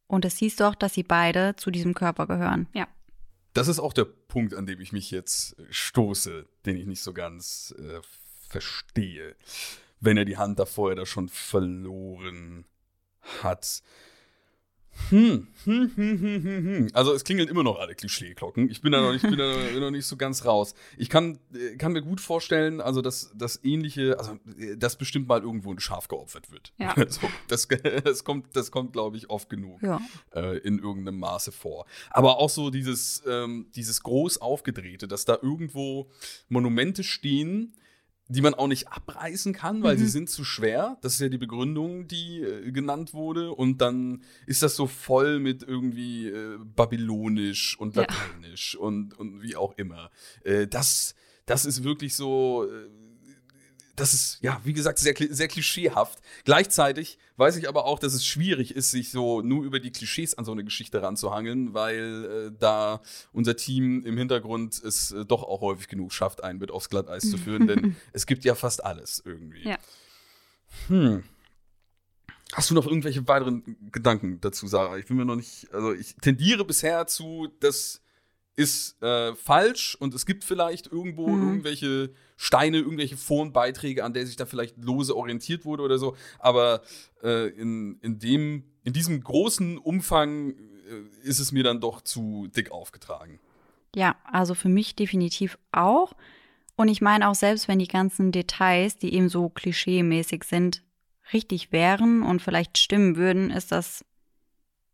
Und 0.06 0.24
es 0.24 0.36
hieß 0.38 0.56
doch, 0.56 0.74
dass 0.74 0.94
sie 0.94 1.02
beide 1.02 1.56
zu 1.56 1.70
diesem 1.70 1.94
Körper 1.94 2.26
gehören. 2.26 2.68
Ja. 2.74 2.86
Das 3.54 3.68
ist 3.68 3.78
auch 3.78 3.92
der 3.92 4.04
Punkt, 4.04 4.54
an 4.54 4.66
dem 4.66 4.80
ich 4.80 4.92
mich 4.92 5.10
jetzt 5.10 5.56
stoße, 5.70 6.46
den 6.66 6.76
ich 6.76 6.86
nicht 6.86 7.02
so 7.02 7.12
ganz 7.12 7.74
äh, 7.78 8.00
verstehe, 8.54 9.34
wenn 10.00 10.16
er 10.16 10.24
die 10.24 10.36
Hand 10.36 10.60
da 10.60 10.64
vorher 10.64 10.94
da 10.94 11.06
schon 11.06 11.28
verloren 11.28 12.64
hat. 13.42 13.82
Hm, 15.10 15.48
hm, 15.64 15.90
hm, 15.96 16.20
hm, 16.20 16.20
hm, 16.20 16.44
hm. 16.44 16.88
Also 16.92 17.12
es 17.12 17.24
klingeln 17.24 17.48
immer 17.48 17.64
noch 17.64 17.80
alle 17.80 17.96
Klischeeglocken. 17.96 18.70
Ich 18.70 18.80
bin 18.80 18.92
da 18.92 19.00
noch 19.00 19.12
nicht, 19.12 19.22
bin 19.22 19.38
da 19.38 19.56
noch 19.80 19.90
nicht 19.90 20.06
so 20.06 20.16
ganz 20.16 20.44
raus. 20.44 20.74
Ich 20.96 21.10
kann, 21.10 21.40
äh, 21.52 21.76
kann 21.76 21.92
mir 21.92 22.00
gut 22.00 22.20
vorstellen, 22.20 22.80
also 22.80 23.02
dass 23.02 23.32
das 23.34 23.58
ähnliche, 23.64 24.16
also 24.20 24.38
dass 24.76 24.96
bestimmt 24.96 25.26
mal 25.26 25.42
irgendwo 25.42 25.72
ein 25.72 25.80
Schaf 25.80 26.06
geopfert 26.06 26.52
wird. 26.52 26.72
Ja. 26.78 26.94
So, 27.08 27.28
das, 27.48 27.66
das 28.04 28.22
kommt, 28.22 28.56
das 28.56 28.70
kommt, 28.70 28.92
glaube 28.92 29.16
ich, 29.16 29.28
oft 29.30 29.50
genug 29.50 29.82
ja. 29.82 30.00
äh, 30.32 30.58
in 30.58 30.78
irgendeinem 30.78 31.18
Maße 31.18 31.50
vor. 31.50 31.86
Aber 32.10 32.38
auch 32.38 32.48
so 32.48 32.70
dieses, 32.70 33.22
ähm, 33.26 33.66
dieses 33.74 34.02
groß 34.02 34.40
aufgedrehte, 34.40 35.08
dass 35.08 35.24
da 35.24 35.38
irgendwo 35.42 36.08
Monumente 36.48 37.02
stehen, 37.02 37.74
die 38.28 38.40
man 38.40 38.54
auch 38.54 38.68
nicht 38.68 38.88
abreißen 38.88 39.52
kann, 39.52 39.82
weil 39.82 39.96
mhm. 39.96 40.00
sie 40.00 40.08
sind 40.08 40.30
zu 40.30 40.44
schwer. 40.44 40.96
Das 41.02 41.14
ist 41.14 41.20
ja 41.20 41.28
die 41.28 41.38
Begründung, 41.38 42.08
die 42.08 42.40
äh, 42.40 42.72
genannt 42.72 43.12
wurde. 43.12 43.52
Und 43.52 43.80
dann 43.80 44.22
ist 44.46 44.62
das 44.62 44.76
so 44.76 44.86
voll 44.86 45.40
mit 45.40 45.62
irgendwie 45.62 46.28
äh, 46.28 46.58
babylonisch 46.58 47.78
und 47.78 47.96
lateinisch 47.96 48.74
ja. 48.74 48.80
und, 48.80 49.18
und 49.18 49.42
wie 49.42 49.56
auch 49.56 49.74
immer. 49.76 50.10
Äh, 50.42 50.66
das, 50.66 51.14
das 51.44 51.66
ist 51.66 51.84
wirklich 51.84 52.16
so 52.16 52.66
äh, 52.66 52.88
das 53.96 54.14
ist, 54.14 54.38
ja, 54.42 54.60
wie 54.64 54.72
gesagt, 54.72 54.98
sehr, 54.98 55.14
sehr 55.16 55.48
klischeehaft. 55.48 56.18
Gleichzeitig 56.44 57.18
weiß 57.36 57.56
ich 57.56 57.68
aber 57.68 57.84
auch, 57.84 57.98
dass 57.98 58.14
es 58.14 58.26
schwierig 58.26 58.74
ist, 58.74 58.90
sich 58.90 59.10
so 59.10 59.40
nur 59.40 59.64
über 59.64 59.80
die 59.80 59.92
Klischees 59.92 60.34
an 60.34 60.44
so 60.44 60.52
eine 60.52 60.64
Geschichte 60.64 61.02
ranzuhangeln, 61.02 61.74
weil 61.74 62.50
äh, 62.52 62.56
da 62.58 63.00
unser 63.32 63.56
Team 63.56 64.04
im 64.04 64.16
Hintergrund 64.16 64.82
es 64.82 65.12
äh, 65.12 65.24
doch 65.24 65.42
auch 65.42 65.60
häufig 65.60 65.88
genug 65.88 66.12
schafft, 66.12 66.42
einen 66.42 66.58
mit 66.58 66.70
aufs 66.70 66.88
Glatteis 66.88 67.30
zu 67.30 67.38
führen, 67.38 67.66
denn 67.66 67.96
es 68.12 68.26
gibt 68.26 68.44
ja 68.44 68.54
fast 68.54 68.84
alles 68.84 69.22
irgendwie. 69.24 69.68
Ja. 69.68 69.78
Hm. 70.88 71.22
Hast 72.52 72.70
du 72.70 72.74
noch 72.74 72.86
irgendwelche 72.86 73.26
weiteren 73.26 73.76
Gedanken 73.90 74.40
dazu, 74.40 74.66
Sarah? 74.66 74.96
Ich 74.98 75.06
bin 75.06 75.16
mir 75.16 75.24
noch 75.24 75.36
nicht, 75.36 75.72
also 75.72 75.92
ich 75.92 76.14
tendiere 76.16 76.64
bisher 76.64 77.06
zu, 77.06 77.48
dass 77.60 78.00
ist 78.56 79.02
äh, 79.02 79.34
falsch 79.34 79.96
und 79.98 80.14
es 80.14 80.26
gibt 80.26 80.44
vielleicht 80.44 80.86
irgendwo 80.86 81.28
mhm. 81.28 81.48
irgendwelche 81.48 82.12
Steine, 82.36 82.78
irgendwelche 82.78 83.16
Forenbeiträge, 83.16 84.04
an 84.04 84.12
der 84.12 84.26
sich 84.26 84.36
da 84.36 84.46
vielleicht 84.46 84.76
lose 84.78 85.16
orientiert 85.16 85.64
wurde 85.64 85.82
oder 85.82 85.98
so. 85.98 86.16
Aber 86.38 86.82
äh, 87.22 87.48
in, 87.48 87.98
in, 88.00 88.18
dem, 88.18 88.64
in 88.84 88.92
diesem 88.92 89.20
großen 89.20 89.78
Umfang 89.78 90.50
äh, 90.50 90.54
ist 91.22 91.40
es 91.40 91.52
mir 91.52 91.64
dann 91.64 91.80
doch 91.80 92.00
zu 92.00 92.48
dick 92.54 92.70
aufgetragen. 92.70 93.40
Ja, 93.94 94.16
also 94.24 94.54
für 94.54 94.68
mich 94.68 94.94
definitiv 94.94 95.58
auch. 95.72 96.14
Und 96.76 96.88
ich 96.88 97.00
meine 97.00 97.28
auch 97.28 97.34
selbst, 97.36 97.68
wenn 97.68 97.78
die 97.78 97.88
ganzen 97.88 98.32
Details, 98.32 98.98
die 98.98 99.14
eben 99.14 99.28
so 99.28 99.48
klischee-mäßig 99.48 100.44
sind, 100.44 100.82
richtig 101.32 101.72
wären 101.72 102.22
und 102.22 102.42
vielleicht 102.42 102.78
stimmen 102.78 103.16
würden, 103.16 103.50
ist 103.50 103.72
das, 103.72 104.04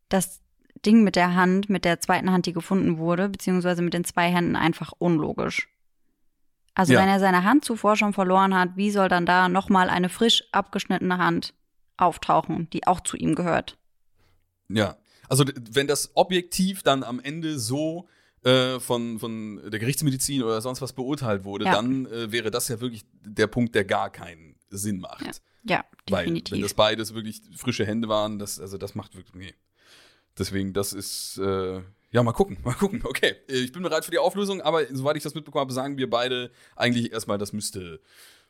das 0.09 0.40
Ding 0.87 1.03
mit 1.03 1.16
der 1.16 1.35
Hand, 1.35 1.69
mit 1.69 1.85
der 1.85 2.01
zweiten 2.01 2.31
Hand, 2.31 2.47
die 2.47 2.53
gefunden 2.53 2.99
wurde, 2.99 3.29
beziehungsweise 3.29 3.83
mit 3.83 3.95
den 3.95 4.05
zwei 4.05 4.31
Händen 4.31 4.57
einfach 4.57 4.93
unlogisch. 4.99 5.69
Also 6.75 6.95
ja. 6.95 7.01
wenn 7.01 7.09
er 7.09 7.21
seine 7.21 7.45
Hand 7.45 7.64
zuvor 7.64 7.97
schon 7.97 8.12
verloren 8.12 8.55
hat, 8.55 8.77
wie 8.77 8.90
soll 8.90 9.09
dann 9.09 9.27
da 9.27 9.49
nochmal 9.49 9.90
eine 9.90 10.09
frisch 10.09 10.45
abgeschnittene 10.53 11.19
Hand 11.19 11.53
auftauchen, 11.97 12.71
die 12.71 12.87
auch 12.87 13.01
zu 13.01 13.16
ihm 13.16 13.35
gehört? 13.35 13.77
Ja, 14.69 14.97
also 15.29 15.45
wenn 15.71 15.87
das 15.87 16.12
objektiv 16.14 16.83
dann 16.83 17.03
am 17.03 17.21
Ende 17.21 17.59
so 17.59 18.09
äh, 18.43 18.81
von, 18.81 19.19
von 19.19 19.61
der 19.71 19.79
Gerichtsmedizin 19.79 20.43
oder 20.43 20.61
sonst 20.61 20.81
was 20.81 20.93
beurteilt 20.93 21.45
wurde, 21.45 21.66
ja. 21.66 21.73
dann 21.73 22.07
äh, 22.07 22.33
wäre 22.33 22.51
das 22.51 22.69
ja 22.69 22.81
wirklich 22.81 23.05
der 23.12 23.47
Punkt, 23.47 23.75
der 23.75 23.85
gar 23.85 24.11
keinen 24.11 24.57
Sinn 24.71 25.01
macht. 25.01 25.43
Ja, 25.64 25.77
ja 25.77 25.85
definitiv. 26.09 26.53
Weil, 26.53 26.57
wenn 26.57 26.62
das 26.62 26.75
beides 26.75 27.14
wirklich 27.14 27.43
frische 27.55 27.85
Hände 27.85 28.09
waren, 28.09 28.38
das, 28.38 28.59
also 28.59 28.79
das 28.79 28.95
macht 28.95 29.16
wirklich, 29.16 29.35
nee. 29.35 29.55
Deswegen, 30.40 30.72
das 30.72 30.94
ist, 30.94 31.38
äh, 31.38 31.83
ja, 32.11 32.22
mal 32.22 32.33
gucken, 32.33 32.57
mal 32.64 32.72
gucken. 32.72 33.03
Okay, 33.05 33.37
ich 33.46 33.72
bin 33.72 33.83
bereit 33.83 34.05
für 34.07 34.11
die 34.11 34.18
Auflösung, 34.18 34.62
aber 34.62 34.87
soweit 34.87 35.16
ich 35.16 35.22
das 35.22 35.35
mitbekommen 35.35 35.61
habe, 35.61 35.72
sagen 35.72 35.98
wir 35.98 36.09
beide 36.09 36.50
eigentlich 36.74 37.12
erstmal, 37.12 37.37
das 37.37 37.53
müsste, 37.53 38.00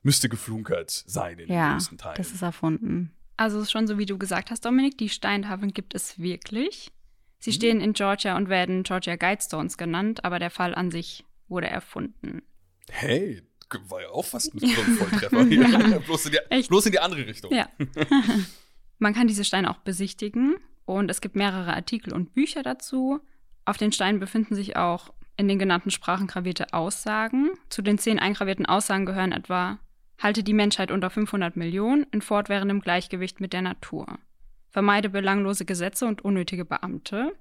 müsste 0.02 0.28
geflunkert 0.28 0.90
sein 0.90 1.40
in 1.40 1.52
ja, 1.52 1.70
den 1.70 1.72
größten 1.74 1.98
Teilen. 1.98 2.16
das 2.16 2.30
ist 2.30 2.42
erfunden. 2.42 3.12
Also 3.36 3.64
schon 3.64 3.88
so, 3.88 3.98
wie 3.98 4.06
du 4.06 4.18
gesagt 4.18 4.50
hast, 4.50 4.64
Dominik, 4.64 4.98
die 4.98 5.08
Steintafeln 5.08 5.72
gibt 5.72 5.94
es 5.94 6.18
wirklich. 6.20 6.92
Sie 7.40 7.50
mhm. 7.50 7.54
stehen 7.54 7.80
in 7.80 7.92
Georgia 7.92 8.36
und 8.36 8.48
werden 8.48 8.84
Georgia 8.84 9.16
Guidestones 9.16 9.76
genannt, 9.76 10.24
aber 10.24 10.38
der 10.38 10.50
Fall 10.50 10.74
an 10.74 10.92
sich 10.92 11.24
wurde 11.48 11.66
erfunden. 11.66 12.42
Hey, 12.88 13.42
war 13.88 14.02
ja 14.02 14.10
auch 14.10 14.24
fast 14.24 14.54
ein 14.54 14.60
Volltreffer. 14.60 15.42
ja, 15.42 15.98
bloß, 16.06 16.26
in 16.26 16.32
die, 16.32 16.68
bloß 16.68 16.86
in 16.86 16.92
die 16.92 16.98
andere 17.00 17.26
Richtung. 17.26 17.52
Ja. 17.52 17.68
Man 18.98 19.14
kann 19.14 19.26
diese 19.26 19.44
Steine 19.44 19.70
auch 19.70 19.78
besichtigen 19.78 20.56
und 20.84 21.10
es 21.10 21.20
gibt 21.20 21.36
mehrere 21.36 21.74
Artikel 21.74 22.12
und 22.12 22.34
Bücher 22.34 22.62
dazu. 22.62 23.20
Auf 23.64 23.76
den 23.76 23.92
Steinen 23.92 24.20
befinden 24.20 24.54
sich 24.54 24.76
auch 24.76 25.12
in 25.36 25.48
den 25.48 25.58
genannten 25.58 25.90
Sprachen 25.90 26.26
gravierte 26.26 26.72
Aussagen. 26.72 27.50
Zu 27.68 27.82
den 27.82 27.98
zehn 27.98 28.18
eingravierten 28.18 28.66
Aussagen 28.66 29.06
gehören 29.06 29.32
etwa 29.32 29.78
Halte 30.20 30.42
die 30.42 30.52
Menschheit 30.52 30.90
unter 30.90 31.08
500 31.08 31.56
Millionen 31.56 32.04
in 32.10 32.20
fortwährendem 32.20 32.80
Gleichgewicht 32.80 33.40
mit 33.40 33.54
der 33.54 33.62
Natur. 33.62 34.18
Vermeide 34.68 35.08
belanglose 35.08 35.64
Gesetze 35.64 36.06
und 36.06 36.22
unnötige 36.22 36.66
Beamte. 36.66 37.32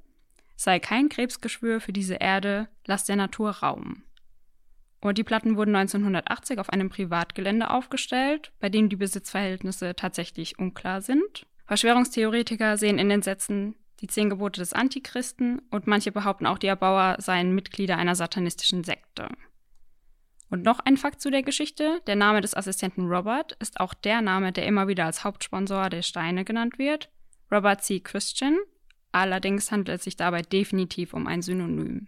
Sei 0.56 0.80
kein 0.80 1.10
Krebsgeschwür 1.10 1.82
für 1.82 1.92
diese 1.92 2.16
Erde, 2.16 2.70
lass 2.86 3.04
der 3.04 3.18
Natur 3.18 3.52
Raum. 3.52 4.04
Und 5.02 5.18
die 5.18 5.24
Platten 5.24 5.58
wurden 5.58 5.76
1980 5.76 6.60
auf 6.60 6.70
einem 6.70 6.90
Privatgelände 6.90 7.70
aufgestellt, 7.70 8.52
bei 8.60 8.70
dem 8.70 8.90
die 8.90 8.98
Besitzverhältnisse 8.98 9.96
tatsächlich 9.96 10.58
unklar 10.58 11.02
sind. 11.02 11.46
Verschwörungstheoretiker 11.70 12.78
sehen 12.78 12.98
in 12.98 13.10
den 13.10 13.22
Sätzen 13.22 13.76
die 14.00 14.08
zehn 14.08 14.32
Gebote 14.32 14.60
des 14.60 14.74
Antichristen 14.74 15.62
und 15.70 15.86
manche 15.86 16.12
behaupten 16.12 16.48
auch, 16.48 16.58
die 16.58 16.66
Erbauer 16.66 17.18
seien 17.20 17.54
Mitglieder 17.54 17.96
einer 17.96 18.16
satanistischen 18.16 18.84
Sekte. 18.84 19.30
Und 20.50 20.64
noch 20.64 20.80
ein 20.80 20.98
Fakt 20.98 21.22
zu 21.22 21.30
der 21.30 21.44
Geschichte: 21.44 22.02
Der 22.08 22.16
Name 22.16 22.42
des 22.42 22.56
Assistenten 22.56 23.06
Robert 23.06 23.56
ist 23.60 23.80
auch 23.80 23.94
der 23.94 24.22
Name, 24.22 24.52
der 24.52 24.66
immer 24.66 24.88
wieder 24.88 25.06
als 25.06 25.24
Hauptsponsor 25.24 25.92
der 25.92 26.02
Steine 26.02 26.44
genannt 26.44 26.80
wird. 26.80 27.12
Robert 27.52 27.84
C. 27.84 28.00
Christian. 28.00 28.58
Allerdings 29.12 29.72
handelt 29.72 30.00
es 30.00 30.06
sich 30.06 30.16
dabei 30.18 30.42
definitiv 30.42 31.14
um 31.14 31.28
ein 31.28 31.44
Synonym. 31.44 32.08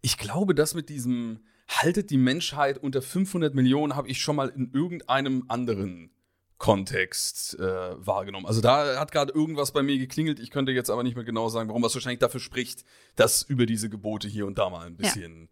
Ich 0.00 0.16
glaube, 0.16 0.54
das 0.54 0.74
mit 0.74 0.90
diesem 0.90 1.40
haltet 1.68 2.10
die 2.10 2.18
Menschheit 2.18 2.78
unter 2.78 3.02
500 3.02 3.52
Millionen 3.52 3.96
habe 3.96 4.08
ich 4.08 4.20
schon 4.20 4.36
mal 4.36 4.50
in 4.50 4.70
irgendeinem 4.72 5.46
anderen 5.48 6.12
Kontext 6.58 7.58
äh, 7.58 7.62
wahrgenommen. 8.06 8.46
Also 8.46 8.60
da 8.60 8.98
hat 8.98 9.12
gerade 9.12 9.32
irgendwas 9.32 9.72
bei 9.72 9.82
mir 9.82 9.98
geklingelt. 9.98 10.40
Ich 10.40 10.50
könnte 10.50 10.72
jetzt 10.72 10.90
aber 10.90 11.02
nicht 11.02 11.14
mehr 11.14 11.24
genau 11.24 11.48
sagen, 11.48 11.68
warum 11.68 11.82
was 11.82 11.94
wahrscheinlich 11.94 12.20
dafür 12.20 12.40
spricht, 12.40 12.84
dass 13.14 13.42
über 13.42 13.66
diese 13.66 13.90
Gebote 13.90 14.26
hier 14.28 14.46
und 14.46 14.56
da 14.56 14.70
mal 14.70 14.86
ein 14.86 14.96
bisschen 14.96 15.42
ja. 15.42 15.48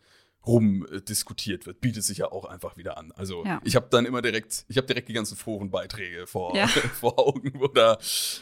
rumdiskutiert 0.47 1.67
wird. 1.67 1.81
Bietet 1.83 2.05
sich 2.05 2.19
ja 2.19 2.33
auch 2.33 2.47
einfach 2.47 2.79
wieder 2.79 2.97
an. 2.97 3.13
Also 3.13 3.45
ja. 3.45 3.61
ich 3.65 3.77
habe 3.77 3.89
dann 3.91 4.07
immer 4.07 4.23
direkt, 4.23 4.65
ich 4.69 4.79
habe 4.79 4.87
direkt 4.87 5.09
die 5.09 5.13
ganzen 5.13 5.37
Forenbeiträge 5.37 6.27
vor, 6.27 6.57
ja. 6.57 6.67
vor 7.01 7.19
Augen, 7.19 7.53
wo 7.55 7.69
da, 7.69 7.99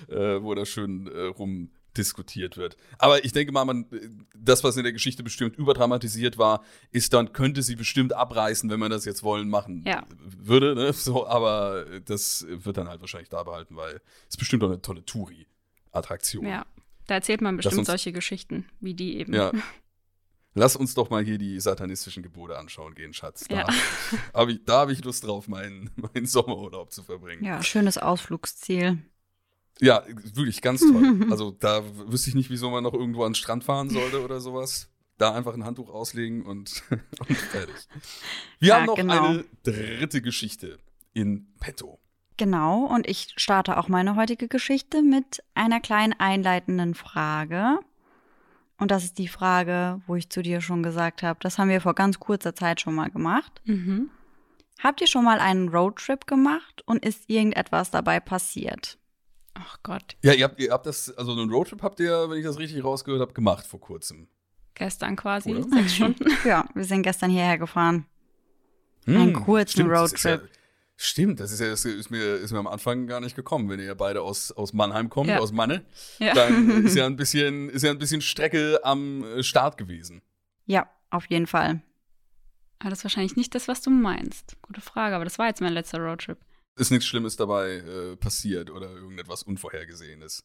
äh, 0.08 0.40
wo 0.40 0.54
da 0.54 0.64
schön 0.64 1.08
äh, 1.08 1.26
rum 1.26 1.70
diskutiert 1.96 2.56
wird. 2.56 2.76
Aber 2.98 3.24
ich 3.24 3.32
denke 3.32 3.52
mal, 3.52 3.64
man, 3.64 3.86
das, 4.34 4.64
was 4.64 4.76
in 4.76 4.82
der 4.82 4.92
Geschichte 4.92 5.22
bestimmt 5.22 5.56
überdramatisiert 5.56 6.38
war, 6.38 6.62
ist 6.90 7.12
dann, 7.12 7.32
könnte 7.32 7.62
sie 7.62 7.76
bestimmt 7.76 8.12
abreißen, 8.12 8.70
wenn 8.70 8.80
man 8.80 8.90
das 8.90 9.04
jetzt 9.04 9.22
wollen 9.22 9.48
machen 9.48 9.84
ja. 9.86 10.04
würde. 10.18 10.74
Ne? 10.74 10.92
So, 11.02 11.26
aber 11.26 11.84
das 12.04 12.46
wird 12.48 12.76
dann 12.76 12.88
halt 12.88 13.00
wahrscheinlich 13.00 13.28
da 13.28 13.42
behalten, 13.42 13.74
weil 13.74 14.00
es 14.28 14.36
bestimmt 14.36 14.62
auch 14.62 14.68
eine 14.68 14.80
tolle 14.80 15.04
Touri-Attraktion. 15.04 16.46
Ja, 16.46 16.64
da 17.06 17.14
erzählt 17.14 17.40
man 17.40 17.56
bestimmt 17.56 17.78
uns, 17.78 17.88
solche 17.88 18.12
Geschichten, 18.12 18.66
wie 18.78 18.94
die 18.94 19.16
eben. 19.16 19.34
Ja. 19.34 19.50
Lass 20.54 20.76
uns 20.76 20.94
doch 20.94 21.10
mal 21.10 21.24
hier 21.24 21.38
die 21.38 21.58
satanistischen 21.58 22.22
Gebote 22.22 22.58
anschauen 22.58 22.94
gehen, 22.94 23.14
Schatz. 23.14 23.48
Da 23.48 23.60
ja. 23.60 23.66
habe 24.34 24.52
ich, 24.52 24.60
hab 24.68 24.90
ich 24.90 25.02
Lust 25.02 25.24
drauf, 25.24 25.48
meinen, 25.48 25.90
meinen 25.96 26.26
Sommerurlaub 26.26 26.92
zu 26.92 27.02
verbringen. 27.02 27.42
Ja, 27.42 27.62
schönes 27.62 27.98
Ausflugsziel. 27.98 28.98
Ja, 29.80 30.04
wirklich 30.34 30.60
ganz 30.62 30.80
toll. 30.80 31.26
Also 31.30 31.50
da 31.50 31.82
wüsste 32.06 32.30
ich 32.30 32.34
nicht, 32.34 32.50
wieso 32.50 32.70
man 32.70 32.84
noch 32.84 32.94
irgendwo 32.94 33.24
an 33.24 33.30
den 33.30 33.34
Strand 33.34 33.64
fahren 33.64 33.90
sollte 33.90 34.22
oder 34.22 34.40
sowas. 34.40 34.88
Da 35.18 35.34
einfach 35.34 35.54
ein 35.54 35.64
Handtuch 35.64 35.90
auslegen 35.90 36.42
und, 36.42 36.82
und 37.28 37.36
fertig. 37.36 37.74
Wir 38.58 38.68
ja, 38.68 38.76
haben 38.76 38.86
noch 38.86 38.96
genau. 38.96 39.26
eine 39.26 39.44
dritte 39.62 40.22
Geschichte 40.22 40.78
in 41.12 41.52
petto. 41.60 42.00
Genau, 42.36 42.86
und 42.86 43.06
ich 43.06 43.34
starte 43.36 43.76
auch 43.76 43.88
meine 43.88 44.16
heutige 44.16 44.48
Geschichte 44.48 45.02
mit 45.02 45.42
einer 45.54 45.80
kleinen 45.80 46.14
einleitenden 46.18 46.94
Frage. 46.94 47.78
Und 48.78 48.90
das 48.90 49.04
ist 49.04 49.18
die 49.18 49.28
Frage, 49.28 50.00
wo 50.06 50.16
ich 50.16 50.28
zu 50.28 50.42
dir 50.42 50.60
schon 50.60 50.82
gesagt 50.82 51.22
habe, 51.22 51.38
das 51.40 51.58
haben 51.58 51.68
wir 51.68 51.80
vor 51.80 51.94
ganz 51.94 52.18
kurzer 52.18 52.54
Zeit 52.54 52.80
schon 52.80 52.94
mal 52.94 53.10
gemacht. 53.10 53.60
Mhm. 53.64 54.10
Habt 54.82 55.00
ihr 55.00 55.06
schon 55.06 55.24
mal 55.24 55.38
einen 55.38 55.68
Roadtrip 55.68 56.26
gemacht 56.26 56.82
und 56.86 57.04
ist 57.04 57.30
irgendetwas 57.30 57.92
dabei 57.92 58.18
passiert? 58.18 58.98
Ach 59.54 59.78
Gott. 59.82 60.16
Ja, 60.22 60.32
ihr 60.32 60.44
habt, 60.44 60.58
ihr 60.60 60.70
habt 60.70 60.86
das, 60.86 61.10
also 61.16 61.32
einen 61.32 61.50
Roadtrip 61.50 61.82
habt 61.82 62.00
ihr, 62.00 62.30
wenn 62.30 62.38
ich 62.38 62.44
das 62.44 62.58
richtig 62.58 62.82
rausgehört 62.82 63.20
habe, 63.20 63.32
gemacht 63.32 63.66
vor 63.66 63.80
kurzem. 63.80 64.28
Gestern 64.74 65.16
quasi, 65.16 65.54
Oder? 65.54 65.68
sechs 65.68 65.94
Stunden. 65.94 66.24
ja, 66.44 66.64
wir 66.74 66.84
sind 66.84 67.02
gestern 67.02 67.30
hierher 67.30 67.58
gefahren. 67.58 68.06
Hm, 69.04 69.16
Einen 69.16 69.32
kurzen 69.32 69.90
Roadtrip. 69.90 70.48
Stimmt, 70.96 71.40
das 71.40 71.50
ist 71.50 71.60
ja, 71.60 71.68
das 71.68 71.84
ist 71.84 72.10
mir, 72.10 72.36
ist 72.36 72.52
mir 72.52 72.58
am 72.58 72.66
Anfang 72.66 73.06
gar 73.06 73.20
nicht 73.20 73.34
gekommen. 73.34 73.68
Wenn 73.68 73.80
ihr 73.80 73.94
beide 73.94 74.22
aus, 74.22 74.52
aus 74.52 74.72
Mannheim 74.72 75.08
kommt, 75.08 75.30
ja. 75.30 75.38
aus 75.38 75.50
Manne, 75.50 75.84
ja. 76.18 76.32
dann 76.32 76.84
ist 76.84 76.94
ja 76.94 77.06
ein 77.06 77.16
bisschen, 77.16 77.68
ist 77.70 77.82
ja 77.82 77.90
ein 77.90 77.98
bisschen 77.98 78.20
Strecke 78.20 78.80
am 78.84 79.24
äh, 79.24 79.42
Start 79.42 79.76
gewesen. 79.78 80.22
Ja, 80.66 80.88
auf 81.10 81.26
jeden 81.26 81.46
Fall. 81.46 81.82
Aber 82.78 82.90
das 82.90 83.00
ist 83.00 83.04
wahrscheinlich 83.04 83.36
nicht 83.36 83.54
das, 83.54 83.68
was 83.68 83.80
du 83.80 83.90
meinst. 83.90 84.56
Gute 84.62 84.80
Frage, 84.80 85.16
aber 85.16 85.24
das 85.24 85.38
war 85.38 85.48
jetzt 85.48 85.60
mein 85.60 85.72
letzter 85.72 85.98
Roadtrip 85.98 86.38
ist 86.76 86.90
nichts 86.90 87.06
Schlimmes 87.06 87.36
dabei 87.36 87.76
äh, 87.76 88.16
passiert 88.16 88.70
oder 88.70 88.90
irgendetwas 88.90 89.42
Unvorhergesehenes. 89.42 90.44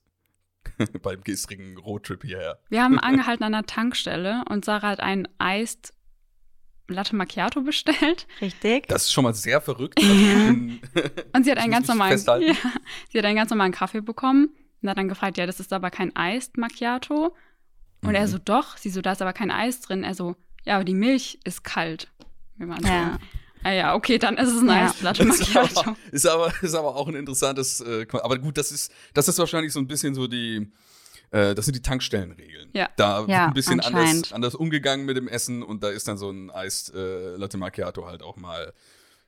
Beim 1.01 1.23
gestrigen 1.23 1.77
Roadtrip 1.77 2.23
hierher. 2.23 2.59
Wir 2.69 2.83
haben 2.83 2.99
angehalten 2.99 3.43
an 3.43 3.53
einer 3.53 3.65
Tankstelle 3.65 4.43
und 4.49 4.65
Sarah 4.65 4.89
hat 4.89 4.99
einen 4.99 5.27
Eist 5.37 5.93
Latte 6.89 7.17
Macchiato 7.17 7.61
bestellt. 7.61 8.27
Richtig. 8.39 8.87
Das 8.87 9.03
ist 9.03 9.11
schon 9.11 9.25
mal 9.25 9.33
sehr 9.33 9.59
verrückt. 9.59 9.99
und 10.01 11.43
sie 11.43 11.51
hat 11.51 11.57
einen 11.57 11.71
ganz 11.71 11.87
normalen, 11.87 12.17
ja, 12.17 12.55
sie 13.09 13.17
hat 13.17 13.25
einen 13.25 13.35
ganz 13.35 13.49
normalen 13.49 13.73
Kaffee 13.73 14.01
bekommen 14.01 14.55
und 14.81 14.89
hat 14.89 14.97
dann 14.97 15.09
gefragt, 15.09 15.37
ja, 15.37 15.45
das 15.45 15.59
ist 15.59 15.73
aber 15.73 15.91
kein 15.91 16.15
Eist 16.15 16.57
Macchiato. 16.57 17.35
Und 18.03 18.09
mhm. 18.09 18.15
er 18.15 18.27
so, 18.27 18.37
doch. 18.37 18.77
Sie 18.77 18.89
so, 18.89 19.01
da 19.01 19.11
ist 19.11 19.21
aber 19.21 19.33
kein 19.33 19.51
Eis 19.51 19.81
drin. 19.81 20.03
Er 20.03 20.13
so, 20.13 20.35
ja, 20.63 20.75
aber 20.75 20.85
die 20.85 20.93
Milch 20.93 21.39
ist 21.43 21.63
kalt. 21.63 22.09
Wir 22.55 22.69
waren 22.69 22.85
ja. 22.85 23.17
Ah 23.63 23.71
ja, 23.71 23.95
okay, 23.95 24.17
dann 24.17 24.37
ist 24.37 24.49
es 24.49 24.61
ein 24.61 24.67
ja. 24.67 24.85
Eisplatte 24.85 25.25
Macchiato. 25.25 25.95
Ist 26.11 26.27
aber, 26.27 26.53
ist 26.61 26.75
aber 26.75 26.95
auch 26.95 27.07
ein 27.07 27.15
interessantes, 27.15 27.81
äh, 27.81 28.05
aber 28.11 28.37
gut, 28.37 28.57
das 28.57 28.71
ist, 28.71 28.91
das 29.13 29.27
ist 29.27 29.37
wahrscheinlich 29.39 29.73
so 29.73 29.79
ein 29.79 29.87
bisschen 29.87 30.15
so 30.15 30.27
die, 30.27 30.71
äh, 31.31 31.53
das 31.53 31.65
sind 31.65 31.75
die 31.75 31.81
Tankstellenregeln. 31.81 32.69
Ja. 32.73 32.89
Da 32.95 33.27
wird 33.27 33.37
ein 33.37 33.53
bisschen 33.53 33.79
anders, 33.79 34.31
anders 34.31 34.55
umgegangen 34.55 35.05
mit 35.05 35.17
dem 35.17 35.27
Essen 35.27 35.63
und 35.63 35.83
da 35.83 35.89
ist 35.89 36.07
dann 36.07 36.17
so 36.17 36.29
ein 36.29 36.49
Eis 36.51 36.91
äh, 36.95 37.35
Latte 37.35 37.57
Macchiato 37.57 38.05
halt 38.05 38.21
auch 38.23 38.37
mal, 38.37 38.73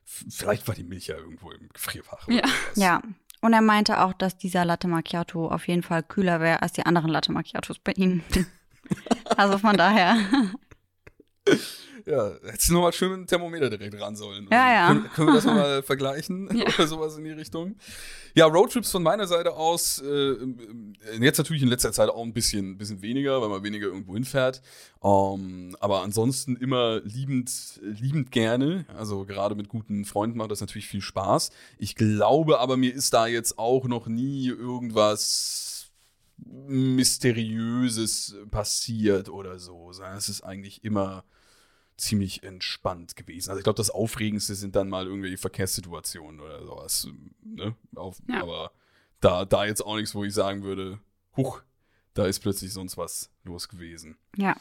vielleicht 0.04 0.66
war 0.68 0.74
die 0.74 0.84
Milch 0.84 1.08
ja 1.08 1.16
irgendwo 1.16 1.50
im 1.50 1.68
Gefrierfach. 1.68 2.28
Ja. 2.28 2.42
ja. 2.76 3.02
Und 3.42 3.52
er 3.52 3.62
meinte 3.62 4.02
auch, 4.02 4.12
dass 4.12 4.36
dieser 4.36 4.64
Latte 4.64 4.86
Macchiato 4.86 5.48
auf 5.48 5.66
jeden 5.66 5.82
Fall 5.82 6.02
kühler 6.02 6.40
wäre 6.40 6.62
als 6.62 6.72
die 6.72 6.84
anderen 6.84 7.10
Latte 7.10 7.32
Macchiatos 7.32 7.78
bei 7.78 7.92
ihm. 7.92 8.22
also 9.36 9.58
von 9.58 9.76
daher. 9.76 10.18
Ja, 12.06 12.32
hättest 12.44 12.70
du 12.70 12.74
nochmal 12.74 12.92
schön 12.92 13.10
mit 13.10 13.18
dem 13.18 13.26
Thermometer 13.26 13.70
direkt 13.70 14.00
ran 14.00 14.16
sollen. 14.16 14.48
Ja, 14.50 14.72
ja. 14.72 14.88
Können, 14.88 15.10
können 15.14 15.28
wir 15.28 15.34
das 15.34 15.44
nochmal 15.44 15.82
vergleichen 15.84 16.48
ja. 16.56 16.64
oder 16.78 16.86
sowas 16.86 17.16
in 17.16 17.24
die 17.24 17.30
Richtung? 17.30 17.76
Ja, 18.34 18.46
Roadtrips 18.46 18.90
von 18.90 19.02
meiner 19.02 19.26
Seite 19.26 19.54
aus, 19.54 20.00
äh, 20.00 20.36
jetzt 21.20 21.38
natürlich 21.38 21.62
in 21.62 21.68
letzter 21.68 21.92
Zeit 21.92 22.08
auch 22.08 22.22
ein 22.22 22.32
bisschen, 22.32 22.78
bisschen 22.78 23.02
weniger, 23.02 23.40
weil 23.42 23.48
man 23.48 23.62
weniger 23.62 23.88
irgendwo 23.88 24.14
hinfährt. 24.14 24.62
Um, 25.00 25.40
ähm, 25.40 25.76
aber 25.80 26.02
ansonsten 26.02 26.56
immer 26.56 27.00
liebend, 27.00 27.80
liebend 27.82 28.30
gerne. 28.30 28.84
Also 28.96 29.24
gerade 29.24 29.54
mit 29.54 29.68
guten 29.68 30.04
Freunden 30.04 30.38
macht 30.38 30.50
das 30.50 30.60
natürlich 30.60 30.86
viel 30.86 31.00
Spaß. 31.00 31.50
Ich 31.78 31.96
glaube 31.96 32.60
aber, 32.60 32.76
mir 32.76 32.94
ist 32.94 33.14
da 33.14 33.26
jetzt 33.26 33.58
auch 33.58 33.86
noch 33.86 34.06
nie 34.06 34.48
irgendwas 34.48 35.70
Mysteriöses 36.46 38.36
passiert 38.50 39.28
oder 39.28 39.58
so. 39.58 39.90
Es 40.16 40.28
ist 40.28 40.42
eigentlich 40.42 40.84
immer 40.84 41.24
ziemlich 42.00 42.42
entspannt 42.42 43.16
gewesen. 43.16 43.50
Also 43.50 43.60
ich 43.60 43.64
glaube, 43.64 43.76
das 43.76 43.90
Aufregendste 43.90 44.54
sind 44.54 44.76
dann 44.76 44.88
mal 44.88 45.06
irgendwelche 45.06 45.38
Verkehrssituationen 45.38 46.40
oder 46.40 46.64
sowas. 46.64 47.08
Ne? 47.42 47.74
Auf, 47.94 48.18
ja. 48.28 48.42
Aber 48.42 48.72
da, 49.20 49.44
da 49.44 49.64
jetzt 49.64 49.84
auch 49.84 49.96
nichts, 49.96 50.14
wo 50.14 50.24
ich 50.24 50.34
sagen 50.34 50.62
würde, 50.62 50.98
huch, 51.36 51.62
da 52.14 52.26
ist 52.26 52.40
plötzlich 52.40 52.72
sonst 52.72 52.96
was 52.96 53.30
los 53.44 53.68
gewesen. 53.68 54.16
Ja. 54.36 54.56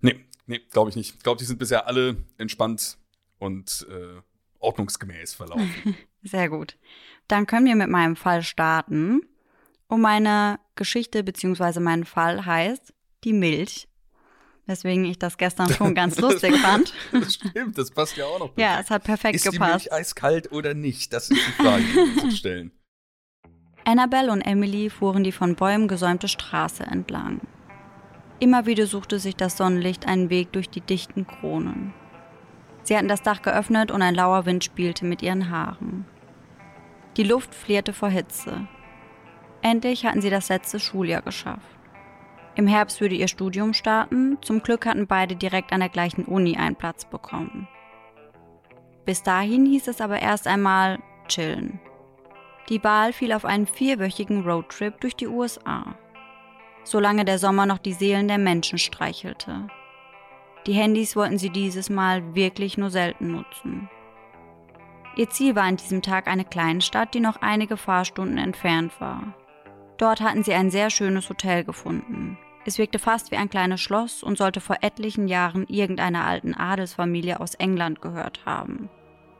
Nee, 0.00 0.24
nee, 0.46 0.60
glaube 0.70 0.90
ich 0.90 0.96
nicht. 0.96 1.14
Ich 1.16 1.22
glaube, 1.22 1.38
die 1.38 1.44
sind 1.44 1.58
bisher 1.58 1.86
alle 1.86 2.16
entspannt 2.38 2.98
und 3.38 3.86
äh, 3.90 4.20
ordnungsgemäß 4.58 5.34
verlaufen. 5.34 5.96
Sehr 6.22 6.48
gut. 6.48 6.76
Dann 7.28 7.46
können 7.46 7.66
wir 7.66 7.76
mit 7.76 7.88
meinem 7.88 8.16
Fall 8.16 8.42
starten. 8.42 9.22
Und 9.86 10.00
meine 10.00 10.58
Geschichte 10.74 11.22
bzw. 11.22 11.80
mein 11.80 12.04
Fall 12.04 12.44
heißt 12.44 12.92
die 13.22 13.32
Milch 13.32 13.88
Weswegen 14.66 15.04
ich 15.04 15.18
das 15.18 15.36
gestern 15.36 15.70
schon 15.70 15.94
ganz 15.94 16.18
lustig 16.18 16.56
fand. 16.56 16.92
Das 17.12 17.34
stimmt, 17.34 17.76
das 17.76 17.90
passt 17.90 18.16
ja 18.16 18.24
auch 18.24 18.38
noch. 18.38 18.54
Perfekt. 18.54 18.58
Ja, 18.58 18.80
es 18.80 18.90
hat 18.90 19.04
perfekt 19.04 19.36
ist 19.36 19.44
gepasst. 19.44 19.76
Ist 19.76 19.84
die 19.84 19.90
Milch 19.90 19.92
eiskalt 19.92 20.52
oder 20.52 20.74
nicht? 20.74 21.12
Das 21.12 21.30
ist 21.30 21.38
die 21.38 21.62
Frage, 21.62 21.82
die 21.82 22.22
wir 22.22 22.30
stellen. 22.30 22.72
Annabelle 23.84 24.32
und 24.32 24.40
Emily 24.40 24.88
fuhren 24.88 25.24
die 25.24 25.32
von 25.32 25.56
Bäumen 25.56 25.88
gesäumte 25.88 26.28
Straße 26.28 26.84
entlang. 26.84 27.42
Immer 28.40 28.66
wieder 28.66 28.86
suchte 28.86 29.18
sich 29.18 29.36
das 29.36 29.56
Sonnenlicht 29.56 30.06
einen 30.06 30.30
Weg 30.30 30.52
durch 30.52 30.70
die 30.70 30.80
dichten 30.80 31.26
Kronen. 31.26 31.92
Sie 32.82 32.96
hatten 32.96 33.08
das 33.08 33.22
Dach 33.22 33.42
geöffnet 33.42 33.90
und 33.90 34.02
ein 34.02 34.14
lauer 34.14 34.46
Wind 34.46 34.64
spielte 34.64 35.04
mit 35.04 35.22
ihren 35.22 35.50
Haaren. 35.50 36.06
Die 37.16 37.24
Luft 37.24 37.54
flierte 37.54 37.92
vor 37.92 38.08
Hitze. 38.08 38.66
Endlich 39.62 40.04
hatten 40.04 40.20
sie 40.20 40.30
das 40.30 40.48
letzte 40.48 40.80
Schuljahr 40.80 41.22
geschafft. 41.22 41.73
Im 42.56 42.66
Herbst 42.66 43.00
würde 43.00 43.16
ihr 43.16 43.28
Studium 43.28 43.74
starten. 43.74 44.38
Zum 44.40 44.62
Glück 44.62 44.86
hatten 44.86 45.06
beide 45.06 45.34
direkt 45.34 45.72
an 45.72 45.80
der 45.80 45.88
gleichen 45.88 46.24
Uni 46.24 46.56
einen 46.56 46.76
Platz 46.76 47.04
bekommen. 47.04 47.68
Bis 49.04 49.22
dahin 49.22 49.66
hieß 49.66 49.88
es 49.88 50.00
aber 50.00 50.20
erst 50.20 50.46
einmal 50.46 51.00
chillen. 51.28 51.80
Die 52.68 52.82
Wahl 52.82 53.12
fiel 53.12 53.32
auf 53.32 53.44
einen 53.44 53.66
vierwöchigen 53.66 54.44
Roadtrip 54.48 55.00
durch 55.00 55.16
die 55.16 55.26
USA. 55.26 55.96
Solange 56.84 57.24
der 57.24 57.38
Sommer 57.38 57.66
noch 57.66 57.78
die 57.78 57.92
Seelen 57.92 58.28
der 58.28 58.38
Menschen 58.38 58.78
streichelte. 58.78 59.68
Die 60.66 60.72
Handys 60.72 61.16
wollten 61.16 61.38
sie 61.38 61.50
dieses 61.50 61.90
Mal 61.90 62.34
wirklich 62.34 62.78
nur 62.78 62.90
selten 62.90 63.32
nutzen. 63.32 63.90
Ihr 65.16 65.28
Ziel 65.28 65.54
war 65.54 65.64
an 65.64 65.76
diesem 65.76 66.02
Tag 66.02 66.26
eine 66.26 66.44
Kleinstadt, 66.44 67.14
die 67.14 67.20
noch 67.20 67.42
einige 67.42 67.76
Fahrstunden 67.76 68.38
entfernt 68.38 68.92
war. 69.00 69.34
Dort 69.98 70.20
hatten 70.20 70.42
sie 70.42 70.54
ein 70.54 70.70
sehr 70.70 70.90
schönes 70.90 71.28
Hotel 71.28 71.64
gefunden. 71.64 72.38
Es 72.66 72.78
wirkte 72.78 72.98
fast 72.98 73.30
wie 73.30 73.36
ein 73.36 73.50
kleines 73.50 73.80
Schloss 73.80 74.22
und 74.22 74.38
sollte 74.38 74.60
vor 74.60 74.76
etlichen 74.80 75.28
Jahren 75.28 75.66
irgendeiner 75.66 76.24
alten 76.24 76.54
Adelsfamilie 76.54 77.40
aus 77.40 77.54
England 77.54 78.00
gehört 78.00 78.40
haben. 78.46 78.88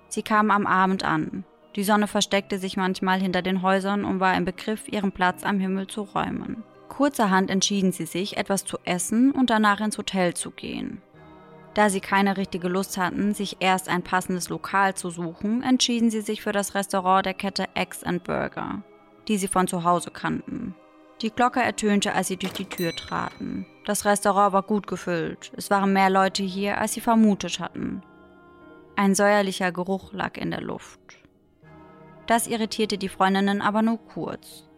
Sie 0.09 0.23
kamen 0.23 0.51
am 0.51 0.67
Abend 0.67 1.05
an. 1.05 1.45
Die 1.77 1.85
Sonne 1.85 2.07
versteckte 2.07 2.59
sich 2.59 2.77
manchmal 2.77 3.21
hinter 3.21 3.43
den 3.43 3.63
Häusern 3.63 4.05
und 4.05 4.21
war 4.21 4.37
im 4.37 4.45
Begriff, 4.45 4.87
ihren 4.89 5.11
Platz 5.11 5.43
am 5.43 5.59
Himmel 5.59 5.87
zu 5.87 6.03
räumen. 6.03 6.63
Kurzerhand 6.89 7.51
entschieden 7.51 7.91
sie 7.91 8.07
sich, 8.07 8.37
etwas 8.37 8.65
zu 8.65 8.79
essen 8.85 9.33
und 9.33 9.51
danach 9.51 9.81
ins 9.81 9.99
Hotel 9.99 10.35
zu 10.35 10.51
gehen. 10.51 11.03
Da 11.73 11.91
sie 11.91 12.01
keine 12.01 12.37
richtige 12.37 12.69
Lust 12.69 12.97
hatten, 12.99 13.35
sich 13.35 13.57
erst 13.59 13.89
ein 13.89 14.05
passendes 14.05 14.49
Lokal 14.49 14.95
zu 14.95 15.11
suchen, 15.11 15.65
entschieden 15.65 16.11
sie 16.11 16.21
sich 16.21 16.43
für 16.43 16.53
das 16.53 16.77
Restaurant 16.77 17.27
der 17.27 17.35
Kette 17.35 17.65
Eggs 17.75 18.05
and 18.05 18.23
Burger, 18.23 18.83
die 19.27 19.39
sie 19.39 19.49
von 19.49 19.67
zu 19.67 19.83
Hause 19.83 20.13
kannten. 20.13 20.77
Die 21.25 21.31
Glocke 21.31 21.63
ertönte, 21.63 22.13
als 22.13 22.29
sie 22.29 22.37
durch 22.37 22.53
die 22.53 22.67
Tür 22.67 22.95
traten. 22.95 23.65
Das 23.87 24.05
Restaurant 24.05 24.53
war 24.53 24.63
gut 24.63 24.87
gefüllt. 24.87 25.53
Es 25.57 25.71
waren 25.71 25.95
mehr 25.95 26.11
Leute 26.11 26.43
hier, 26.43 26.79
als 26.79 26.93
sie 26.93 27.01
vermutet 27.01 27.61
hatten. 27.61 28.03
Ein 28.95 29.15
säuerlicher 29.15 29.73
Geruch 29.73 30.13
lag 30.13 30.37
in 30.37 30.51
der 30.51 30.61
Luft. 30.61 31.01
Das 32.27 32.47
irritierte 32.47 32.99
die 32.99 33.09
Freundinnen 33.09 33.63
aber 33.63 33.81
nur 33.81 33.97
kurz. 33.97 34.69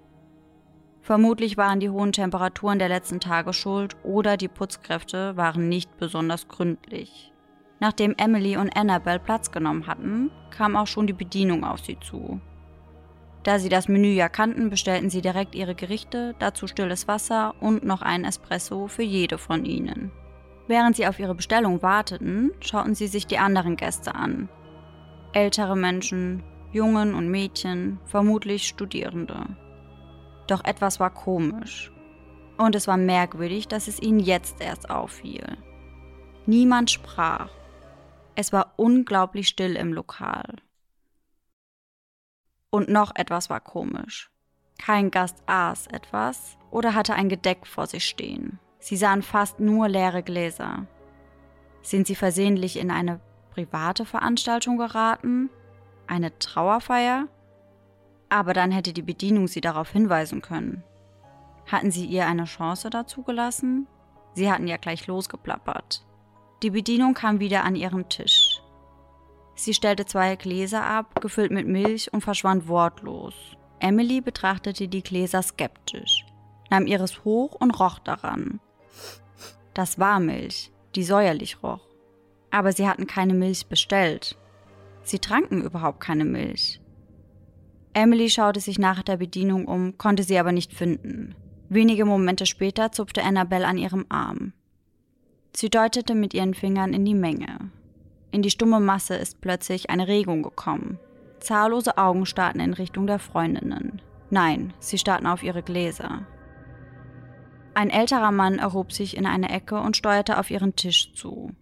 Vermutlich 1.02 1.56
waren 1.56 1.80
die 1.80 1.90
hohen 1.90 2.12
Temperaturen 2.12 2.78
der 2.78 2.90
letzten 2.90 3.18
Tage 3.18 3.52
schuld 3.52 3.96
oder 4.04 4.36
die 4.36 4.46
Putzkräfte 4.46 5.36
waren 5.36 5.68
nicht 5.68 5.96
besonders 5.96 6.46
gründlich. 6.46 7.32
Nachdem 7.80 8.14
Emily 8.18 8.56
und 8.56 8.70
Annabelle 8.76 9.18
Platz 9.18 9.50
genommen 9.50 9.88
hatten, 9.88 10.30
kam 10.50 10.76
auch 10.76 10.86
schon 10.86 11.08
die 11.08 11.12
Bedienung 11.12 11.64
auf 11.64 11.80
sie 11.80 11.98
zu. 11.98 12.40
Da 13.46 13.60
sie 13.60 13.68
das 13.68 13.86
Menü 13.86 14.08
ja 14.08 14.28
kannten, 14.28 14.70
bestellten 14.70 15.08
sie 15.08 15.22
direkt 15.22 15.54
ihre 15.54 15.76
Gerichte, 15.76 16.34
dazu 16.40 16.66
stilles 16.66 17.06
Wasser 17.06 17.54
und 17.60 17.84
noch 17.84 18.02
ein 18.02 18.24
Espresso 18.24 18.88
für 18.88 19.04
jede 19.04 19.38
von 19.38 19.64
ihnen. 19.64 20.10
Während 20.66 20.96
sie 20.96 21.06
auf 21.06 21.20
ihre 21.20 21.36
Bestellung 21.36 21.80
warteten, 21.80 22.50
schauten 22.58 22.96
sie 22.96 23.06
sich 23.06 23.24
die 23.28 23.38
anderen 23.38 23.76
Gäste 23.76 24.16
an. 24.16 24.48
Ältere 25.32 25.76
Menschen, 25.76 26.42
Jungen 26.72 27.14
und 27.14 27.30
Mädchen, 27.30 28.00
vermutlich 28.06 28.66
Studierende. 28.66 29.46
Doch 30.48 30.64
etwas 30.64 30.98
war 30.98 31.10
komisch. 31.10 31.92
Und 32.58 32.74
es 32.74 32.88
war 32.88 32.96
merkwürdig, 32.96 33.68
dass 33.68 33.86
es 33.86 34.02
ihnen 34.02 34.18
jetzt 34.18 34.60
erst 34.60 34.90
auffiel. 34.90 35.56
Niemand 36.46 36.90
sprach. 36.90 37.50
Es 38.34 38.52
war 38.52 38.72
unglaublich 38.74 39.46
still 39.46 39.76
im 39.76 39.92
Lokal. 39.92 40.56
Und 42.70 42.88
noch 42.88 43.14
etwas 43.14 43.50
war 43.50 43.60
komisch. 43.60 44.30
Kein 44.78 45.10
Gast 45.10 45.42
aß 45.46 45.86
etwas 45.88 46.58
oder 46.70 46.94
hatte 46.94 47.14
ein 47.14 47.28
Gedeck 47.28 47.66
vor 47.66 47.86
sich 47.86 48.04
stehen. 48.04 48.58
Sie 48.78 48.96
sahen 48.96 49.22
fast 49.22 49.58
nur 49.58 49.88
leere 49.88 50.22
Gläser. 50.22 50.86
Sind 51.82 52.06
sie 52.06 52.14
versehentlich 52.14 52.78
in 52.78 52.90
eine 52.90 53.20
private 53.52 54.04
Veranstaltung 54.04 54.76
geraten? 54.76 55.50
Eine 56.06 56.38
Trauerfeier? 56.38 57.28
Aber 58.28 58.52
dann 58.52 58.70
hätte 58.70 58.92
die 58.92 59.02
Bedienung 59.02 59.48
sie 59.48 59.60
darauf 59.60 59.90
hinweisen 59.90 60.42
können. 60.42 60.84
Hatten 61.66 61.90
sie 61.90 62.04
ihr 62.04 62.26
eine 62.26 62.44
Chance 62.44 62.90
dazu 62.90 63.22
gelassen? 63.22 63.86
Sie 64.34 64.50
hatten 64.50 64.66
ja 64.66 64.76
gleich 64.76 65.06
losgeplappert. 65.06 66.04
Die 66.62 66.70
Bedienung 66.70 67.14
kam 67.14 67.40
wieder 67.40 67.64
an 67.64 67.74
ihren 67.74 68.08
Tisch. 68.08 68.45
Sie 69.56 69.72
stellte 69.74 70.04
zwei 70.04 70.36
Gläser 70.36 70.84
ab, 70.84 71.20
gefüllt 71.20 71.50
mit 71.50 71.66
Milch, 71.66 72.12
und 72.12 72.20
verschwand 72.20 72.68
wortlos. 72.68 73.34
Emily 73.80 74.20
betrachtete 74.20 74.86
die 74.86 75.02
Gläser 75.02 75.42
skeptisch, 75.42 76.24
nahm 76.70 76.86
ihres 76.86 77.24
hoch 77.24 77.54
und 77.58 77.72
roch 77.80 77.98
daran. 77.98 78.60
Das 79.74 79.98
war 79.98 80.20
Milch, 80.20 80.70
die 80.94 81.02
säuerlich 81.02 81.62
roch. 81.62 81.86
Aber 82.50 82.72
sie 82.72 82.88
hatten 82.88 83.06
keine 83.06 83.34
Milch 83.34 83.66
bestellt. 83.66 84.38
Sie 85.02 85.18
tranken 85.18 85.62
überhaupt 85.62 86.00
keine 86.00 86.24
Milch. 86.24 86.80
Emily 87.94 88.28
schaute 88.28 88.60
sich 88.60 88.78
nach 88.78 89.02
der 89.02 89.16
Bedienung 89.16 89.66
um, 89.66 89.96
konnte 89.96 90.22
sie 90.22 90.38
aber 90.38 90.52
nicht 90.52 90.74
finden. 90.74 91.34
Wenige 91.70 92.04
Momente 92.04 92.44
später 92.44 92.92
zupfte 92.92 93.22
Annabelle 93.24 93.66
an 93.66 93.78
ihrem 93.78 94.04
Arm. 94.10 94.52
Sie 95.54 95.70
deutete 95.70 96.14
mit 96.14 96.34
ihren 96.34 96.52
Fingern 96.52 96.92
in 96.92 97.06
die 97.06 97.14
Menge. 97.14 97.70
In 98.36 98.42
die 98.42 98.50
stumme 98.50 98.80
Masse 98.80 99.14
ist 99.14 99.40
plötzlich 99.40 99.88
eine 99.88 100.08
Regung 100.08 100.42
gekommen. 100.42 100.98
Zahllose 101.40 101.96
Augen 101.96 102.26
starrten 102.26 102.60
in 102.60 102.74
Richtung 102.74 103.06
der 103.06 103.18
Freundinnen. 103.18 104.02
Nein, 104.28 104.74
sie 104.78 104.98
starrten 104.98 105.26
auf 105.26 105.42
ihre 105.42 105.62
Gläser. 105.62 106.26
Ein 107.72 107.88
älterer 107.88 108.32
Mann 108.32 108.58
erhob 108.58 108.92
sich 108.92 109.16
in 109.16 109.24
eine 109.24 109.48
Ecke 109.48 109.80
und 109.80 109.96
steuerte 109.96 110.38
auf 110.38 110.50
ihren 110.50 110.76
Tisch 110.76 111.14
zu. 111.14 111.54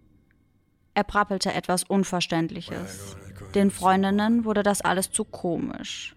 Er 0.93 1.05
prappelte 1.05 1.53
etwas 1.53 1.85
Unverständliches. 1.85 3.15
Den 3.53 3.71
Freundinnen 3.71 4.43
wurde 4.43 4.61
das 4.61 4.81
alles 4.81 5.11
zu 5.11 5.23
komisch. 5.23 6.13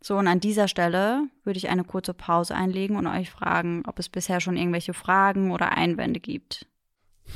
So, 0.00 0.16
und 0.16 0.26
an 0.26 0.40
dieser 0.40 0.66
Stelle 0.66 1.28
würde 1.44 1.58
ich 1.58 1.68
eine 1.68 1.84
kurze 1.84 2.14
Pause 2.14 2.56
einlegen 2.56 2.96
und 2.96 3.06
euch 3.06 3.30
fragen, 3.30 3.84
ob 3.86 4.00
es 4.00 4.08
bisher 4.08 4.40
schon 4.40 4.56
irgendwelche 4.56 4.92
Fragen 4.92 5.52
oder 5.52 5.70
Einwände 5.70 6.18
gibt. 6.18 6.66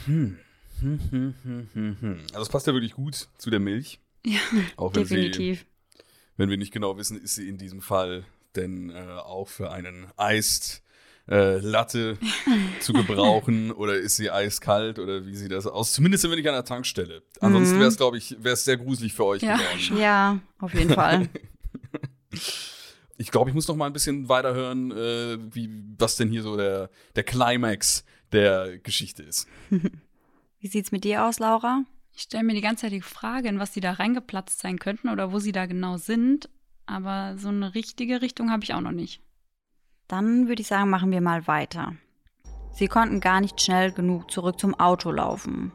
Hm. 0.06 0.40
Hm, 0.84 1.00
hm, 1.10 1.34
hm, 1.42 1.68
hm, 1.72 1.96
hm. 2.00 2.18
Also 2.32 2.42
es 2.42 2.48
passt 2.50 2.66
ja 2.66 2.74
wirklich 2.74 2.92
gut 2.92 3.28
zu 3.38 3.48
der 3.50 3.58
Milch. 3.60 4.00
Ja, 4.26 4.38
Auch 4.76 4.94
wenn 4.94 5.02
Definitiv. 5.04 5.60
Sie, 5.60 6.02
wenn 6.36 6.50
wir 6.50 6.56
nicht 6.58 6.72
genau 6.72 6.96
wissen, 6.98 7.18
ist 7.20 7.36
sie 7.36 7.48
in 7.48 7.56
diesem 7.58 7.80
Fall 7.80 8.24
denn 8.54 8.90
äh, 8.90 8.98
auch 9.24 9.48
für 9.48 9.70
einen 9.70 10.06
Eist 10.16 10.82
äh, 11.26 11.58
Latte 11.58 12.18
zu 12.80 12.92
gebrauchen 12.92 13.72
oder 13.72 13.94
ist 13.94 14.16
sie 14.16 14.30
eiskalt 14.30 14.98
oder 14.98 15.24
wie 15.26 15.34
sieht 15.36 15.52
das 15.52 15.66
aus? 15.66 15.92
Zumindest 15.94 16.24
wenn 16.30 16.38
ich 16.38 16.46
an 16.48 16.54
der 16.54 16.64
Tankstelle. 16.64 17.22
Ansonsten 17.40 17.76
Mhm. 17.76 17.80
wäre 17.80 17.88
es, 17.88 17.96
glaube 17.96 18.18
ich, 18.18 18.36
wäre 18.40 18.52
es 18.54 18.64
sehr 18.66 18.76
gruselig 18.76 19.14
für 19.14 19.24
euch 19.24 19.42
Ja, 19.42 19.56
geworden. 19.56 19.96
Ja, 19.98 20.38
auf 20.58 20.74
jeden 20.74 20.90
Fall. 20.90 21.28
Ich 23.16 23.30
glaube, 23.30 23.48
ich 23.48 23.54
muss 23.54 23.68
noch 23.68 23.76
mal 23.76 23.86
ein 23.86 23.92
bisschen 23.92 24.28
weiterhören, 24.28 24.90
äh, 24.90 25.38
wie, 25.54 25.70
was 25.98 26.16
denn 26.16 26.28
hier 26.28 26.42
so 26.42 26.56
der, 26.56 26.90
der 27.16 27.22
Climax 27.22 28.04
der 28.32 28.78
Geschichte 28.78 29.22
ist. 29.22 29.46
Wie 30.64 30.68
sieht's 30.68 30.92
mit 30.92 31.04
dir 31.04 31.26
aus, 31.26 31.40
Laura? 31.40 31.84
Ich 32.14 32.22
stelle 32.22 32.42
mir 32.42 32.54
die 32.54 32.62
ganze 32.62 32.86
Zeit 32.86 32.92
die 32.92 33.02
Frage, 33.02 33.48
in 33.48 33.58
was 33.58 33.74
sie 33.74 33.82
da 33.82 33.92
reingeplatzt 33.92 34.60
sein 34.60 34.78
könnten 34.78 35.10
oder 35.10 35.30
wo 35.30 35.38
sie 35.38 35.52
da 35.52 35.66
genau 35.66 35.98
sind. 35.98 36.48
Aber 36.86 37.36
so 37.36 37.48
eine 37.48 37.74
richtige 37.74 38.22
Richtung 38.22 38.50
habe 38.50 38.64
ich 38.64 38.72
auch 38.72 38.80
noch 38.80 38.90
nicht. 38.90 39.20
Dann 40.08 40.48
würde 40.48 40.62
ich 40.62 40.68
sagen, 40.68 40.88
machen 40.88 41.10
wir 41.10 41.20
mal 41.20 41.46
weiter. 41.46 41.96
Sie 42.72 42.88
konnten 42.88 43.20
gar 43.20 43.42
nicht 43.42 43.60
schnell 43.60 43.92
genug 43.92 44.30
zurück 44.30 44.58
zum 44.58 44.74
Auto 44.80 45.10
laufen. 45.10 45.70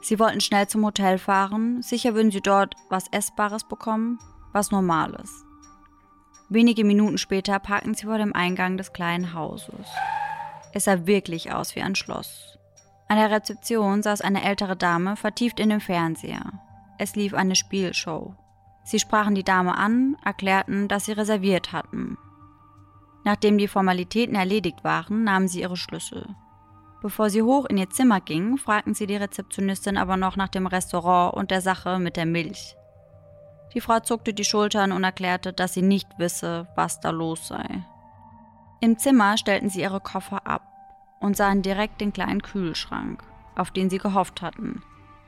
Sie 0.00 0.20
wollten 0.20 0.40
schnell 0.40 0.68
zum 0.68 0.84
Hotel 0.84 1.18
fahren, 1.18 1.82
sicher 1.82 2.14
würden 2.14 2.30
sie 2.30 2.40
dort 2.40 2.76
was 2.88 3.08
Essbares 3.10 3.66
bekommen, 3.66 4.20
was 4.52 4.70
Normales. 4.70 5.44
Wenige 6.48 6.84
Minuten 6.84 7.18
später 7.18 7.58
parkten 7.58 7.94
sie 7.94 8.06
vor 8.06 8.18
dem 8.18 8.32
Eingang 8.32 8.76
des 8.76 8.92
kleinen 8.92 9.34
Hauses. 9.34 9.88
Es 10.72 10.84
sah 10.84 11.04
wirklich 11.04 11.50
aus 11.50 11.74
wie 11.74 11.82
ein 11.82 11.96
Schloss. 11.96 12.51
An 13.12 13.18
der 13.18 13.30
Rezeption 13.30 14.02
saß 14.02 14.22
eine 14.22 14.42
ältere 14.42 14.74
Dame 14.74 15.16
vertieft 15.16 15.60
in 15.60 15.68
dem 15.68 15.82
Fernseher. 15.82 16.50
Es 16.96 17.14
lief 17.14 17.34
eine 17.34 17.56
Spielshow. 17.56 18.34
Sie 18.84 18.98
sprachen 18.98 19.34
die 19.34 19.44
Dame 19.44 19.76
an, 19.76 20.16
erklärten, 20.24 20.88
dass 20.88 21.04
sie 21.04 21.12
reserviert 21.12 21.72
hatten. 21.74 22.16
Nachdem 23.22 23.58
die 23.58 23.68
Formalitäten 23.68 24.34
erledigt 24.34 24.82
waren, 24.82 25.24
nahmen 25.24 25.46
sie 25.46 25.60
ihre 25.60 25.76
Schlüssel. 25.76 26.26
Bevor 27.02 27.28
sie 27.28 27.42
hoch 27.42 27.66
in 27.66 27.76
ihr 27.76 27.90
Zimmer 27.90 28.22
gingen, 28.22 28.56
fragten 28.56 28.94
sie 28.94 29.06
die 29.06 29.16
Rezeptionistin 29.16 29.98
aber 29.98 30.16
noch 30.16 30.36
nach 30.36 30.48
dem 30.48 30.66
Restaurant 30.66 31.34
und 31.34 31.50
der 31.50 31.60
Sache 31.60 31.98
mit 31.98 32.16
der 32.16 32.24
Milch. 32.24 32.76
Die 33.74 33.82
Frau 33.82 34.00
zuckte 34.00 34.32
die 34.32 34.44
Schultern 34.44 34.90
und 34.90 35.04
erklärte, 35.04 35.52
dass 35.52 35.74
sie 35.74 35.82
nicht 35.82 36.08
wisse, 36.18 36.66
was 36.76 37.00
da 37.00 37.10
los 37.10 37.48
sei. 37.48 37.84
Im 38.80 38.96
Zimmer 38.96 39.36
stellten 39.36 39.68
sie 39.68 39.82
ihre 39.82 40.00
Koffer 40.00 40.46
ab 40.46 40.71
und 41.22 41.36
sahen 41.36 41.62
direkt 41.62 42.00
den 42.00 42.12
kleinen 42.12 42.42
Kühlschrank, 42.42 43.22
auf 43.54 43.70
den 43.70 43.88
sie 43.88 43.98
gehofft 43.98 44.42
hatten. 44.42 44.82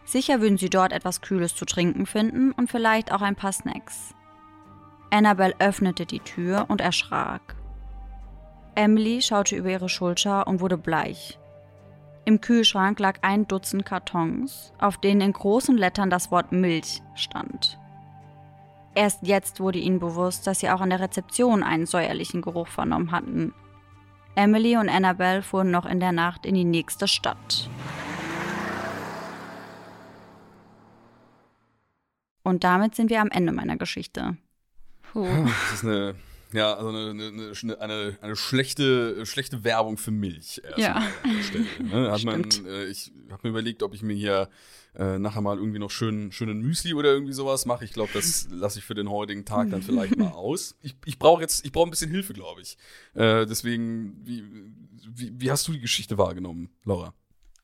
Sicher 0.05 0.41
würden 0.41 0.59
sie 0.59 0.69
dort 0.69 0.93
etwas 0.93 1.23
Kühles 1.23 1.55
zu 1.55 1.65
trinken 1.65 2.05
finden 2.05 2.53
und 2.53 2.71
vielleicht 2.71 3.13
auch 3.13 3.23
ein 3.23 3.37
paar 3.37 3.53
Snacks. 3.53 4.15
Annabelle 5.11 5.55
öffnete 5.59 6.05
die 6.05 6.21
Tür 6.21 6.67
und 6.69 6.81
erschrak. 6.81 7.57
Emily 8.75 9.23
schaute 9.23 9.57
über 9.57 9.71
ihre 9.71 9.89
Schulter 9.89 10.47
und 10.47 10.61
wurde 10.61 10.77
bleich. 10.77 11.39
Im 12.27 12.41
Kühlschrank 12.41 12.99
lag 12.99 13.19
ein 13.23 13.47
Dutzend 13.47 13.87
Kartons, 13.87 14.73
auf 14.79 14.99
denen 14.99 15.21
in 15.21 15.33
großen 15.33 15.77
Lettern 15.77 16.11
das 16.11 16.31
Wort 16.31 16.53
Milch 16.53 17.03
stand. 17.15 17.79
Erst 18.95 19.23
jetzt 19.23 19.61
wurde 19.61 19.79
ihnen 19.79 19.99
bewusst, 19.99 20.47
dass 20.47 20.61
sie 20.61 20.71
auch 20.71 20.81
an 20.81 20.91
der 20.91 21.01
Rezeption 21.01 21.63
einen 21.63 21.87
säuerlichen 21.87 22.43
Geruch 22.43 22.69
vernommen 22.69 23.13
hatten. 23.13 23.53
Emily 24.37 24.77
und 24.77 24.89
Annabelle 24.89 25.43
fuhren 25.43 25.71
noch 25.71 25.87
in 25.87 26.01
der 26.01 26.13
Nacht 26.13 26.45
in 26.47 26.55
die 26.55 26.65
nächste 26.65 27.07
Stadt. 27.07 27.69
Und 32.43 32.63
damit 32.63 32.95
sind 32.95 33.11
wir 33.11 33.21
am 33.21 33.31
Ende 33.31 33.53
meiner 33.53 33.77
Geschichte. 33.77 34.37
Puh. 35.13 35.27
Das 35.45 35.73
ist 35.75 35.85
eine, 35.85 36.15
ja, 36.55 36.75
also 36.75 36.89
eine, 36.91 37.11
eine, 37.11 37.81
eine, 37.81 38.19
eine 38.21 38.37
schlechte, 38.37 39.27
schlechte 39.27 39.65
Werbung 39.65 39.97
für 39.99 40.13
Milch. 40.13 40.63
Ja. 40.77 41.03
Stelle, 41.43 41.67
ne? 41.83 42.13
Hat 42.13 42.25
man, 42.25 42.45
äh, 42.67 42.85
ich 42.87 43.13
habe 43.31 43.41
mir 43.43 43.51
überlegt, 43.51 43.83
ob 43.83 43.93
ich 43.93 44.03
mir 44.03 44.15
hier 44.15 44.49
äh, 44.97 45.19
nachher 45.19 45.41
mal 45.41 45.59
irgendwie 45.59 45.81
noch 45.81 45.91
schön, 45.91 46.31
schönen 46.31 46.61
Müsli 46.61 46.95
oder 46.95 47.13
irgendwie 47.13 47.33
sowas 47.33 47.67
mache. 47.67 47.85
Ich 47.85 47.93
glaube, 47.93 48.13
das 48.15 48.47
lasse 48.53 48.79
ich 48.79 48.85
für 48.85 48.95
den 48.95 49.11
heutigen 49.11 49.45
Tag 49.45 49.71
dann 49.71 49.83
vielleicht 49.83 50.17
mal 50.17 50.29
aus. 50.33 50.77
Ich, 50.83 50.95
ich 51.05 51.19
brauche 51.19 51.43
jetzt, 51.43 51.65
ich 51.65 51.73
brauche 51.73 51.89
ein 51.89 51.91
bisschen 51.91 52.11
Hilfe, 52.11 52.33
glaube 52.33 52.63
ich. 52.63 52.77
Äh, 53.15 53.47
deswegen, 53.47 54.21
wie, 54.25 54.45
wie, 55.09 55.33
wie 55.35 55.51
hast 55.51 55.67
du 55.67 55.73
die 55.73 55.81
Geschichte 55.81 56.19
wahrgenommen, 56.19 56.71
Laura? 56.85 57.13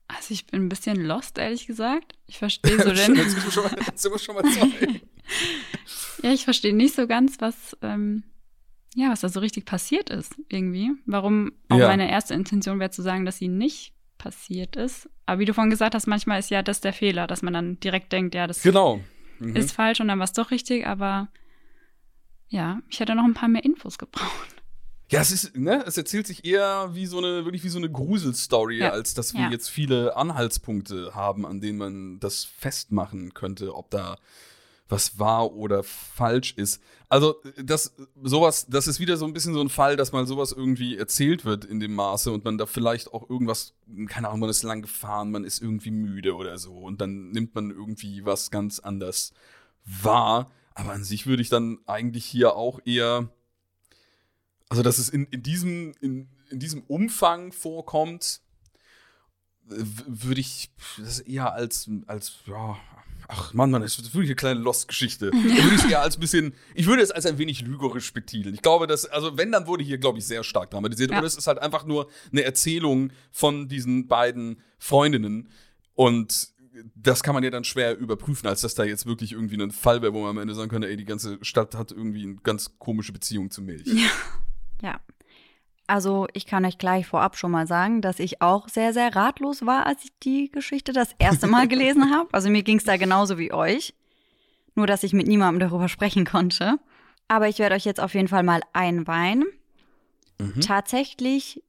Also 0.08 0.34
ich 0.34 0.48
bin 0.48 0.62
ein 0.62 0.68
bisschen 0.68 0.96
lost, 1.04 1.38
ehrlich 1.38 1.68
gesagt. 1.68 2.14
Ich 2.26 2.38
verstehe 2.38 2.76
so 2.78 2.90
den. 2.92 3.14
jetzt, 3.14 3.40
sind 3.40 3.52
schon 3.52 3.62
mal, 3.62 3.76
wir 3.76 4.18
schon 4.18 4.34
mal 4.34 4.44
zwei. 4.44 5.00
ja, 6.24 6.32
ich 6.32 6.42
verstehe 6.42 6.74
nicht 6.74 6.96
so 6.96 7.06
ganz, 7.06 7.40
was, 7.40 7.76
ähm, 7.82 8.24
ja, 8.94 9.10
was 9.10 9.20
da 9.20 9.28
so 9.28 9.40
richtig 9.40 9.64
passiert 9.64 10.10
ist, 10.10 10.34
irgendwie. 10.48 10.92
Warum 11.06 11.52
auch 11.68 11.78
ja. 11.78 11.88
meine 11.88 12.10
erste 12.10 12.34
Intention 12.34 12.80
wäre 12.80 12.90
zu 12.90 13.02
sagen, 13.02 13.24
dass 13.24 13.38
sie 13.38 13.48
nicht 13.48 13.94
passiert 14.18 14.76
ist. 14.76 15.08
Aber 15.26 15.40
wie 15.40 15.44
du 15.44 15.54
vorhin 15.54 15.70
gesagt 15.70 15.94
hast, 15.94 16.06
manchmal 16.06 16.40
ist 16.40 16.50
ja 16.50 16.62
das 16.62 16.80
der 16.80 16.92
Fehler, 16.92 17.26
dass 17.26 17.42
man 17.42 17.54
dann 17.54 17.80
direkt 17.80 18.12
denkt, 18.12 18.34
ja, 18.34 18.46
das 18.46 18.62
genau. 18.62 19.00
mhm. 19.38 19.56
ist 19.56 19.72
falsch 19.72 20.00
und 20.00 20.08
dann 20.08 20.18
war 20.18 20.24
es 20.24 20.32
doch 20.32 20.50
richtig, 20.50 20.86
aber 20.86 21.28
ja, 22.48 22.82
ich 22.88 23.00
hätte 23.00 23.14
noch 23.14 23.24
ein 23.24 23.34
paar 23.34 23.48
mehr 23.48 23.64
Infos 23.64 23.96
gebraucht. 23.96 24.56
Ja, 25.10 25.20
es 25.20 25.32
ist, 25.32 25.56
ne, 25.56 25.82
es 25.86 25.96
erzählt 25.96 26.26
sich 26.26 26.44
eher 26.44 26.90
wie 26.92 27.06
so 27.06 27.18
eine, 27.18 27.44
wirklich 27.44 27.64
wie 27.64 27.68
so 27.68 27.78
eine 27.78 27.90
Gruselstory, 27.90 28.78
ja. 28.78 28.90
als 28.90 29.14
dass 29.14 29.34
wir 29.34 29.42
ja. 29.42 29.50
jetzt 29.50 29.68
viele 29.68 30.16
Anhaltspunkte 30.16 31.14
haben, 31.14 31.46
an 31.46 31.60
denen 31.60 31.78
man 31.78 32.20
das 32.20 32.44
festmachen 32.44 33.34
könnte, 33.34 33.74
ob 33.74 33.90
da 33.90 34.18
was 34.90 35.18
wahr 35.18 35.52
oder 35.52 35.82
falsch 35.82 36.54
ist. 36.56 36.82
Also, 37.08 37.36
das, 37.56 37.94
sowas, 38.22 38.66
das 38.68 38.86
ist 38.86 39.00
wieder 39.00 39.16
so 39.16 39.24
ein 39.24 39.32
bisschen 39.32 39.54
so 39.54 39.60
ein 39.60 39.68
Fall, 39.68 39.96
dass 39.96 40.12
mal 40.12 40.26
sowas 40.26 40.52
irgendwie 40.52 40.96
erzählt 40.96 41.44
wird 41.44 41.64
in 41.64 41.80
dem 41.80 41.94
Maße 41.94 42.30
und 42.30 42.44
man 42.44 42.58
da 42.58 42.66
vielleicht 42.66 43.12
auch 43.12 43.28
irgendwas, 43.28 43.74
keine 44.08 44.28
Ahnung, 44.28 44.40
man 44.40 44.50
ist 44.50 44.62
lang 44.62 44.82
gefahren, 44.82 45.30
man 45.30 45.44
ist 45.44 45.62
irgendwie 45.62 45.90
müde 45.90 46.34
oder 46.34 46.58
so 46.58 46.72
und 46.74 47.00
dann 47.00 47.30
nimmt 47.30 47.54
man 47.54 47.70
irgendwie 47.70 48.24
was 48.24 48.50
ganz 48.50 48.78
anders 48.78 49.32
wahr. 49.84 50.50
Aber 50.74 50.92
an 50.92 51.04
sich 51.04 51.26
würde 51.26 51.42
ich 51.42 51.48
dann 51.48 51.78
eigentlich 51.86 52.24
hier 52.24 52.54
auch 52.54 52.80
eher 52.84 53.30
also 54.70 54.82
dass 54.82 54.98
es 54.98 55.08
in, 55.08 55.26
in, 55.26 55.42
diesem, 55.42 55.92
in, 56.00 56.28
in 56.48 56.60
diesem 56.60 56.82
Umfang 56.84 57.52
vorkommt, 57.52 58.40
würde 59.64 60.40
ich 60.40 60.70
das 60.96 61.20
eher 61.20 61.52
als, 61.52 61.90
als 62.06 62.38
ja, 62.46 62.78
ach 63.30 63.54
Mann, 63.54 63.70
Mann, 63.70 63.82
das 63.82 63.98
ist 63.98 64.14
wirklich 64.14 64.30
eine 64.30 64.36
kleine 64.36 64.60
Lost-Geschichte. 64.60 65.32
Würde 65.32 65.74
ich 65.74 65.90
eher 65.90 66.02
als 66.02 66.16
ein 66.16 66.20
bisschen, 66.20 66.54
ich 66.74 66.86
würde 66.86 67.02
es 67.02 67.10
als 67.10 67.26
ein 67.26 67.38
wenig 67.38 67.62
lügerisch 67.62 68.12
betiteln. 68.12 68.54
Ich 68.54 68.62
glaube, 68.62 68.86
dass, 68.86 69.06
also 69.06 69.36
wenn, 69.36 69.52
dann 69.52 69.66
wurde 69.66 69.84
hier, 69.84 69.98
glaube 69.98 70.18
ich, 70.18 70.26
sehr 70.26 70.44
stark 70.44 70.70
dramatisiert. 70.70 71.10
Ja. 71.10 71.18
Aber 71.18 71.26
es 71.26 71.36
ist 71.36 71.46
halt 71.46 71.58
einfach 71.58 71.84
nur 71.84 72.08
eine 72.32 72.42
Erzählung 72.42 73.12
von 73.30 73.68
diesen 73.68 74.08
beiden 74.08 74.60
Freundinnen. 74.78 75.48
Und 75.94 76.48
das 76.94 77.22
kann 77.22 77.34
man 77.34 77.44
ja 77.44 77.50
dann 77.50 77.64
schwer 77.64 77.96
überprüfen, 77.98 78.48
als 78.48 78.62
dass 78.62 78.74
da 78.74 78.84
jetzt 78.84 79.06
wirklich 79.06 79.32
irgendwie 79.32 79.60
ein 79.60 79.70
Fall 79.70 80.02
wäre, 80.02 80.12
wo 80.14 80.20
man 80.20 80.30
am 80.30 80.38
Ende 80.38 80.54
sagen 80.54 80.70
könnte, 80.70 80.88
ey, 80.88 80.96
die 80.96 81.04
ganze 81.04 81.38
Stadt 81.42 81.74
hat 81.74 81.92
irgendwie 81.92 82.22
eine 82.22 82.36
ganz 82.36 82.78
komische 82.78 83.12
Beziehung 83.12 83.50
zu 83.50 83.62
Milch. 83.62 83.86
Ja. 83.86 84.10
Ja. 84.82 85.00
Also 85.90 86.28
ich 86.34 86.46
kann 86.46 86.64
euch 86.64 86.78
gleich 86.78 87.08
vorab 87.08 87.36
schon 87.36 87.50
mal 87.50 87.66
sagen, 87.66 88.00
dass 88.00 88.20
ich 88.20 88.40
auch 88.40 88.68
sehr, 88.68 88.92
sehr 88.92 89.16
ratlos 89.16 89.66
war, 89.66 89.86
als 89.86 90.04
ich 90.04 90.12
die 90.22 90.48
Geschichte 90.48 90.92
das 90.92 91.16
erste 91.18 91.48
Mal 91.48 91.66
gelesen 91.66 92.10
habe. 92.14 92.28
Also 92.30 92.48
mir 92.48 92.62
ging 92.62 92.78
es 92.78 92.84
da 92.84 92.96
genauso 92.96 93.38
wie 93.38 93.52
euch. 93.52 93.92
Nur, 94.76 94.86
dass 94.86 95.02
ich 95.02 95.12
mit 95.12 95.26
niemandem 95.26 95.68
darüber 95.68 95.88
sprechen 95.88 96.24
konnte. 96.24 96.78
Aber 97.26 97.48
ich 97.48 97.58
werde 97.58 97.74
euch 97.74 97.84
jetzt 97.84 97.98
auf 97.98 98.14
jeden 98.14 98.28
Fall 98.28 98.44
mal 98.44 98.60
einweihen. 98.72 99.44
Mhm. 100.38 100.60
Tatsächlich 100.60 101.64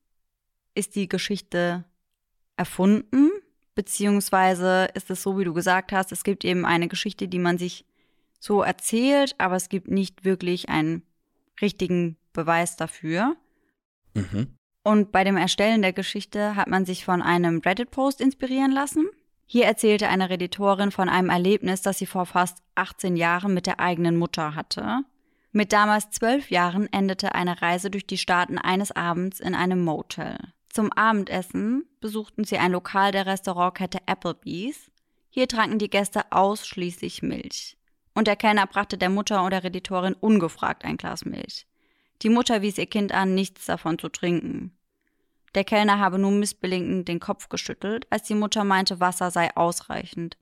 ist 0.76 0.96
die 0.96 1.10
Geschichte 1.10 1.84
erfunden, 2.58 3.32
beziehungsweise 3.74 4.88
ist 4.94 5.10
es 5.10 5.24
so, 5.24 5.40
wie 5.40 5.46
du 5.46 5.54
gesagt 5.56 5.92
hast, 5.92 6.12
es 6.12 6.24
gibt 6.24 6.46
eben 6.46 6.64
eine 6.64 6.88
Geschichte, 6.88 7.28
die 7.28 7.40
man 7.40 7.58
sich 7.58 7.86
so 8.40 8.62
erzählt, 8.62 9.34
aber 9.40 9.56
es 9.56 9.68
gibt 9.68 9.90
nicht 9.90 10.26
wirklich 10.26 10.70
einen 10.70 11.02
richtigen 11.60 12.18
Beweis 12.34 12.76
dafür. 12.76 13.36
Mhm. 14.14 14.58
Und 14.84 15.12
bei 15.12 15.24
dem 15.24 15.38
Erstellen 15.38 15.82
der 15.82 15.94
Geschichte 15.94 16.56
hat 16.56 16.68
man 16.68 16.86
sich 16.86 17.06
von 17.06 17.22
einem 17.22 17.60
Reddit-Post 17.60 18.20
inspirieren 18.20 18.72
lassen. 18.72 19.08
Hier 19.46 19.66
erzählte 19.66 20.08
eine 20.08 20.30
Reditorin 20.30 20.92
von 20.92 21.10
einem 21.10 21.30
Erlebnis, 21.30 21.82
das 21.82 22.00
sie 22.00 22.06
vor 22.06 22.26
fast 22.26 22.64
18 22.76 23.16
Jahren 23.16 23.54
mit 23.54 23.68
der 23.68 23.80
eigenen 23.80 24.18
Mutter 24.18 24.56
hatte. 24.56 25.04
Mit 25.52 25.74
damals 25.74 26.10
zwölf 26.12 26.50
Jahren 26.50 26.92
endete 26.92 27.36
eine 27.36 27.62
Reise 27.62 27.92
durch 27.92 28.08
die 28.08 28.18
Staaten 28.18 28.58
eines 28.58 28.92
Abends 28.92 29.40
in 29.40 29.54
einem 29.54 29.84
Motel. 29.84 30.38
Zum 30.70 30.92
Abendessen 30.94 31.84
besuchten 32.00 32.46
sie 32.46 32.58
ein 32.58 32.72
Lokal 32.72 33.12
der 33.12 33.26
Restaurantkette 33.26 34.00
Applebee's. 34.06 34.90
Hier 35.30 35.50
tranken 35.50 35.80
die 35.80 35.90
Gäste 35.90 36.32
ausschließlich 36.32 37.22
Milch. 37.22 37.78
Und 38.16 38.28
der 38.28 38.38
Kellner 38.38 38.68
brachte 38.68 38.98
der 38.98 39.10
Mutter 39.10 39.44
und 39.44 39.52
der 39.52 39.66
Reditorin 39.66 40.14
ungefragt 40.14 40.86
ein 40.86 40.96
Glas 40.96 41.26
Milch. 41.26 41.68
Die 42.22 42.30
Mutter 42.30 42.62
wies 42.62 42.78
ihr 42.78 42.86
Kind 42.86 43.14
an, 43.14 43.34
nichts 43.34 43.66
davon 43.66 43.98
zu 43.98 44.10
trinken. 44.10 44.78
Der 45.56 45.64
Kellner 45.64 46.00
habe 46.00 46.18
nun 46.18 46.40
missbilligend 46.40 47.08
den 47.08 47.20
Kopf 47.20 47.50
geschüttelt, 47.50 48.08
als 48.10 48.24
die 48.24 48.36
Mutter 48.36 48.64
meinte, 48.64 49.00
Wasser 49.00 49.32
sei 49.32 49.56
ausreichend. 49.56 50.38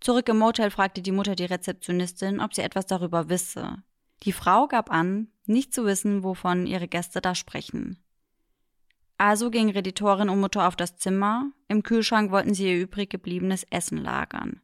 Zurück 0.00 0.28
im 0.28 0.38
Motel 0.38 0.70
fragte 0.70 1.02
die 1.02 1.12
Mutter 1.12 1.36
die 1.36 1.44
Rezeptionistin, 1.44 2.40
ob 2.40 2.54
sie 2.54 2.62
etwas 2.62 2.86
darüber 2.86 3.28
wisse. 3.28 3.82
Die 4.22 4.32
Frau 4.32 4.68
gab 4.68 4.90
an, 4.90 5.28
nicht 5.46 5.74
zu 5.74 5.84
wissen, 5.84 6.22
wovon 6.22 6.66
ihre 6.66 6.88
Gäste 6.88 7.20
da 7.20 7.34
sprechen. 7.34 7.98
Also 9.18 9.50
ging 9.50 9.70
Reditorin 9.70 10.28
und 10.28 10.40
Mutter 10.40 10.66
auf 10.66 10.76
das 10.76 10.96
Zimmer, 10.96 11.50
im 11.68 11.82
Kühlschrank 11.82 12.30
wollten 12.30 12.54
sie 12.54 12.68
ihr 12.68 12.80
übrig 12.80 13.10
gebliebenes 13.10 13.64
Essen 13.70 13.98
lagern. 13.98 14.60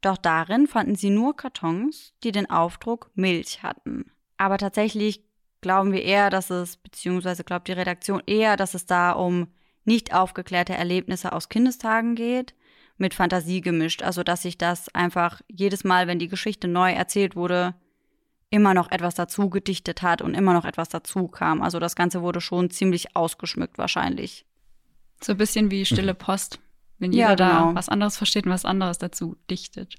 Doch 0.00 0.16
darin 0.16 0.66
fanden 0.66 0.96
sie 0.96 1.10
nur 1.10 1.36
Kartons, 1.36 2.12
die 2.22 2.32
den 2.32 2.50
Aufdruck 2.50 3.10
Milch 3.14 3.62
hatten. 3.62 4.12
Aber 4.36 4.58
tatsächlich 4.58 5.24
glauben 5.62 5.92
wir 5.92 6.02
eher, 6.02 6.28
dass 6.28 6.50
es, 6.50 6.76
beziehungsweise 6.76 7.44
glaubt 7.44 7.68
die 7.68 7.72
Redaktion 7.72 8.22
eher, 8.26 8.56
dass 8.58 8.74
es 8.74 8.84
da 8.84 9.12
um 9.12 9.48
nicht 9.84 10.14
aufgeklärte 10.14 10.74
Erlebnisse 10.74 11.32
aus 11.32 11.48
Kindestagen 11.48 12.14
geht, 12.14 12.54
mit 12.98 13.14
Fantasie 13.14 13.62
gemischt. 13.62 14.02
Also, 14.02 14.22
dass 14.22 14.42
sich 14.42 14.58
das 14.58 14.94
einfach 14.94 15.40
jedes 15.48 15.84
Mal, 15.84 16.06
wenn 16.06 16.18
die 16.18 16.28
Geschichte 16.28 16.68
neu 16.68 16.92
erzählt 16.92 17.34
wurde, 17.34 17.74
immer 18.50 18.74
noch 18.74 18.90
etwas 18.90 19.14
dazu 19.14 19.48
gedichtet 19.48 20.02
hat 20.02 20.20
und 20.20 20.34
immer 20.34 20.52
noch 20.52 20.66
etwas 20.66 20.90
dazu 20.90 21.26
kam. 21.28 21.62
Also, 21.62 21.78
das 21.78 21.96
Ganze 21.96 22.22
wurde 22.22 22.40
schon 22.40 22.70
ziemlich 22.70 23.16
ausgeschmückt 23.16 23.78
wahrscheinlich. 23.78 24.44
So 25.22 25.32
ein 25.32 25.38
bisschen 25.38 25.70
wie 25.70 25.86
Stille 25.86 26.14
Post, 26.14 26.60
wenn 26.98 27.12
jeder 27.12 27.30
ja, 27.30 27.34
genau. 27.34 27.70
da 27.70 27.74
was 27.74 27.88
anderes 27.88 28.16
versteht 28.16 28.46
und 28.46 28.52
was 28.52 28.64
anderes 28.64 28.98
dazu 28.98 29.36
dichtet. 29.50 29.96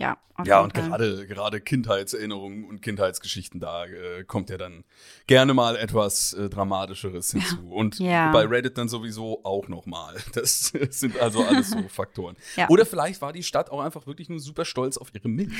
Ja, 0.00 0.16
ja 0.46 0.60
und 0.62 0.72
gerade, 0.72 1.26
gerade 1.26 1.60
Kindheitserinnerungen 1.60 2.64
und 2.64 2.80
Kindheitsgeschichten, 2.80 3.60
da 3.60 3.84
äh, 3.84 4.24
kommt 4.24 4.48
ja 4.48 4.56
dann 4.56 4.84
gerne 5.26 5.52
mal 5.52 5.76
etwas 5.76 6.32
äh, 6.32 6.48
Dramatischeres 6.48 7.32
hinzu. 7.32 7.56
Ja. 7.56 7.70
Und 7.70 7.98
ja. 7.98 8.32
bei 8.32 8.46
Reddit 8.46 8.78
dann 8.78 8.88
sowieso 8.88 9.44
auch 9.44 9.68
nochmal. 9.68 10.16
Das 10.32 10.72
sind 10.90 11.18
also 11.18 11.44
alles 11.44 11.70
so 11.70 11.82
Faktoren. 11.88 12.36
Ja. 12.56 12.68
Oder 12.70 12.86
vielleicht 12.86 13.20
war 13.20 13.32
die 13.32 13.42
Stadt 13.42 13.70
auch 13.70 13.80
einfach 13.80 14.06
wirklich 14.06 14.30
nur 14.30 14.38
super 14.38 14.64
stolz 14.64 14.96
auf 14.96 15.12
ihre 15.12 15.28
Milch 15.28 15.52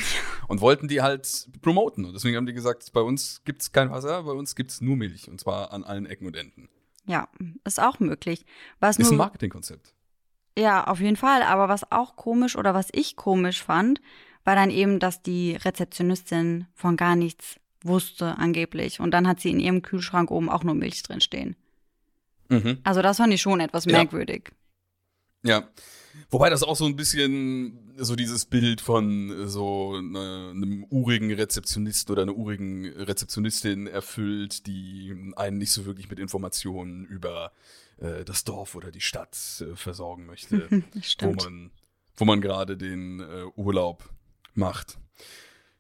und 0.49 0.63
wollten 0.63 0.89
die 0.89 1.03
halt 1.03 1.49
promoten. 1.61 2.07
Und 2.07 2.15
deswegen 2.15 2.37
haben 2.37 2.47
die 2.47 2.55
gesagt, 2.55 2.91
bei 2.95 3.03
uns 3.03 3.43
gibt 3.45 3.61
es 3.61 3.73
kein 3.73 3.91
Wasser, 3.91 4.23
bei 4.23 4.33
uns 4.33 4.55
gibt 4.55 4.71
es 4.71 4.81
nur 4.81 4.97
Milch. 4.97 5.29
Und 5.29 5.39
zwar 5.39 5.73
an 5.73 5.85
allen 5.85 6.07
Ecken 6.07 6.27
und 6.27 6.37
Enden. 6.37 6.71
Ja, 7.05 7.29
ist 7.65 7.83
auch 7.83 7.99
möglich. 7.99 8.47
Was 8.79 8.97
ist 8.97 9.11
ein 9.11 9.19
Marketingkonzept. 9.19 9.93
Ja, 10.57 10.85
auf 10.85 11.01
jeden 11.01 11.17
Fall. 11.17 11.43
Aber 11.43 11.69
was 11.69 11.91
auch 11.91 12.17
komisch 12.17 12.57
oder 12.57 12.73
was 12.73 12.89
ich 12.93 13.17
komisch 13.17 13.63
fand, 13.63 14.01
war 14.45 14.55
dann 14.55 14.71
eben, 14.71 14.99
dass 14.99 15.23
die 15.23 15.53
Rezeptionistin 15.57 16.67
von 16.75 16.97
gar 16.97 17.17
nichts 17.17 17.61
wusste 17.83 18.37
angeblich. 18.39 19.01
Und 19.01 19.11
dann 19.13 19.27
hat 19.27 19.41
sie 19.41 19.51
in 19.51 19.61
ihrem 19.61 19.83
Kühlschrank 19.83 20.31
oben 20.31 20.49
auch 20.51 20.65
nur 20.65 20.75
Milch 20.75 21.03
drin 21.03 21.21
stehen. 21.21 21.57
Mhm. 22.49 22.79
Also 22.83 23.03
das 23.03 23.19
fand 23.19 23.33
ich 23.33 23.41
schon 23.41 23.61
etwas 23.61 23.85
Ja. 23.85 23.93
merkwürdig. 23.93 24.51
Ja. 25.43 25.69
Wobei 26.31 26.51
das 26.51 26.63
auch 26.63 26.77
so 26.77 26.85
ein 26.87 26.97
bisschen 26.97 27.93
so 27.97 28.17
dieses 28.17 28.45
Bild 28.45 28.81
von 28.81 29.49
so 29.49 30.01
ne, 30.01 30.51
einem 30.55 30.85
urigen 30.91 31.33
Rezeptionisten 31.33 32.13
oder 32.13 32.23
einer 32.23 32.37
urigen 32.37 32.87
Rezeptionistin 32.87 33.87
erfüllt, 33.87 34.67
die 34.67 35.33
einen 35.37 35.59
nicht 35.59 35.73
so 35.73 35.87
wirklich 35.87 36.11
mit 36.11 36.19
Informationen 36.19 37.05
über 37.07 37.53
äh, 37.99 38.25
das 38.25 38.45
Dorf 38.45 38.75
oder 38.75 38.91
die 38.91 39.01
Stadt 39.01 39.37
äh, 39.61 39.77
versorgen 39.77 40.27
möchte, 40.27 40.69
wo 41.21 41.33
man, 41.33 41.71
wo 42.17 42.25
man 42.25 42.41
gerade 42.41 42.77
den 42.77 43.21
äh, 43.21 43.45
Urlaub 43.55 44.09
macht. 44.55 44.99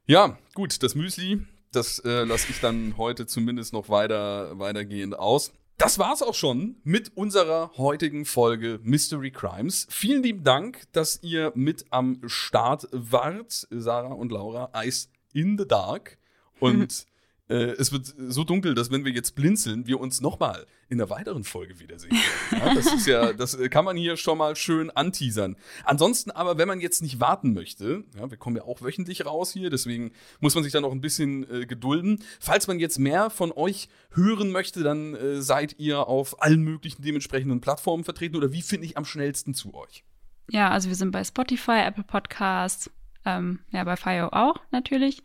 Ja, 0.06 0.38
gut, 0.54 0.82
das 0.82 0.94
Müsli, 0.94 1.42
das 1.72 2.00
äh, 2.00 2.24
lasse 2.24 2.50
ich 2.50 2.60
dann 2.60 2.96
heute 2.96 3.26
zumindest 3.26 3.72
noch 3.72 3.88
weiter, 3.88 4.58
weitergehend 4.58 5.18
aus. 5.18 5.52
Das 5.78 5.98
war's 5.98 6.20
auch 6.20 6.34
schon 6.34 6.76
mit 6.84 7.16
unserer 7.16 7.70
heutigen 7.78 8.26
Folge 8.26 8.80
Mystery 8.82 9.30
Crimes. 9.30 9.86
Vielen 9.88 10.22
lieben 10.22 10.44
Dank, 10.44 10.82
dass 10.92 11.22
ihr 11.22 11.52
mit 11.54 11.86
am 11.90 12.20
Start 12.26 12.86
wart, 12.92 13.66
Sarah 13.70 14.12
und 14.12 14.30
Laura. 14.30 14.70
Ice 14.84 15.08
in 15.32 15.56
the 15.56 15.66
Dark. 15.66 16.18
Und 16.58 17.06
es 17.57 17.92
wird 17.92 18.14
so 18.28 18.44
dunkel, 18.44 18.74
dass 18.74 18.90
wenn 18.90 19.05
wir 19.05 19.12
jetzt 19.12 19.34
blinzeln, 19.34 19.86
wir 19.86 20.01
uns 20.01 20.20
nochmal 20.20 20.66
in 20.90 21.01
einer 21.01 21.09
weiteren 21.09 21.44
Folge 21.44 21.78
wiedersehen. 21.78 22.16
Ja, 22.51 22.74
das 22.74 22.92
ist 22.92 23.07
ja, 23.07 23.32
das 23.32 23.55
äh, 23.55 23.68
kann 23.68 23.84
man 23.84 23.96
hier 23.96 24.16
schon 24.16 24.38
mal 24.38 24.57
schön 24.57 24.90
anteasern. 24.90 25.57
Ansonsten 25.84 26.32
aber, 26.32 26.59
wenn 26.59 26.66
man 26.66 26.80
jetzt 26.80 27.01
nicht 27.01 27.20
warten 27.20 27.55
möchte, 27.55 28.05
ja, 28.16 28.28
wir 28.28 28.36
kommen 28.36 28.57
ja 28.57 28.64
auch 28.64 28.82
wöchentlich 28.82 29.24
raus 29.24 29.53
hier, 29.53 29.70
deswegen 29.70 30.11
muss 30.40 30.55
man 30.55 30.64
sich 30.64 30.72
da 30.72 30.80
noch 30.80 30.90
ein 30.90 31.01
bisschen 31.01 31.48
äh, 31.48 31.66
gedulden. 31.66 32.22
Falls 32.40 32.66
man 32.66 32.80
jetzt 32.80 32.98
mehr 32.98 33.30
von 33.30 33.53
euch 33.53 33.88
hören 34.12 34.51
möchte, 34.51 34.82
dann 34.82 35.14
äh, 35.14 35.40
seid 35.40 35.78
ihr 35.78 36.09
auf 36.09 36.42
allen 36.42 36.62
möglichen 36.62 37.03
dementsprechenden 37.03 37.61
Plattformen 37.61 38.03
vertreten 38.03 38.36
oder 38.36 38.53
wie 38.53 38.62
finde 38.62 38.86
ich 38.86 38.96
am 38.96 39.05
schnellsten 39.05 39.55
zu 39.55 39.74
euch? 39.74 40.05
Ja, 40.51 40.70
also 40.70 40.88
wir 40.88 40.96
sind 40.96 41.12
bei 41.12 41.22
Spotify, 41.22 41.82
Apple 41.86 42.03
Podcasts, 42.03 42.90
ähm, 43.24 43.61
ja, 43.70 43.84
bei 43.84 43.96
FIO 43.96 44.28
auch 44.32 44.57
natürlich. 44.72 45.22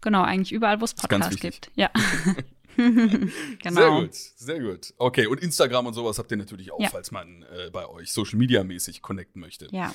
Genau, 0.00 0.22
eigentlich 0.22 0.52
überall, 0.52 0.80
wo 0.80 0.84
es 0.84 0.94
Podcasts 0.94 1.40
gibt. 1.40 1.70
Ja. 1.74 1.90
genau. 2.76 3.80
Sehr 3.80 3.90
gut, 3.90 4.14
sehr 4.14 4.60
gut. 4.60 4.94
Okay, 4.98 5.26
und 5.26 5.40
Instagram 5.40 5.86
und 5.86 5.94
sowas 5.94 6.18
habt 6.18 6.30
ihr 6.30 6.36
natürlich 6.36 6.72
auch, 6.72 6.80
Ja. 6.80 6.88
falls 6.90 7.10
man 7.10 7.42
äh, 7.42 7.70
bei 7.70 7.86
euch 7.88 8.12
Social 8.12 8.38
Media 8.38 8.62
mäßig 8.64 9.02
connecten 9.02 9.40
möchte. 9.40 9.68
Ja. 9.70 9.94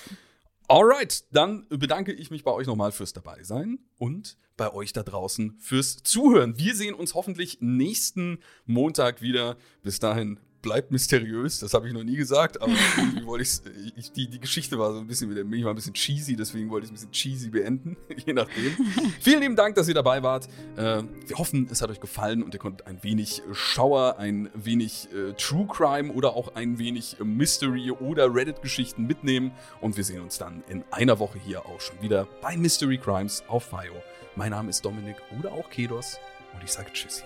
Alright, 0.67 1.25
dann 1.31 1.67
bedanke 1.69 2.13
ich 2.13 2.31
mich 2.31 2.43
bei 2.43 2.51
euch 2.51 2.65
nochmal 2.65 2.91
fürs 2.91 3.13
Dabeisein 3.13 3.79
und 3.97 4.37
bei 4.57 4.71
euch 4.73 4.93
da 4.93 5.03
draußen 5.03 5.57
fürs 5.59 5.97
Zuhören. 6.03 6.57
Wir 6.57 6.75
sehen 6.75 6.93
uns 6.93 7.13
hoffentlich 7.13 7.57
nächsten 7.61 8.39
Montag 8.65 9.21
wieder. 9.21 9.57
Bis 9.83 9.99
dahin 9.99 10.39
bleibt 10.61 10.91
mysteriös, 10.91 11.59
das 11.59 11.73
habe 11.73 11.87
ich 11.87 11.93
noch 11.93 12.03
nie 12.03 12.15
gesagt, 12.15 12.61
aber 12.61 12.71
irgendwie 12.97 13.25
wollte 13.25 13.43
ich's, 13.43 13.63
ich 13.95 14.11
die, 14.11 14.27
die 14.27 14.39
Geschichte 14.39 14.77
war 14.77 14.93
so 14.93 14.99
ein 14.99 15.07
bisschen 15.07 15.29
wieder, 15.29 15.43
mich 15.43 15.63
war 15.63 15.73
ein 15.73 15.75
bisschen 15.75 15.93
cheesy, 15.93 16.35
deswegen 16.35 16.69
wollte 16.69 16.85
ich 16.85 16.91
es 16.93 17.03
ein 17.03 17.09
bisschen 17.09 17.11
cheesy 17.11 17.49
beenden, 17.49 17.97
je 18.25 18.33
nachdem. 18.33 18.71
Vielen 19.21 19.41
lieben 19.41 19.55
Dank, 19.55 19.75
dass 19.75 19.87
ihr 19.87 19.93
dabei 19.93 20.21
wart. 20.23 20.47
Äh, 20.75 21.03
wir 21.27 21.37
hoffen, 21.37 21.67
es 21.71 21.81
hat 21.81 21.89
euch 21.89 21.99
gefallen 21.99 22.43
und 22.43 22.53
ihr 22.53 22.59
konntet 22.59 22.87
ein 22.87 23.03
wenig 23.03 23.41
Schauer, 23.53 24.17
ein 24.19 24.49
wenig 24.53 25.09
äh, 25.13 25.33
True 25.33 25.67
Crime 25.67 26.11
oder 26.13 26.35
auch 26.35 26.55
ein 26.55 26.77
wenig 26.77 27.19
äh, 27.19 27.23
Mystery 27.23 27.91
oder 27.91 28.33
Reddit-Geschichten 28.33 29.05
mitnehmen. 29.07 29.51
Und 29.79 29.97
wir 29.97 30.03
sehen 30.03 30.21
uns 30.21 30.37
dann 30.37 30.63
in 30.69 30.83
einer 30.91 31.19
Woche 31.19 31.39
hier 31.39 31.65
auch 31.65 31.81
schon 31.81 32.01
wieder 32.01 32.27
bei 32.41 32.57
Mystery 32.57 32.97
Crimes 32.97 33.43
auf 33.47 33.65
FIO. 33.65 34.01
Mein 34.35 34.51
Name 34.51 34.69
ist 34.69 34.85
Dominik 34.85 35.17
oder 35.39 35.51
auch 35.51 35.69
Kedos 35.69 36.17
und 36.53 36.63
ich 36.63 36.71
sage 36.71 36.91
Tschüsschen. 36.93 37.25